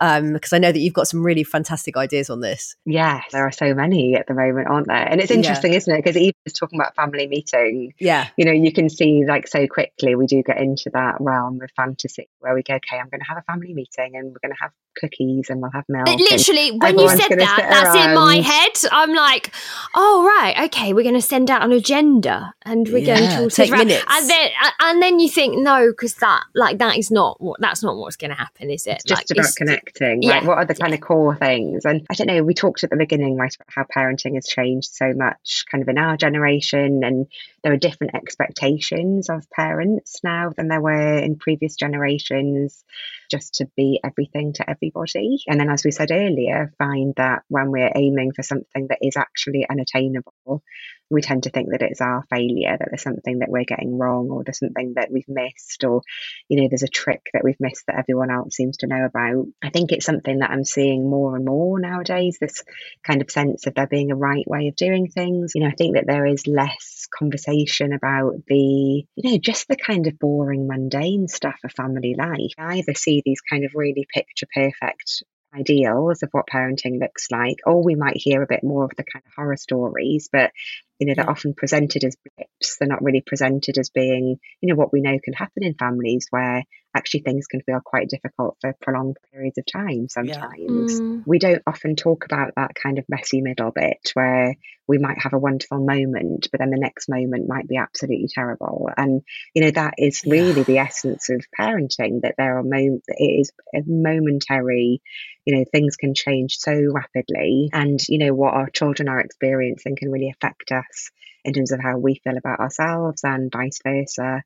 Um, 0.00 0.24
yes. 0.26 0.32
because 0.34 0.52
I 0.52 0.58
know 0.58 0.72
that 0.72 0.78
you've 0.78 0.94
got 0.94 1.08
some 1.08 1.24
really 1.24 1.44
fantastic 1.44 1.96
ideas 1.96 2.28
on 2.28 2.40
this. 2.40 2.76
Yes, 2.84 3.24
there 3.32 3.46
are 3.46 3.52
so 3.52 3.74
many 3.74 4.14
at 4.14 4.26
the 4.26 4.34
moment, 4.34 4.68
aren't 4.68 4.88
there? 4.88 5.08
And 5.08 5.20
it's 5.20 5.30
interesting, 5.30 5.72
yeah. 5.72 5.78
isn't 5.78 5.94
it? 5.94 6.04
Because 6.04 6.16
even 6.16 6.34
just 6.46 6.56
talking 6.56 6.78
about 6.78 6.94
family 6.94 7.26
meeting, 7.26 7.94
yeah, 7.98 8.28
you 8.36 8.44
know, 8.44 8.52
you 8.52 8.72
can 8.72 8.90
see 8.90 9.24
like 9.26 9.48
so 9.48 9.66
quickly 9.66 10.14
we 10.14 10.26
do 10.26 10.42
get 10.42 10.58
into 10.58 10.90
that 10.92 11.16
realm 11.20 11.60
of 11.62 11.70
fantasy 11.76 12.28
where 12.40 12.54
we 12.54 12.62
go, 12.62 12.74
okay, 12.74 12.98
I'm 12.98 13.08
going 13.08 13.20
to 13.20 13.26
have 13.26 13.38
a 13.38 13.42
family 13.50 13.72
meeting 13.72 14.16
and 14.16 14.26
we're 14.26 14.40
going 14.42 14.52
to 14.52 14.60
have 14.60 14.72
cookies 14.96 15.48
and 15.48 15.60
we'll 15.60 15.70
have 15.72 15.84
milk. 15.88 16.06
Literally, 16.06 16.72
when 16.72 16.98
you 16.98 17.08
said 17.08 17.38
that, 17.38 17.66
that's 17.70 17.96
around. 17.96 18.10
in 18.10 18.14
my 18.14 18.36
head. 18.36 18.72
I'm 18.92 19.14
like, 19.14 19.52
oh 19.94 20.24
right, 20.24 20.66
okay, 20.66 20.92
we're 20.92 21.02
going 21.02 21.14
to 21.14 21.22
send 21.22 21.50
out 21.50 21.62
an 21.62 21.72
agenda 21.72 22.54
and 22.64 22.86
we're 22.88 22.98
yeah, 22.98 23.18
going 23.18 23.30
to 23.30 23.42
all 23.42 23.50
take 23.50 23.70
minutes, 23.70 24.04
and 24.08 24.28
then 24.28 24.50
and 24.80 25.02
then 25.02 25.20
you 25.20 25.28
think 25.28 25.58
no, 25.58 25.90
because 25.90 26.14
that 26.16 26.44
like 26.54 26.78
that 26.78 26.98
is 26.98 27.10
not 27.10 27.40
what 27.40 27.60
that's 27.60 27.82
not 27.82 27.96
what's 27.96 28.16
going 28.16 28.30
to 28.30 28.36
happen, 28.36 28.70
is 28.70 28.86
it? 28.86 28.96
It's 28.96 29.04
just 29.04 29.30
like, 29.30 29.38
about 29.38 29.56
connecting. 29.56 29.85
Yeah, 30.22 30.38
like, 30.38 30.44
what 30.44 30.58
are 30.58 30.64
the 30.64 30.74
kind 30.74 30.92
yeah. 30.92 30.96
of 30.96 31.00
core 31.00 31.36
things? 31.36 31.84
And 31.84 32.06
I 32.10 32.14
don't 32.14 32.26
know. 32.26 32.42
We 32.42 32.54
talked 32.54 32.84
at 32.84 32.90
the 32.90 32.96
beginning, 32.96 33.36
right, 33.36 33.54
about 33.54 33.68
how 33.68 33.84
parenting 33.84 34.34
has 34.34 34.46
changed 34.46 34.94
so 34.94 35.12
much, 35.14 35.64
kind 35.70 35.82
of 35.82 35.88
in 35.88 35.98
our 35.98 36.16
generation, 36.16 37.02
and 37.04 37.26
there 37.62 37.72
are 37.72 37.78
different 37.78 38.14
expectations 38.14 39.28
of 39.28 39.48
parents 39.50 40.20
now 40.22 40.52
than 40.56 40.68
there 40.68 40.80
were 40.80 41.18
in 41.18 41.36
previous 41.36 41.76
generations 41.76 42.84
just 43.30 43.54
to 43.54 43.68
be 43.76 44.00
everything 44.04 44.52
to 44.54 44.68
everybody. 44.68 45.42
And 45.46 45.58
then, 45.58 45.70
as 45.70 45.84
we 45.84 45.90
said 45.90 46.10
earlier, 46.10 46.72
find 46.78 47.14
that 47.16 47.42
when 47.48 47.70
we're 47.70 47.92
aiming 47.94 48.32
for 48.32 48.42
something 48.42 48.86
that 48.88 48.98
is 49.02 49.16
actually 49.16 49.66
unattainable, 49.68 50.62
we 51.10 51.20
tend 51.22 51.44
to 51.44 51.50
think 51.50 51.70
that 51.70 51.82
it's 51.82 52.00
our 52.00 52.24
failure, 52.30 52.76
that 52.78 52.88
there's 52.90 53.02
something 53.02 53.38
that 53.38 53.48
we're 53.48 53.64
getting 53.64 53.96
wrong, 53.96 54.28
or 54.30 54.42
there's 54.44 54.58
something 54.58 54.94
that 54.96 55.10
we've 55.10 55.28
missed, 55.28 55.84
or, 55.84 56.02
you 56.48 56.60
know, 56.60 56.68
there's 56.68 56.82
a 56.82 56.88
trick 56.88 57.22
that 57.32 57.44
we've 57.44 57.60
missed 57.60 57.84
that 57.86 57.98
everyone 57.98 58.30
else 58.30 58.56
seems 58.56 58.78
to 58.78 58.86
know 58.86 59.04
about. 59.04 59.46
I 59.62 59.70
think 59.70 59.92
it's 59.92 60.06
something 60.06 60.38
that 60.38 60.50
I'm 60.50 60.64
seeing 60.64 61.08
more 61.08 61.36
and 61.36 61.44
more 61.44 61.78
nowadays 61.78 62.38
this 62.40 62.64
kind 63.04 63.22
of 63.22 63.30
sense 63.30 63.66
of 63.66 63.74
there 63.74 63.86
being 63.86 64.10
a 64.10 64.16
right 64.16 64.46
way 64.46 64.68
of 64.68 64.76
doing 64.76 65.08
things. 65.08 65.52
You 65.54 65.62
know, 65.62 65.68
I 65.68 65.74
think 65.76 65.94
that 65.94 66.06
there 66.06 66.26
is 66.26 66.46
less 66.46 67.06
conversation 67.14 67.92
about 67.92 68.34
the, 68.46 69.04
you 69.14 69.30
know, 69.30 69.38
just 69.38 69.68
the 69.68 69.76
kind 69.76 70.06
of 70.06 70.18
boring, 70.18 70.66
mundane 70.66 71.28
stuff 71.28 71.58
of 71.64 71.72
family 71.72 72.14
life. 72.18 72.52
I 72.58 72.78
either 72.78 72.94
see 72.94 73.22
these 73.24 73.40
kind 73.40 73.64
of 73.64 73.72
really 73.74 74.06
picture 74.12 74.46
perfect 74.52 75.22
ideals 75.54 76.22
of 76.22 76.28
what 76.32 76.46
parenting 76.52 77.00
looks 77.00 77.30
like, 77.30 77.56
or 77.64 77.82
we 77.82 77.94
might 77.94 78.16
hear 78.16 78.42
a 78.42 78.46
bit 78.46 78.62
more 78.62 78.84
of 78.84 78.90
the 78.96 79.04
kind 79.04 79.22
of 79.24 79.32
horror 79.34 79.56
stories, 79.56 80.28
but 80.30 80.50
you 80.98 81.06
know, 81.06 81.14
they're 81.14 81.28
often 81.28 81.54
presented 81.54 82.04
as 82.04 82.16
blips. 82.16 82.76
They're 82.78 82.88
not 82.88 83.02
really 83.02 83.22
presented 83.24 83.78
as 83.78 83.90
being, 83.90 84.38
you 84.60 84.68
know, 84.68 84.74
what 84.74 84.92
we 84.92 85.00
know 85.00 85.18
can 85.22 85.34
happen 85.34 85.62
in 85.62 85.74
families 85.74 86.26
where 86.30 86.64
actually 86.94 87.20
things 87.20 87.46
can 87.46 87.60
feel 87.60 87.80
quite 87.84 88.08
difficult 88.08 88.56
for 88.60 88.74
prolonged 88.80 89.18
periods 89.32 89.58
of 89.58 89.66
time 89.66 90.08
sometimes. 90.08 90.94
Yeah. 90.94 91.00
Mm. 91.00 91.22
We 91.26 91.38
don't 91.38 91.62
often 91.66 91.94
talk 91.94 92.24
about 92.24 92.52
that 92.56 92.74
kind 92.74 92.98
of 92.98 93.04
messy 93.08 93.42
middle 93.42 93.70
bit 93.70 94.10
where 94.14 94.54
we 94.88 94.98
might 94.98 95.20
have 95.20 95.34
a 95.34 95.38
wonderful 95.38 95.84
moment, 95.84 96.48
but 96.50 96.60
then 96.60 96.70
the 96.70 96.78
next 96.78 97.08
moment 97.08 97.48
might 97.48 97.68
be 97.68 97.76
absolutely 97.76 98.28
terrible. 98.32 98.88
And, 98.96 99.22
you 99.54 99.62
know, 99.62 99.70
that 99.72 99.94
is 99.98 100.22
really 100.26 100.60
yeah. 100.60 100.62
the 100.62 100.78
essence 100.78 101.28
of 101.28 101.44
parenting 101.58 102.22
that 102.22 102.36
there 102.38 102.58
are 102.58 102.62
moments, 102.62 103.06
it 103.08 103.40
is 103.40 103.52
a 103.74 103.82
momentary, 103.86 105.02
you 105.46 105.56
know, 105.56 105.64
things 105.70 105.96
can 105.96 106.12
change 106.14 106.56
so 106.58 106.72
rapidly. 106.92 107.70
And, 107.72 108.00
you 108.08 108.18
know, 108.18 108.34
what 108.34 108.54
our 108.54 108.68
children 108.68 109.08
are 109.08 109.20
experiencing 109.20 109.96
can 109.96 110.10
really 110.10 110.30
affect 110.30 110.72
us 110.72 111.10
in 111.44 111.54
terms 111.54 111.70
of 111.70 111.80
how 111.80 111.96
we 111.96 112.20
feel 112.22 112.36
about 112.36 112.58
ourselves 112.58 113.22
and 113.22 113.50
vice 113.50 113.78
versa. 113.82 114.42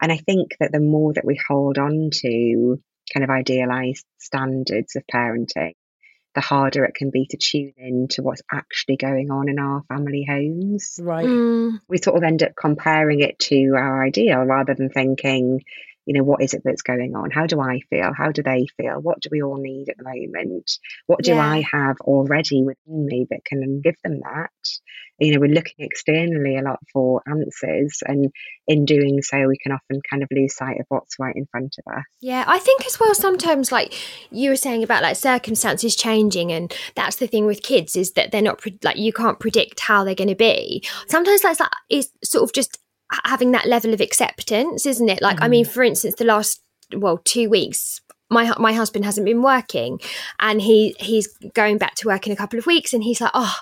And 0.00 0.12
I 0.12 0.18
think 0.18 0.50
that 0.60 0.70
the 0.70 0.80
more 0.80 1.14
that 1.14 1.24
we 1.24 1.40
hold 1.48 1.78
on 1.78 2.10
to 2.12 2.78
kind 3.12 3.24
of 3.24 3.30
idealized 3.30 4.04
standards 4.18 4.96
of 4.96 5.04
parenting, 5.12 5.72
the 6.34 6.40
harder 6.42 6.84
it 6.84 6.94
can 6.94 7.10
be 7.10 7.26
to 7.30 7.38
tune 7.38 7.72
in 7.78 8.08
to 8.08 8.22
what's 8.22 8.42
actually 8.52 8.96
going 8.96 9.30
on 9.30 9.48
in 9.48 9.58
our 9.58 9.82
family 9.88 10.26
homes. 10.28 10.98
Right. 11.00 11.24
Mm. 11.24 11.78
We 11.88 11.98
sort 11.98 12.16
of 12.16 12.22
end 12.22 12.42
up 12.42 12.52
comparing 12.60 13.20
it 13.20 13.38
to 13.40 13.74
our 13.76 14.04
ideal 14.04 14.40
rather 14.40 14.74
than 14.74 14.90
thinking, 14.90 15.62
you 16.06 16.14
know, 16.14 16.22
what 16.22 16.42
is 16.42 16.54
it 16.54 16.62
that's 16.64 16.82
going 16.82 17.14
on? 17.14 17.30
How 17.30 17.46
do 17.46 17.60
I 17.60 17.80
feel? 17.90 18.12
How 18.16 18.30
do 18.30 18.42
they 18.42 18.66
feel? 18.76 19.00
What 19.00 19.20
do 19.20 19.28
we 19.32 19.42
all 19.42 19.56
need 19.56 19.88
at 19.88 19.96
the 19.96 20.04
moment? 20.04 20.78
What 21.06 21.22
do 21.22 21.32
yeah. 21.32 21.46
I 21.46 21.64
have 21.72 21.96
already 22.02 22.62
within 22.62 23.06
me 23.06 23.26
that 23.30 23.44
can 23.44 23.80
give 23.80 23.96
them 24.02 24.20
that? 24.20 24.50
You 25.18 25.32
know, 25.32 25.40
we're 25.40 25.54
looking 25.54 25.76
externally 25.78 26.58
a 26.58 26.62
lot 26.62 26.80
for 26.92 27.22
answers, 27.26 28.02
and 28.04 28.32
in 28.66 28.84
doing 28.84 29.22
so, 29.22 29.46
we 29.46 29.56
can 29.56 29.70
often 29.70 30.00
kind 30.10 30.24
of 30.24 30.28
lose 30.32 30.56
sight 30.56 30.80
of 30.80 30.86
what's 30.88 31.20
right 31.20 31.36
in 31.36 31.46
front 31.46 31.76
of 31.78 31.96
us. 31.96 32.02
Yeah, 32.20 32.44
I 32.48 32.58
think 32.58 32.84
as 32.84 32.98
well, 32.98 33.14
sometimes, 33.14 33.70
like 33.70 33.94
you 34.32 34.50
were 34.50 34.56
saying 34.56 34.82
about 34.82 35.04
like 35.04 35.16
circumstances 35.16 35.94
changing, 35.94 36.50
and 36.50 36.74
that's 36.96 37.16
the 37.16 37.28
thing 37.28 37.46
with 37.46 37.62
kids 37.62 37.94
is 37.94 38.12
that 38.14 38.32
they're 38.32 38.42
not 38.42 38.60
like 38.82 38.96
you 38.96 39.12
can't 39.12 39.38
predict 39.38 39.78
how 39.78 40.02
they're 40.02 40.16
going 40.16 40.28
to 40.28 40.34
be. 40.34 40.84
Sometimes 41.06 41.42
that's 41.42 41.60
like 41.60 41.70
it's 41.88 42.08
sort 42.24 42.42
of 42.42 42.52
just 42.52 42.78
having 43.24 43.52
that 43.52 43.66
level 43.66 43.94
of 43.94 44.00
acceptance, 44.00 44.86
isn't 44.86 45.08
it? 45.08 45.22
Like, 45.22 45.36
mm-hmm. 45.36 45.44
I 45.44 45.48
mean, 45.48 45.64
for 45.64 45.82
instance, 45.82 46.16
the 46.16 46.24
last 46.24 46.60
well 46.94 47.18
two 47.24 47.48
weeks 47.48 48.00
my 48.30 48.52
my 48.58 48.72
husband 48.72 49.04
hasn't 49.04 49.24
been 49.24 49.42
working 49.42 50.00
and 50.40 50.60
he 50.60 50.94
he's 50.98 51.28
going 51.54 51.78
back 51.78 51.94
to 51.94 52.08
work 52.08 52.26
in 52.26 52.32
a 52.32 52.36
couple 52.36 52.58
of 52.58 52.66
weeks 52.66 52.92
and 52.92 53.02
he's 53.02 53.20
like 53.20 53.30
oh 53.34 53.54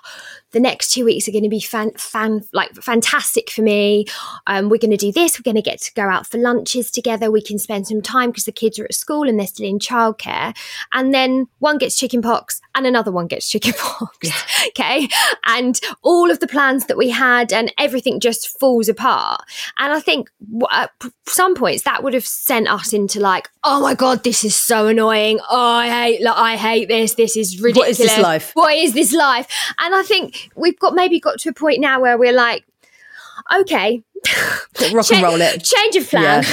the 0.53 0.61
next 0.61 0.93
two 0.93 1.05
weeks 1.05 1.29
are 1.29 1.33
going 1.33 1.45
to 1.45 1.51
be 1.51 1.61
fan, 1.61 1.93
fan 1.93 2.43
like 2.53 2.73
fantastic 2.75 3.51
for 3.51 3.63
me. 3.63 4.07
Um, 4.47 4.69
we're 4.69 4.79
going 4.79 4.91
to 4.91 4.97
do 4.97 5.13
this. 5.13 5.39
We're 5.39 5.51
going 5.51 5.63
to 5.63 5.71
get 5.71 5.81
to 5.83 5.93
go 5.95 6.03
out 6.03 6.27
for 6.27 6.39
lunches 6.39 6.91
together. 6.91 7.31
We 7.31 7.43
can 7.43 7.59
spend 7.59 7.87
some 7.89 8.03
time 8.03 8.31
because 8.31 8.45
the 8.45 8.53
kids 8.53 8.79
are 8.79 8.85
at 8.85 8.95
school 8.95 9.29
and 9.29 9.39
they're 9.39 9.47
still 9.47 9.67
in 9.69 9.79
childcare. 9.79 10.57
And 10.93 11.13
then 11.13 11.49
one 11.59 11.79
gets 11.79 11.99
chickenpox 11.99 12.61
and 12.75 12.87
another 12.87 13.13
one 13.13 13.27
gets 13.27 13.49
chickenpox. 13.49 14.17
Yeah. 14.23 14.33
okay, 14.69 15.09
and 15.47 15.81
all 16.03 16.31
of 16.31 16.41
the 16.41 16.47
plans 16.47 16.87
that 16.87 16.97
we 16.97 17.11
had 17.11 17.53
and 17.53 17.73
everything 17.79 18.21
just 18.21 18.59
falls 18.59 18.89
apart. 18.89 19.43
And 19.79 19.93
I 19.93 20.01
think 20.01 20.31
at 20.71 20.91
some 21.27 21.55
points 21.55 21.85
that 21.85 22.03
would 22.03 22.15
have 22.15 22.27
sent 22.27 22.69
us 22.69 22.93
into 22.93 23.21
like, 23.21 23.49
oh 23.65 23.81
my 23.81 23.95
god, 23.95 24.25
this 24.25 24.45
is 24.45 24.55
so 24.55 24.89
annoying. 24.89 25.41
Oh, 25.51 25.73
I 25.75 25.89
hate, 25.89 26.23
like, 26.23 26.37
I 26.37 26.57
hate 26.57 26.89
this. 26.89 27.15
This 27.15 27.37
is 27.37 27.61
ridiculous. 27.61 27.99
What 27.99 28.07
is 28.07 28.11
this 28.11 28.19
life? 28.19 28.51
What 28.55 28.75
is 28.75 28.93
this 28.93 29.13
life? 29.13 29.47
And 29.79 29.95
I 29.95 30.03
think 30.03 30.42
we've 30.57 30.79
got 30.79 30.95
maybe 30.95 31.21
got 31.21 31.39
to 31.41 31.51
a 31.51 31.53
point 31.53 31.81
now 31.81 32.01
where 32.01 32.19
we're 32.19 32.33
like, 32.33 32.65
okay, 33.55 34.03
rock 34.93 35.11
and 35.13 35.23
roll 35.23 35.41
it. 35.41 35.65
Change 35.65 35.97
of 35.97 36.09
plan. 36.09 36.45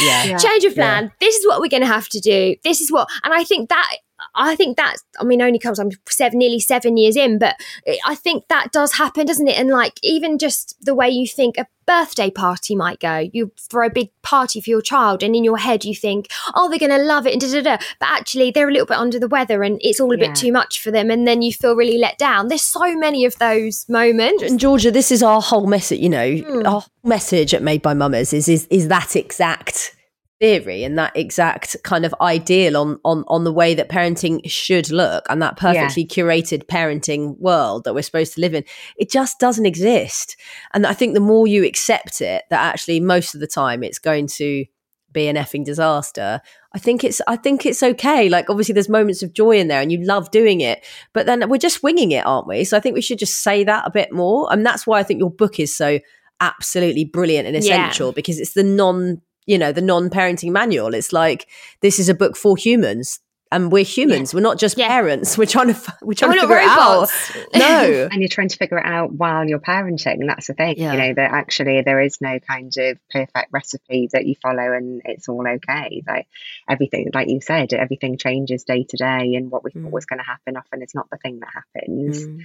Yeah. 0.00 0.24
yeah. 0.24 0.36
Change 0.38 0.64
of 0.64 0.74
plan. 0.74 1.04
Yeah. 1.04 1.10
This 1.20 1.36
is 1.36 1.46
what 1.46 1.60
we're 1.60 1.68
going 1.68 1.82
to 1.82 1.86
have 1.86 2.08
to 2.10 2.20
do. 2.20 2.56
This 2.64 2.80
is 2.80 2.90
what, 2.90 3.08
and 3.24 3.34
I 3.34 3.44
think 3.44 3.68
that 3.68 3.88
I 4.34 4.56
think 4.56 4.76
that 4.76 4.96
I 5.20 5.24
mean 5.24 5.42
only 5.42 5.58
comes 5.58 5.78
I'm 5.78 5.90
seven 6.08 6.38
nearly 6.38 6.60
seven 6.60 6.96
years 6.96 7.16
in, 7.16 7.38
but 7.38 7.56
I 8.04 8.14
think 8.14 8.48
that 8.48 8.72
does 8.72 8.94
happen, 8.94 9.26
doesn't 9.26 9.48
it? 9.48 9.58
And 9.58 9.70
like 9.70 9.98
even 10.02 10.38
just 10.38 10.76
the 10.80 10.94
way 10.94 11.08
you 11.08 11.26
think 11.26 11.58
a 11.58 11.66
birthday 11.88 12.30
party 12.30 12.76
might 12.76 13.00
go, 13.00 13.28
you 13.32 13.50
throw 13.58 13.86
a 13.86 13.90
big 13.90 14.10
party 14.22 14.60
for 14.60 14.70
your 14.70 14.82
child, 14.82 15.22
and 15.22 15.34
in 15.34 15.42
your 15.42 15.56
head 15.56 15.84
you 15.84 15.94
think, 15.94 16.28
oh, 16.54 16.68
they're 16.68 16.78
going 16.78 16.90
to 16.90 17.02
love 17.02 17.26
it, 17.26 17.32
and 17.32 17.40
da 17.40 17.50
da 17.50 17.62
da. 17.62 17.84
But 17.98 18.10
actually, 18.10 18.50
they're 18.50 18.68
a 18.68 18.72
little 18.72 18.86
bit 18.86 18.98
under 18.98 19.18
the 19.18 19.26
weather, 19.26 19.62
and 19.62 19.78
it's 19.80 19.98
all 19.98 20.12
a 20.12 20.18
yeah. 20.18 20.28
bit 20.28 20.36
too 20.36 20.52
much 20.52 20.80
for 20.80 20.90
them, 20.90 21.10
and 21.10 21.26
then 21.26 21.42
you 21.42 21.52
feel 21.52 21.74
really 21.74 21.98
let 21.98 22.18
down. 22.18 22.48
There's 22.48 22.62
so 22.62 22.94
many 22.96 23.24
of 23.24 23.38
those 23.38 23.88
moments. 23.88 24.42
And 24.42 24.60
Georgia, 24.60 24.90
this 24.90 25.10
is 25.10 25.22
our 25.22 25.40
whole 25.40 25.66
message. 25.66 26.00
You 26.00 26.10
know, 26.10 26.28
mm. 26.28 26.68
our 26.70 26.84
message 27.02 27.54
at 27.54 27.62
Made 27.62 27.82
by 27.82 27.94
Mammas 27.94 28.32
is 28.32 28.48
is 28.48 28.66
is 28.70 28.88
that 28.88 29.16
exact 29.16 29.96
theory 30.40 30.84
and 30.84 30.96
that 30.96 31.16
exact 31.16 31.76
kind 31.82 32.04
of 32.04 32.14
ideal 32.20 32.76
on 32.76 32.98
on 33.04 33.24
on 33.26 33.44
the 33.44 33.52
way 33.52 33.74
that 33.74 33.88
parenting 33.88 34.40
should 34.48 34.90
look 34.90 35.26
and 35.28 35.42
that 35.42 35.56
perfectly 35.56 36.02
yeah. 36.02 36.08
curated 36.08 36.64
parenting 36.66 37.36
world 37.38 37.84
that 37.84 37.94
we're 37.94 38.02
supposed 38.02 38.34
to 38.34 38.40
live 38.40 38.54
in 38.54 38.64
it 38.96 39.10
just 39.10 39.40
doesn't 39.40 39.66
exist 39.66 40.36
and 40.74 40.86
i 40.86 40.92
think 40.92 41.14
the 41.14 41.20
more 41.20 41.46
you 41.46 41.64
accept 41.64 42.20
it 42.20 42.44
that 42.50 42.72
actually 42.72 43.00
most 43.00 43.34
of 43.34 43.40
the 43.40 43.46
time 43.46 43.82
it's 43.82 43.98
going 43.98 44.26
to 44.26 44.64
be 45.10 45.26
an 45.26 45.36
effing 45.36 45.64
disaster 45.64 46.40
i 46.72 46.78
think 46.78 47.02
it's 47.02 47.20
i 47.26 47.34
think 47.34 47.66
it's 47.66 47.82
okay 47.82 48.28
like 48.28 48.48
obviously 48.48 48.72
there's 48.72 48.88
moments 48.88 49.22
of 49.22 49.32
joy 49.32 49.58
in 49.58 49.66
there 49.66 49.80
and 49.80 49.90
you 49.90 50.04
love 50.04 50.30
doing 50.30 50.60
it 50.60 50.84
but 51.14 51.26
then 51.26 51.48
we're 51.48 51.56
just 51.56 51.82
winging 51.82 52.12
it 52.12 52.24
aren't 52.26 52.46
we 52.46 52.62
so 52.62 52.76
i 52.76 52.80
think 52.80 52.94
we 52.94 53.00
should 53.00 53.18
just 53.18 53.42
say 53.42 53.64
that 53.64 53.86
a 53.86 53.90
bit 53.90 54.12
more 54.12 54.52
and 54.52 54.64
that's 54.64 54.86
why 54.86 55.00
i 55.00 55.02
think 55.02 55.18
your 55.18 55.30
book 55.30 55.58
is 55.58 55.74
so 55.74 55.98
absolutely 56.40 57.04
brilliant 57.04 57.48
and 57.48 57.56
essential 57.56 58.08
yeah. 58.08 58.14
because 58.14 58.38
it's 58.38 58.52
the 58.52 58.62
non 58.62 59.20
you 59.48 59.58
know 59.58 59.72
the 59.72 59.80
non-parenting 59.80 60.52
manual 60.52 60.94
it's 60.94 61.12
like 61.12 61.48
this 61.80 61.98
is 61.98 62.08
a 62.08 62.14
book 62.14 62.36
for 62.36 62.56
humans 62.56 63.20
and 63.50 63.72
we're 63.72 63.84
humans. 63.84 64.32
Yeah. 64.32 64.38
We're 64.38 64.42
not 64.42 64.58
just 64.58 64.76
yeah. 64.76 64.88
parents. 64.88 65.38
We're 65.38 65.46
trying 65.46 65.72
to 65.74 65.94
we're 66.02 66.14
trying 66.14 66.32
we're 66.32 66.36
to 66.36 66.40
figure 66.42 66.56
it 66.58 66.68
out. 66.68 67.08
No, 67.54 68.08
and 68.12 68.20
you're 68.20 68.28
trying 68.28 68.48
to 68.48 68.56
figure 68.56 68.78
it 68.78 68.86
out 68.86 69.12
while 69.12 69.46
you're 69.46 69.58
parenting. 69.58 70.26
That's 70.26 70.48
the 70.48 70.54
thing. 70.54 70.78
Yeah. 70.78 70.92
You 70.92 70.98
know 70.98 71.14
that 71.14 71.30
actually 71.32 71.82
there 71.82 72.00
is 72.00 72.20
no 72.20 72.38
kind 72.38 72.72
of 72.76 72.98
perfect 73.10 73.48
recipe 73.52 74.08
that 74.12 74.26
you 74.26 74.34
follow 74.42 74.72
and 74.72 75.02
it's 75.04 75.28
all 75.28 75.46
okay. 75.46 76.02
Like 76.06 76.26
everything, 76.68 77.10
like 77.14 77.28
you 77.28 77.40
said, 77.40 77.72
everything 77.72 78.18
changes 78.18 78.64
day 78.64 78.84
to 78.84 78.96
day, 78.96 79.34
and 79.34 79.50
what 79.50 79.64
we 79.64 79.70
mm. 79.70 79.82
thought 79.82 79.92
was 79.92 80.06
going 80.06 80.18
to 80.18 80.24
happen 80.24 80.56
often 80.56 80.82
is 80.82 80.94
not 80.94 81.08
the 81.10 81.18
thing 81.18 81.40
that 81.40 81.50
happens. 81.52 82.24
Mm. 82.24 82.40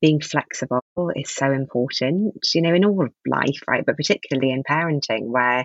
Being 0.00 0.20
flexible 0.20 0.82
is 1.16 1.30
so 1.30 1.50
important, 1.50 2.46
you 2.54 2.62
know, 2.62 2.74
in 2.74 2.84
all 2.84 3.06
of 3.06 3.12
life, 3.26 3.62
right? 3.66 3.86
But 3.86 3.96
particularly 3.96 4.52
in 4.52 4.62
parenting, 4.62 5.28
where 5.28 5.64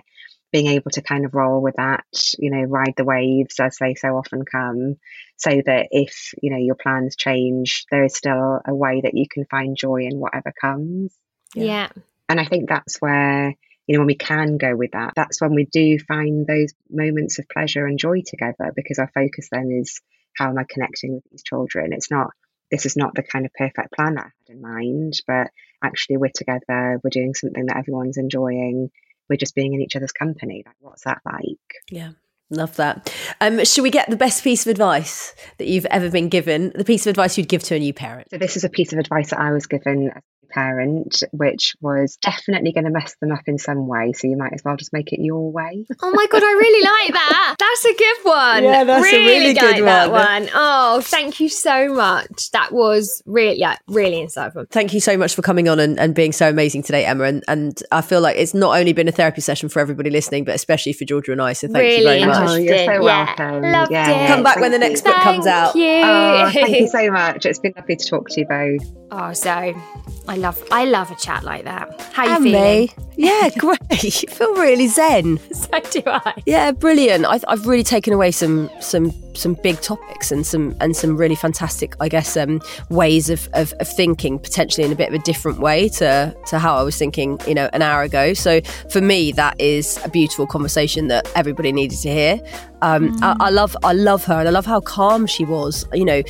being 0.52 0.66
able 0.66 0.90
to 0.90 1.02
kind 1.02 1.24
of 1.24 1.34
roll 1.34 1.60
with 1.62 1.76
that, 1.76 2.04
you 2.38 2.50
know, 2.50 2.62
ride 2.62 2.94
the 2.96 3.04
waves 3.04 3.60
as 3.60 3.76
they 3.78 3.94
so 3.94 4.16
often 4.16 4.44
come, 4.44 4.96
so 5.36 5.50
that 5.50 5.88
if, 5.90 6.34
you 6.42 6.50
know, 6.50 6.58
your 6.58 6.74
plans 6.74 7.16
change, 7.16 7.86
there 7.90 8.04
is 8.04 8.16
still 8.16 8.60
a 8.66 8.74
way 8.74 9.00
that 9.02 9.16
you 9.16 9.26
can 9.30 9.44
find 9.46 9.76
joy 9.76 10.02
in 10.02 10.18
whatever 10.18 10.52
comes. 10.60 11.14
Yeah. 11.54 11.88
And 12.28 12.40
I 12.40 12.44
think 12.44 12.68
that's 12.68 13.00
where, 13.00 13.54
you 13.86 13.94
know, 13.94 14.00
when 14.00 14.06
we 14.06 14.14
can 14.14 14.56
go 14.56 14.76
with 14.76 14.92
that, 14.92 15.14
that's 15.16 15.40
when 15.40 15.54
we 15.54 15.64
do 15.64 15.98
find 15.98 16.46
those 16.46 16.72
moments 16.88 17.38
of 17.38 17.48
pleasure 17.48 17.86
and 17.86 17.98
joy 17.98 18.22
together 18.24 18.72
because 18.74 18.98
our 18.98 19.10
focus 19.14 19.48
then 19.50 19.70
is 19.70 20.00
how 20.36 20.48
am 20.48 20.58
I 20.58 20.64
connecting 20.68 21.14
with 21.14 21.24
these 21.30 21.42
children? 21.42 21.92
It's 21.92 22.10
not, 22.10 22.30
this 22.70 22.86
is 22.86 22.96
not 22.96 23.14
the 23.14 23.22
kind 23.22 23.46
of 23.46 23.52
perfect 23.54 23.92
plan 23.92 24.16
I 24.18 24.22
had 24.22 24.54
in 24.54 24.60
mind, 24.60 25.20
but 25.26 25.48
actually 25.82 26.18
we're 26.18 26.30
together, 26.32 27.00
we're 27.02 27.10
doing 27.10 27.34
something 27.34 27.66
that 27.66 27.76
everyone's 27.78 28.16
enjoying, 28.16 28.90
we're 29.30 29.36
just 29.36 29.54
being 29.54 29.72
in 29.72 29.80
each 29.80 29.96
other's 29.96 30.12
company. 30.12 30.62
Like, 30.66 30.76
what's 30.80 31.04
that 31.04 31.22
like? 31.24 31.58
Yeah. 31.90 32.10
Love 32.50 32.74
that. 32.76 33.14
Um, 33.40 33.64
should 33.64 33.82
we 33.82 33.90
get 33.90 34.10
the 34.10 34.16
best 34.16 34.42
piece 34.42 34.66
of 34.66 34.72
advice 34.72 35.34
that 35.58 35.68
you've 35.68 35.86
ever 35.86 36.10
been 36.10 36.28
given? 36.28 36.72
The 36.74 36.84
piece 36.84 37.06
of 37.06 37.10
advice 37.10 37.38
you'd 37.38 37.48
give 37.48 37.62
to 37.64 37.76
a 37.76 37.78
new 37.78 37.94
parent? 37.94 38.28
So, 38.30 38.38
this 38.38 38.56
is 38.56 38.64
a 38.64 38.68
piece 38.68 38.92
of 38.92 38.98
advice 38.98 39.30
that 39.30 39.38
I 39.38 39.52
was 39.52 39.66
given 39.66 40.10
parent, 40.50 41.22
which 41.32 41.74
was 41.80 42.16
definitely 42.16 42.72
going 42.72 42.84
to 42.84 42.90
mess 42.90 43.14
them 43.20 43.32
up 43.32 43.42
in 43.46 43.58
some 43.58 43.86
way. 43.86 44.12
So 44.12 44.26
you 44.28 44.36
might 44.36 44.52
as 44.52 44.62
well 44.64 44.76
just 44.76 44.92
make 44.92 45.12
it 45.12 45.20
your 45.20 45.50
way. 45.50 45.86
Oh 46.02 46.10
my 46.10 46.26
god, 46.30 46.42
I 46.42 46.52
really 46.52 46.84
like 46.84 47.12
that. 47.14 47.56
That's 47.58 47.84
a 47.84 47.94
good 47.94 48.16
one. 48.24 48.64
Yeah, 48.64 48.84
that's 48.84 49.06
a 49.06 49.16
really 49.16 49.54
good 49.54 49.62
like 49.62 49.84
that 49.84 50.10
one. 50.10 50.42
one. 50.42 50.48
Oh, 50.54 51.00
thank 51.02 51.40
you 51.40 51.48
so 51.48 51.92
much. 51.92 52.50
That 52.52 52.72
was 52.72 53.22
really, 53.26 53.58
yeah, 53.58 53.76
really 53.88 54.16
insightful. 54.24 54.68
Thank 54.70 54.92
you 54.92 55.00
so 55.00 55.16
much 55.16 55.34
for 55.34 55.42
coming 55.42 55.68
on 55.68 55.78
and, 55.78 55.98
and 55.98 56.14
being 56.14 56.32
so 56.32 56.48
amazing 56.48 56.82
today, 56.82 57.04
Emma. 57.04 57.24
And, 57.24 57.44
and 57.48 57.82
I 57.92 58.00
feel 58.02 58.20
like 58.20 58.36
it's 58.36 58.54
not 58.54 58.78
only 58.78 58.92
been 58.92 59.08
a 59.08 59.12
therapy 59.12 59.40
session 59.40 59.68
for 59.68 59.80
everybody 59.80 60.10
listening, 60.10 60.44
but 60.44 60.54
especially 60.54 60.92
for 60.92 61.04
Georgia 61.04 61.32
and 61.32 61.40
I. 61.42 61.52
So 61.52 61.68
thank 61.68 61.76
really 61.82 61.96
you 61.98 62.04
very 62.04 62.26
much. 62.26 62.48
Oh, 62.50 62.54
you're 62.54 62.76
so 62.76 62.82
interesting. 62.82 63.02
Yeah, 63.02 63.26
welcome. 63.26 63.62
Loved 63.72 63.92
Yeah. 63.92 64.24
it. 64.24 64.28
Come 64.28 64.42
back 64.42 64.56
when 64.60 64.72
the 64.72 64.78
next 64.78 65.04
you. 65.04 65.12
book 65.12 65.20
comes 65.22 65.46
out. 65.46 65.72
Thank 65.72 65.84
you. 65.84 66.02
Oh, 66.08 66.50
thank 66.52 66.80
you 66.80 66.88
so 66.98 67.10
much. 67.10 67.46
It's 67.46 67.58
been 67.58 67.72
lovely 67.76 67.96
to 67.96 68.06
talk 68.06 68.28
to 68.30 68.40
you 68.40 68.46
both. 68.46 68.96
Oh, 69.12 69.32
so 69.32 69.50
I 69.50 70.36
love, 70.40 70.62
I 70.70 70.84
love 70.84 71.10
a 71.10 71.14
chat 71.14 71.44
like 71.44 71.64
that. 71.64 72.00
How 72.12 72.24
you 72.24 72.30
And 72.30 72.44
feeling? 72.44 72.62
me. 72.62 72.90
Yeah, 73.16 73.50
great. 73.58 73.78
Feel 74.30 74.54
really 74.54 74.88
zen. 74.88 75.38
So 75.60 75.78
do 75.90 76.02
I. 76.06 76.34
Yeah, 76.46 76.72
brilliant. 76.72 77.26
I've, 77.26 77.44
I've 77.46 77.66
really 77.66 77.84
taken 77.84 78.12
away 78.12 78.30
some 78.32 78.68
some 78.80 79.12
some 79.34 79.54
big 79.62 79.80
topics 79.80 80.32
and 80.32 80.44
some 80.44 80.74
and 80.80 80.96
some 80.96 81.16
really 81.16 81.34
fantastic, 81.36 81.94
I 82.00 82.08
guess, 82.08 82.36
um, 82.36 82.60
ways 82.88 83.30
of, 83.30 83.48
of, 83.52 83.72
of 83.74 83.86
thinking 83.88 84.38
potentially 84.38 84.84
in 84.84 84.90
a 84.92 84.96
bit 84.96 85.08
of 85.08 85.14
a 85.14 85.18
different 85.20 85.60
way 85.60 85.88
to 85.90 86.34
to 86.46 86.58
how 86.58 86.76
I 86.76 86.82
was 86.82 86.96
thinking, 86.96 87.38
you 87.46 87.54
know, 87.54 87.68
an 87.72 87.82
hour 87.82 88.02
ago. 88.02 88.34
So 88.34 88.60
for 88.90 89.00
me, 89.00 89.32
that 89.32 89.60
is 89.60 90.00
a 90.04 90.08
beautiful 90.08 90.46
conversation 90.46 91.08
that 91.08 91.30
everybody 91.36 91.70
needed 91.72 91.98
to 92.00 92.10
hear. 92.10 92.40
Um, 92.82 93.16
I, 93.22 93.36
I 93.38 93.50
love 93.50 93.76
I 93.84 93.92
love 93.92 94.24
her 94.24 94.38
and 94.40 94.48
I 94.48 94.50
love 94.50 94.66
how 94.66 94.80
calm 94.80 95.26
she 95.26 95.44
was. 95.44 95.86
You 95.92 96.04
know, 96.06 96.22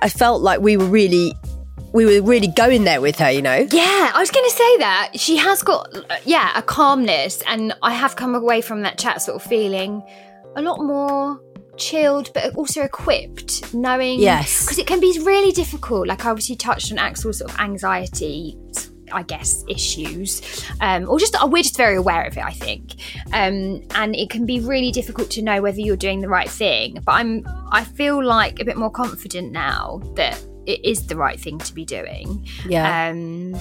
I 0.00 0.08
felt 0.08 0.42
like 0.42 0.60
we 0.60 0.76
were 0.76 0.86
really 0.86 1.34
we 1.92 2.04
were 2.04 2.26
really 2.26 2.48
going 2.48 2.84
there 2.84 3.00
with 3.00 3.18
her. 3.18 3.30
You 3.30 3.42
know. 3.42 3.66
Yeah, 3.70 4.10
I 4.14 4.18
was 4.18 4.30
going 4.30 4.44
to 4.44 4.56
say 4.56 4.78
that. 4.78 5.10
She 5.14 5.36
has 5.36 5.62
got, 5.62 5.94
yeah, 6.24 6.52
a 6.56 6.62
calmness. 6.62 7.42
And 7.46 7.74
I 7.82 7.92
have 7.92 8.16
come 8.16 8.34
away 8.34 8.60
from 8.60 8.82
that 8.82 8.98
chat 8.98 9.22
sort 9.22 9.36
of 9.36 9.48
feeling 9.48 10.02
a 10.56 10.62
lot 10.62 10.80
more 10.80 11.40
chilled, 11.76 12.30
but 12.34 12.54
also 12.54 12.82
equipped, 12.82 13.74
knowing. 13.74 14.20
Yes. 14.20 14.64
Because 14.64 14.78
it 14.78 14.86
can 14.86 15.00
be 15.00 15.18
really 15.22 15.52
difficult. 15.52 16.08
Like, 16.08 16.24
I 16.24 16.30
obviously 16.30 16.56
touched 16.56 16.92
on 16.92 16.98
Axel's 16.98 17.38
sort 17.38 17.50
of 17.50 17.58
anxiety. 17.58 18.56
I 19.14 19.22
guess 19.24 19.62
issues, 19.68 20.40
um, 20.80 21.06
or 21.06 21.18
just 21.18 21.36
we're 21.46 21.62
just 21.62 21.76
very 21.76 21.96
aware 21.96 22.24
of 22.24 22.38
it. 22.38 22.42
I 22.42 22.52
think, 22.52 22.94
um, 23.34 23.82
and 23.94 24.16
it 24.16 24.30
can 24.30 24.46
be 24.46 24.58
really 24.60 24.90
difficult 24.90 25.30
to 25.32 25.42
know 25.42 25.60
whether 25.60 25.80
you're 25.80 25.98
doing 25.98 26.22
the 26.22 26.30
right 26.30 26.48
thing. 26.48 26.98
But 27.04 27.12
I'm, 27.12 27.46
I 27.70 27.84
feel 27.84 28.24
like 28.24 28.58
a 28.58 28.64
bit 28.64 28.78
more 28.78 28.90
confident 28.90 29.52
now 29.52 30.00
that 30.16 30.42
it 30.66 30.84
is 30.84 31.06
the 31.06 31.16
right 31.16 31.38
thing 31.38 31.58
to 31.58 31.74
be 31.74 31.84
doing. 31.84 32.46
Yeah. 32.66 33.08
Um, 33.08 33.56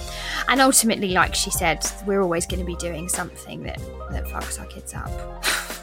and 0.48 0.62
ultimately, 0.62 1.10
like 1.10 1.36
she 1.36 1.52
said, 1.52 1.86
we're 2.06 2.22
always 2.22 2.46
going 2.46 2.60
to 2.60 2.66
be 2.66 2.76
doing 2.76 3.10
something 3.10 3.64
that 3.64 3.80
that 4.12 4.26
fucks 4.26 4.60
our 4.60 4.66
kids 4.68 4.94
up. 4.94 5.10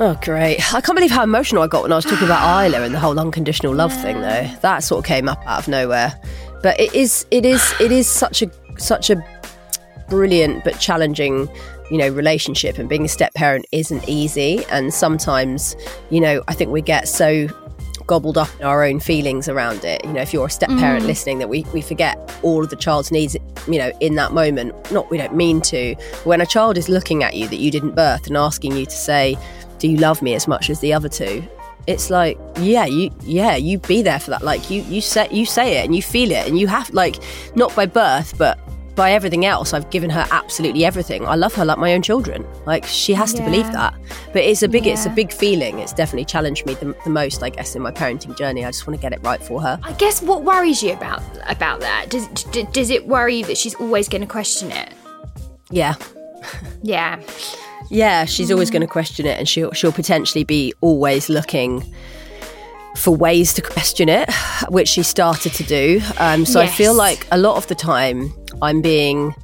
Oh, 0.00 0.16
great. 0.22 0.72
I 0.72 0.80
can't 0.80 0.96
believe 0.96 1.10
how 1.10 1.24
emotional 1.24 1.62
I 1.62 1.66
got 1.66 1.82
when 1.82 1.92
I 1.92 1.96
was 1.96 2.04
talking 2.04 2.24
about 2.24 2.64
Isla 2.66 2.82
and 2.82 2.94
the 2.94 3.00
whole 3.00 3.18
unconditional 3.18 3.74
love 3.74 3.92
thing, 3.92 4.20
though. 4.20 4.48
That 4.60 4.84
sort 4.84 5.00
of 5.00 5.04
came 5.04 5.28
up 5.28 5.44
out 5.44 5.58
of 5.58 5.68
nowhere. 5.68 6.18
But 6.62 6.78
it 6.78 6.94
is, 6.94 7.26
it 7.32 7.44
is, 7.44 7.74
it 7.80 7.90
is 7.90 8.06
such 8.06 8.42
a, 8.42 8.50
such 8.78 9.10
a 9.10 9.24
brilliant 10.08 10.62
but 10.62 10.78
challenging, 10.78 11.48
you 11.90 11.98
know, 11.98 12.08
relationship. 12.10 12.78
And 12.78 12.88
being 12.88 13.04
a 13.04 13.08
step 13.08 13.34
parent 13.34 13.66
isn't 13.72 14.08
easy. 14.08 14.64
And 14.66 14.94
sometimes, 14.94 15.74
you 16.10 16.20
know, 16.20 16.44
I 16.46 16.54
think 16.54 16.70
we 16.70 16.80
get 16.80 17.08
so 17.08 17.48
gobbled 18.08 18.36
up 18.36 18.48
in 18.58 18.66
our 18.66 18.82
own 18.82 18.98
feelings 18.98 19.48
around 19.48 19.84
it. 19.84 20.04
You 20.04 20.12
know, 20.12 20.20
if 20.20 20.32
you're 20.32 20.46
a 20.46 20.50
step 20.50 20.70
parent 20.70 21.04
mm. 21.04 21.06
listening, 21.06 21.38
that 21.38 21.48
we, 21.48 21.64
we 21.72 21.80
forget 21.80 22.18
all 22.42 22.64
of 22.64 22.70
the 22.70 22.76
child's 22.76 23.12
needs, 23.12 23.36
you 23.68 23.78
know, 23.78 23.92
in 24.00 24.16
that 24.16 24.32
moment. 24.32 24.74
Not 24.90 25.08
we 25.10 25.18
don't 25.18 25.36
mean 25.36 25.60
to. 25.62 25.94
When 26.24 26.40
a 26.40 26.46
child 26.46 26.76
is 26.76 26.88
looking 26.88 27.22
at 27.22 27.34
you 27.34 27.46
that 27.46 27.58
you 27.58 27.70
didn't 27.70 27.94
birth 27.94 28.26
and 28.26 28.36
asking 28.36 28.76
you 28.76 28.86
to 28.86 28.96
say, 28.96 29.38
Do 29.78 29.88
you 29.88 29.98
love 29.98 30.20
me 30.22 30.34
as 30.34 30.48
much 30.48 30.70
as 30.70 30.80
the 30.80 30.92
other 30.92 31.08
two? 31.08 31.46
It's 31.86 32.10
like, 32.10 32.38
yeah, 32.58 32.84
you 32.84 33.10
yeah, 33.22 33.56
you 33.56 33.78
be 33.78 34.02
there 34.02 34.18
for 34.18 34.30
that. 34.30 34.42
Like 34.42 34.68
you 34.68 34.82
you 34.82 35.00
say 35.00 35.28
you 35.30 35.46
say 35.46 35.78
it 35.78 35.84
and 35.86 35.94
you 35.94 36.02
feel 36.02 36.30
it 36.32 36.46
and 36.46 36.58
you 36.58 36.66
have 36.66 36.90
like 36.90 37.16
not 37.54 37.74
by 37.76 37.86
birth, 37.86 38.36
but 38.36 38.58
by 38.98 39.12
everything 39.12 39.46
else, 39.46 39.72
I've 39.72 39.88
given 39.90 40.10
her 40.10 40.26
absolutely 40.32 40.84
everything. 40.84 41.24
I 41.24 41.36
love 41.36 41.54
her 41.54 41.64
like 41.64 41.78
my 41.78 41.94
own 41.94 42.02
children. 42.02 42.44
Like 42.66 42.84
she 42.84 43.14
has 43.14 43.32
to 43.34 43.42
believe 43.42 43.70
that. 43.70 43.94
But 44.32 44.42
it's 44.42 44.64
a 44.64 44.68
big, 44.68 44.88
it's 44.88 45.06
a 45.06 45.10
big 45.10 45.32
feeling. 45.32 45.78
It's 45.78 45.92
definitely 45.92 46.24
challenged 46.24 46.66
me 46.66 46.74
the, 46.74 46.96
the 47.04 47.10
most, 47.10 47.44
I 47.44 47.50
guess, 47.50 47.76
in 47.76 47.80
my 47.80 47.92
parenting 47.92 48.36
journey. 48.36 48.64
I 48.64 48.70
just 48.70 48.88
want 48.88 48.98
to 48.98 49.00
get 49.00 49.12
it 49.12 49.20
right 49.22 49.40
for 49.40 49.62
her. 49.62 49.78
I 49.84 49.92
guess 49.92 50.20
what 50.20 50.42
worries 50.42 50.82
you 50.82 50.92
about 50.94 51.22
about 51.48 51.78
that 51.80 52.10
does 52.10 52.26
d- 52.26 52.66
does 52.72 52.90
it 52.90 53.06
worry 53.06 53.36
you 53.36 53.44
that 53.44 53.56
she's 53.56 53.76
always 53.76 54.08
going 54.08 54.22
to 54.22 54.26
question 54.26 54.72
it? 54.72 54.92
Yeah, 55.70 55.94
Yeah, 56.82 57.22
yeah. 57.90 58.24
She's 58.24 58.50
always 58.50 58.70
going 58.70 58.82
to 58.82 58.88
question 58.88 59.26
it, 59.26 59.38
and 59.38 59.48
she'll 59.48 59.70
she'll 59.72 59.92
potentially 59.92 60.42
be 60.42 60.74
always 60.80 61.28
looking 61.28 61.84
for 62.96 63.14
ways 63.14 63.52
to 63.54 63.62
question 63.62 64.08
it, 64.08 64.28
which 64.70 64.88
she 64.88 65.04
started 65.04 65.52
to 65.54 65.62
do. 65.62 66.00
Um, 66.18 66.44
so 66.44 66.60
I 66.60 66.66
feel 66.66 66.94
like 66.94 67.26
a 67.30 67.38
lot 67.38 67.56
of 67.56 67.66
the 67.68 67.76
time 67.76 68.32
I'm 68.62 68.80
being, 68.80 69.34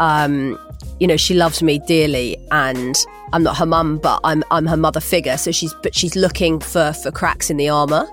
um, 0.00 0.58
you 1.00 1.06
know, 1.06 1.16
she 1.16 1.34
loves 1.34 1.62
me 1.62 1.78
dearly, 1.80 2.36
and 2.50 2.96
I'm 3.32 3.42
not 3.42 3.56
her 3.56 3.66
mum, 3.66 3.98
but 3.98 4.20
I'm 4.22 4.44
I'm 4.50 4.66
her 4.66 4.76
mother 4.76 5.00
figure. 5.00 5.36
So 5.36 5.50
she's 5.50 5.74
but 5.82 5.94
she's 5.94 6.14
looking 6.14 6.60
for 6.60 6.92
for 6.92 7.10
cracks 7.10 7.50
in 7.50 7.56
the 7.56 7.68
armor. 7.68 8.06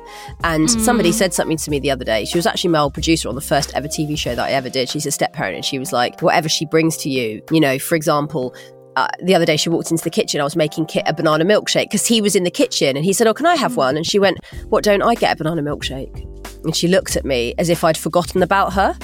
And 0.44 0.70
somebody 0.70 1.12
said 1.12 1.34
something 1.34 1.58
to 1.58 1.70
me 1.70 1.80
the 1.80 1.92
other 1.92 2.04
day. 2.04 2.26
She 2.26 2.38
was 2.38 2.48
actually 2.48 2.72
my 2.72 2.80
old 2.80 2.94
producer 2.94 3.30
on 3.30 3.36
the 3.36 3.42
first 3.42 3.72
ever 3.76 3.88
TV 3.88 4.18
show 4.18 4.34
that 4.34 4.50
I 4.50 4.52
ever 4.52 4.70
did. 4.70 4.90
She's 4.90 5.06
a 5.06 5.12
step 5.12 5.34
parent, 5.34 5.56
and 5.56 5.66
she 5.66 5.78
was 5.78 5.94
like, 5.94 6.22
whatever 6.22 6.50
she 6.50 6.66
brings 6.66 6.98
to 6.98 7.10
you, 7.10 7.42
you 7.52 7.60
know, 7.60 7.78
for 7.80 7.96
example. 7.96 8.56
Uh, 8.98 9.08
the 9.24 9.34
other 9.34 9.46
day, 9.46 9.56
she 9.56 9.70
walked 9.70 9.90
into 9.90 10.04
the 10.04 10.10
kitchen. 10.10 10.42
I 10.42 10.44
was 10.44 10.58
making 10.58 10.86
Kit 10.86 11.04
a 11.06 11.14
banana 11.14 11.46
milkshake 11.46 11.86
because 11.86 12.06
he 12.06 12.20
was 12.20 12.36
in 12.36 12.44
the 12.44 12.52
kitchen 12.52 12.98
and 12.98 13.06
he 13.06 13.14
said, 13.14 13.26
Oh, 13.26 13.34
can 13.34 13.46
I 13.46 13.56
have 13.56 13.78
one? 13.78 13.96
And 13.96 14.06
she 14.06 14.20
went, 14.20 14.38
What, 14.68 14.84
don't 14.84 15.02
I 15.02 15.16
get 15.16 15.32
a 15.32 15.36
banana 15.38 15.62
milkshake? 15.62 16.26
And 16.66 16.76
she 16.76 16.90
looked 16.90 17.16
at 17.16 17.24
me 17.24 17.54
as 17.58 17.70
if 17.70 17.86
I'd 17.86 17.96
forgotten 17.96 18.44
about 18.44 18.74
her. 18.74 18.98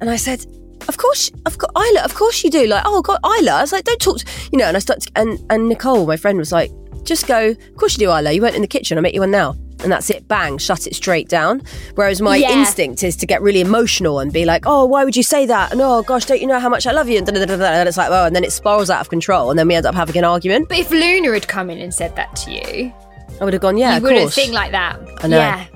And 0.00 0.08
I 0.08 0.14
said, 0.14 0.46
of 0.88 0.96
course, 0.96 1.30
of 1.46 1.58
course, 1.58 1.72
Isla, 1.76 2.02
of 2.04 2.14
course 2.14 2.42
you 2.44 2.50
do. 2.50 2.66
Like, 2.66 2.82
oh 2.86 3.02
God, 3.02 3.18
Isla. 3.24 3.52
I 3.52 3.60
was 3.62 3.72
like, 3.72 3.84
don't 3.84 4.00
talk, 4.00 4.18
to, 4.18 4.26
you 4.50 4.58
know. 4.58 4.66
And 4.66 4.76
I 4.76 4.80
started, 4.80 5.10
and 5.16 5.38
and 5.50 5.68
Nicole, 5.68 6.06
my 6.06 6.16
friend, 6.16 6.38
was 6.38 6.52
like, 6.52 6.70
just 7.04 7.26
go. 7.26 7.48
Of 7.50 7.76
course 7.76 7.94
you 7.98 8.06
do, 8.06 8.10
Isla. 8.12 8.32
You 8.32 8.42
weren't 8.42 8.54
in 8.56 8.62
the 8.62 8.68
kitchen. 8.68 8.96
I'll 8.98 9.02
make 9.02 9.14
you 9.14 9.20
one 9.20 9.30
now. 9.30 9.56
And 9.82 9.90
that's 9.90 10.10
it. 10.10 10.28
Bang, 10.28 10.58
shut 10.58 10.86
it 10.86 10.94
straight 10.94 11.28
down. 11.28 11.60
Whereas 11.96 12.22
my 12.22 12.36
Yeah. 12.36 12.52
instinct 12.52 13.02
is 13.02 13.16
to 13.16 13.26
get 13.26 13.42
really 13.42 13.60
emotional 13.60 14.20
and 14.20 14.32
be 14.32 14.44
like, 14.44 14.62
oh, 14.64 14.84
why 14.84 15.04
would 15.04 15.16
you 15.16 15.24
say 15.24 15.44
that? 15.46 15.72
And 15.72 15.80
oh 15.80 16.02
gosh, 16.04 16.24
don't 16.24 16.40
you 16.40 16.46
know 16.46 16.60
how 16.60 16.68
much 16.68 16.86
I 16.86 16.92
love 16.92 17.08
you? 17.08 17.18
And, 17.18 17.26
da, 17.26 17.32
da, 17.32 17.40
da, 17.40 17.46
da, 17.46 17.56
da. 17.56 17.64
and 17.64 17.88
it's 17.88 17.96
like, 17.98 18.08
well, 18.08 18.24
and 18.26 18.36
then 18.36 18.44
it 18.44 18.52
spirals 18.52 18.90
out 18.90 19.00
of 19.00 19.10
control, 19.10 19.50
and 19.50 19.58
then 19.58 19.66
we 19.66 19.74
end 19.74 19.84
up 19.84 19.96
having 19.96 20.16
an 20.16 20.24
argument. 20.24 20.68
but 20.68 20.78
if 20.78 20.90
Luna 20.92 21.32
had 21.32 21.48
come 21.48 21.68
in 21.68 21.78
and 21.78 21.92
said 21.92 22.14
that 22.14 22.36
to 22.36 22.52
you, 22.52 22.92
I 23.40 23.44
would 23.44 23.54
have 23.54 23.62
gone, 23.62 23.76
yeah, 23.76 23.96
you 23.96 24.02
wouldn't 24.02 24.20
course. 24.20 24.34
think 24.36 24.52
like 24.52 24.70
that. 24.70 25.00
I 25.24 25.26
know. 25.26 25.38
Yeah. 25.38 25.66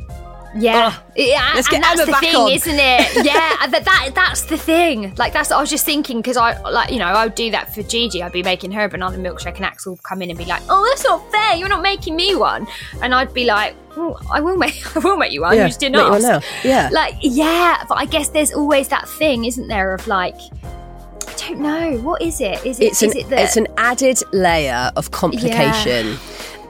Yeah, 0.59 0.97
yeah, 1.17 1.53
let's 1.55 1.69
and 1.69 1.77
get 1.77 1.83
that's 1.83 2.01
Emma 2.01 2.13
the 2.13 2.19
thing, 2.19 2.37
on. 2.37 2.51
isn't 2.53 2.79
it? 2.79 3.15
Yeah, 3.27 3.67
that, 3.67 3.85
that 3.85 4.11
that's 4.15 4.43
the 4.45 4.57
thing. 4.57 5.15
Like 5.17 5.33
that's 5.33 5.51
what 5.51 5.57
I 5.57 5.61
was 5.61 5.71
just 5.71 5.85
thinking 5.85 6.19
because 6.19 6.37
I 6.37 6.59
like 6.71 6.91
you 6.91 6.99
know 6.99 7.07
I 7.07 7.25
would 7.25 7.35
do 7.35 7.51
that 7.51 7.75
for 7.75 7.83
Gigi. 7.83 8.23
I'd 8.23 8.33
be 8.33 8.43
making 8.43 8.73
her 8.73 8.85
a 8.85 8.89
banana 8.89 9.17
milkshake, 9.19 9.57
and 9.57 9.65
Axel 9.65 9.93
would 9.95 10.03
come 10.03 10.23
in 10.23 10.31
and 10.31 10.39
be 10.39 10.45
like, 10.45 10.63
"Oh, 10.69 10.85
that's 10.91 11.05
not 11.05 11.31
fair. 11.33 11.57
You're 11.57 11.69
not 11.69 11.83
making 11.83 12.17
me 12.17 12.35
one." 12.37 12.67
And 13.03 13.15
I'd 13.15 13.33
be 13.35 13.45
like, 13.45 13.75
well, 13.97 14.21
"I 14.33 14.41
will 14.41 14.57
make, 14.57 14.75
I 14.97 15.01
will 15.01 15.17
make 15.17 15.33
you 15.33 15.43
one. 15.43 15.55
Yeah, 15.57 15.63
you 15.63 15.69
just 15.69 15.81
didn't 15.81 15.97
make 15.97 16.05
you 16.07 16.11
one 16.11 16.25
ask." 16.25 16.47
Yeah. 16.65 16.89
like 16.93 17.15
yeah, 17.21 17.85
but 17.89 17.97
I 17.99 18.05
guess 18.05 18.29
there's 18.29 18.53
always 18.53 18.89
that 18.89 19.09
thing, 19.09 19.45
isn't 19.45 19.69
there? 19.69 19.95
Of 19.95 20.07
like, 20.07 20.35
I 20.35 21.35
don't 21.49 21.61
know, 21.61 21.99
what 22.03 22.23
is 22.23 22.41
it? 22.41 22.65
Is 22.65 22.81
it? 22.81 22.85
it's 22.87 23.03
is 23.03 23.13
an 23.15 23.19
it 23.21 23.29
that 23.31 23.39
it's 23.41 23.57
an 23.57 23.67
added 23.77 24.23
layer 24.33 24.91
of 24.97 25.11
complication 25.11 26.17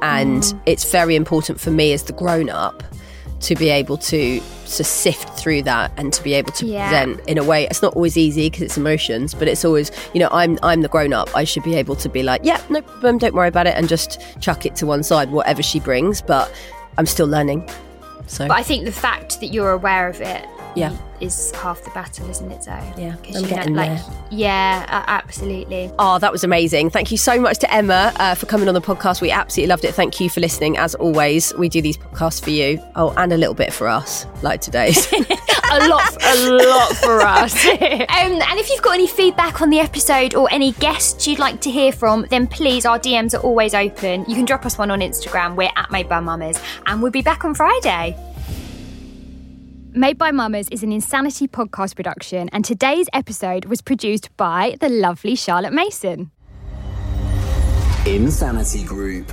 and 0.02 0.42
Mm. 0.42 0.60
it's 0.66 0.90
very 0.92 1.16
important 1.16 1.58
for 1.58 1.70
me 1.70 1.92
as 1.94 2.02
the 2.02 2.12
grown 2.12 2.50
up 2.50 2.82
to 3.40 3.54
be 3.54 3.68
able 3.68 3.96
to 3.98 4.40
to 4.40 4.82
sift 4.84 5.28
through 5.38 5.62
that 5.62 5.92
and 5.96 6.12
to 6.12 6.22
be 6.22 6.34
able 6.34 6.50
to 6.52 6.66
Yeah. 6.66 6.88
present 6.88 7.20
in 7.28 7.38
a 7.38 7.44
way. 7.44 7.66
It's 7.66 7.82
not 7.82 7.94
always 7.94 8.16
easy 8.16 8.48
because 8.50 8.62
it's 8.62 8.76
emotions 8.76 9.34
but 9.34 9.46
it's 9.46 9.64
always 9.64 9.90
you 10.14 10.20
know 10.20 10.28
i'm 10.32 10.58
i'm 10.62 10.80
the 10.82 10.88
grown 10.88 11.12
up. 11.12 11.28
I 11.36 11.44
should 11.44 11.62
be 11.62 11.74
able 11.76 11.94
to 11.96 12.08
be 12.08 12.22
like 12.22 12.40
yeah 12.44 12.60
no 12.70 12.80
problem 12.82 13.18
don't 13.18 13.34
worry 13.34 13.48
about 13.48 13.66
it 13.66 13.74
and 13.76 13.88
just 13.88 14.20
chuck 14.40 14.66
it 14.66 14.74
to 14.76 14.86
one 14.86 15.02
side 15.02 15.30
whatever 15.30 15.62
she 15.62 15.78
brings 15.80 16.20
but 16.22 16.52
i'm 16.98 17.06
still 17.06 17.26
learning. 17.28 17.68
So 18.26 18.48
But 18.48 18.56
I 18.58 18.62
think 18.64 18.84
the 18.86 18.92
fact 18.92 19.38
that 19.40 19.48
you're 19.48 19.70
aware 19.70 20.08
of 20.08 20.20
it 20.20 20.44
Yeah. 20.76 20.96
is 21.20 21.50
half 21.52 21.82
the 21.82 21.90
battle, 21.90 22.28
isn't 22.28 22.50
it, 22.50 22.64
Zoe? 22.64 22.72
Yeah, 22.96 23.16
I'm 23.16 23.24
you 23.24 23.40
know, 23.40 23.56
like, 23.72 23.90
there. 23.90 24.04
Yeah, 24.30 25.04
absolutely. 25.08 25.90
Oh, 25.98 26.18
that 26.18 26.30
was 26.30 26.44
amazing. 26.44 26.90
Thank 26.90 27.10
you 27.10 27.16
so 27.16 27.40
much 27.40 27.58
to 27.58 27.72
Emma 27.72 28.12
uh, 28.16 28.34
for 28.34 28.46
coming 28.46 28.68
on 28.68 28.74
the 28.74 28.80
podcast. 28.80 29.20
We 29.20 29.30
absolutely 29.30 29.68
loved 29.68 29.84
it. 29.84 29.94
Thank 29.94 30.20
you 30.20 30.28
for 30.28 30.40
listening. 30.40 30.76
As 30.76 30.94
always, 30.94 31.54
we 31.54 31.68
do 31.68 31.80
these 31.80 31.96
podcasts 31.96 32.42
for 32.42 32.50
you. 32.50 32.82
Oh, 32.94 33.14
and 33.16 33.32
a 33.32 33.36
little 33.36 33.54
bit 33.54 33.72
for 33.72 33.88
us, 33.88 34.26
like 34.42 34.60
today's. 34.60 35.10
a 35.72 35.88
lot, 35.88 36.16
a 36.22 36.50
lot 36.50 36.96
for 36.96 37.20
us. 37.22 37.54
um, 37.66 37.78
and 37.80 38.58
if 38.58 38.70
you've 38.70 38.82
got 38.82 38.94
any 38.94 39.06
feedback 39.06 39.60
on 39.60 39.70
the 39.70 39.80
episode 39.80 40.34
or 40.34 40.48
any 40.52 40.72
guests 40.72 41.26
you'd 41.26 41.38
like 41.38 41.60
to 41.62 41.70
hear 41.70 41.92
from, 41.92 42.26
then 42.30 42.46
please, 42.46 42.84
our 42.84 42.98
DMs 42.98 43.34
are 43.34 43.42
always 43.42 43.74
open. 43.74 44.24
You 44.28 44.34
can 44.34 44.44
drop 44.44 44.64
us 44.66 44.78
one 44.78 44.90
on 44.90 45.00
Instagram. 45.00 45.56
We're 45.56 45.70
at 45.76 45.90
Made 45.90 46.08
by 46.08 46.20
Mammas, 46.20 46.62
and 46.86 47.02
we'll 47.02 47.12
be 47.12 47.22
back 47.22 47.44
on 47.44 47.54
Friday. 47.54 48.16
Made 49.98 50.18
by 50.18 50.30
Mammas 50.30 50.68
is 50.70 50.82
an 50.82 50.92
Insanity 50.92 51.48
podcast 51.48 51.96
production, 51.96 52.50
and 52.50 52.62
today's 52.62 53.06
episode 53.14 53.64
was 53.64 53.80
produced 53.80 54.28
by 54.36 54.76
the 54.78 54.90
lovely 54.90 55.34
Charlotte 55.34 55.72
Mason. 55.72 56.30
Insanity 58.04 58.84
Group. 58.84 59.32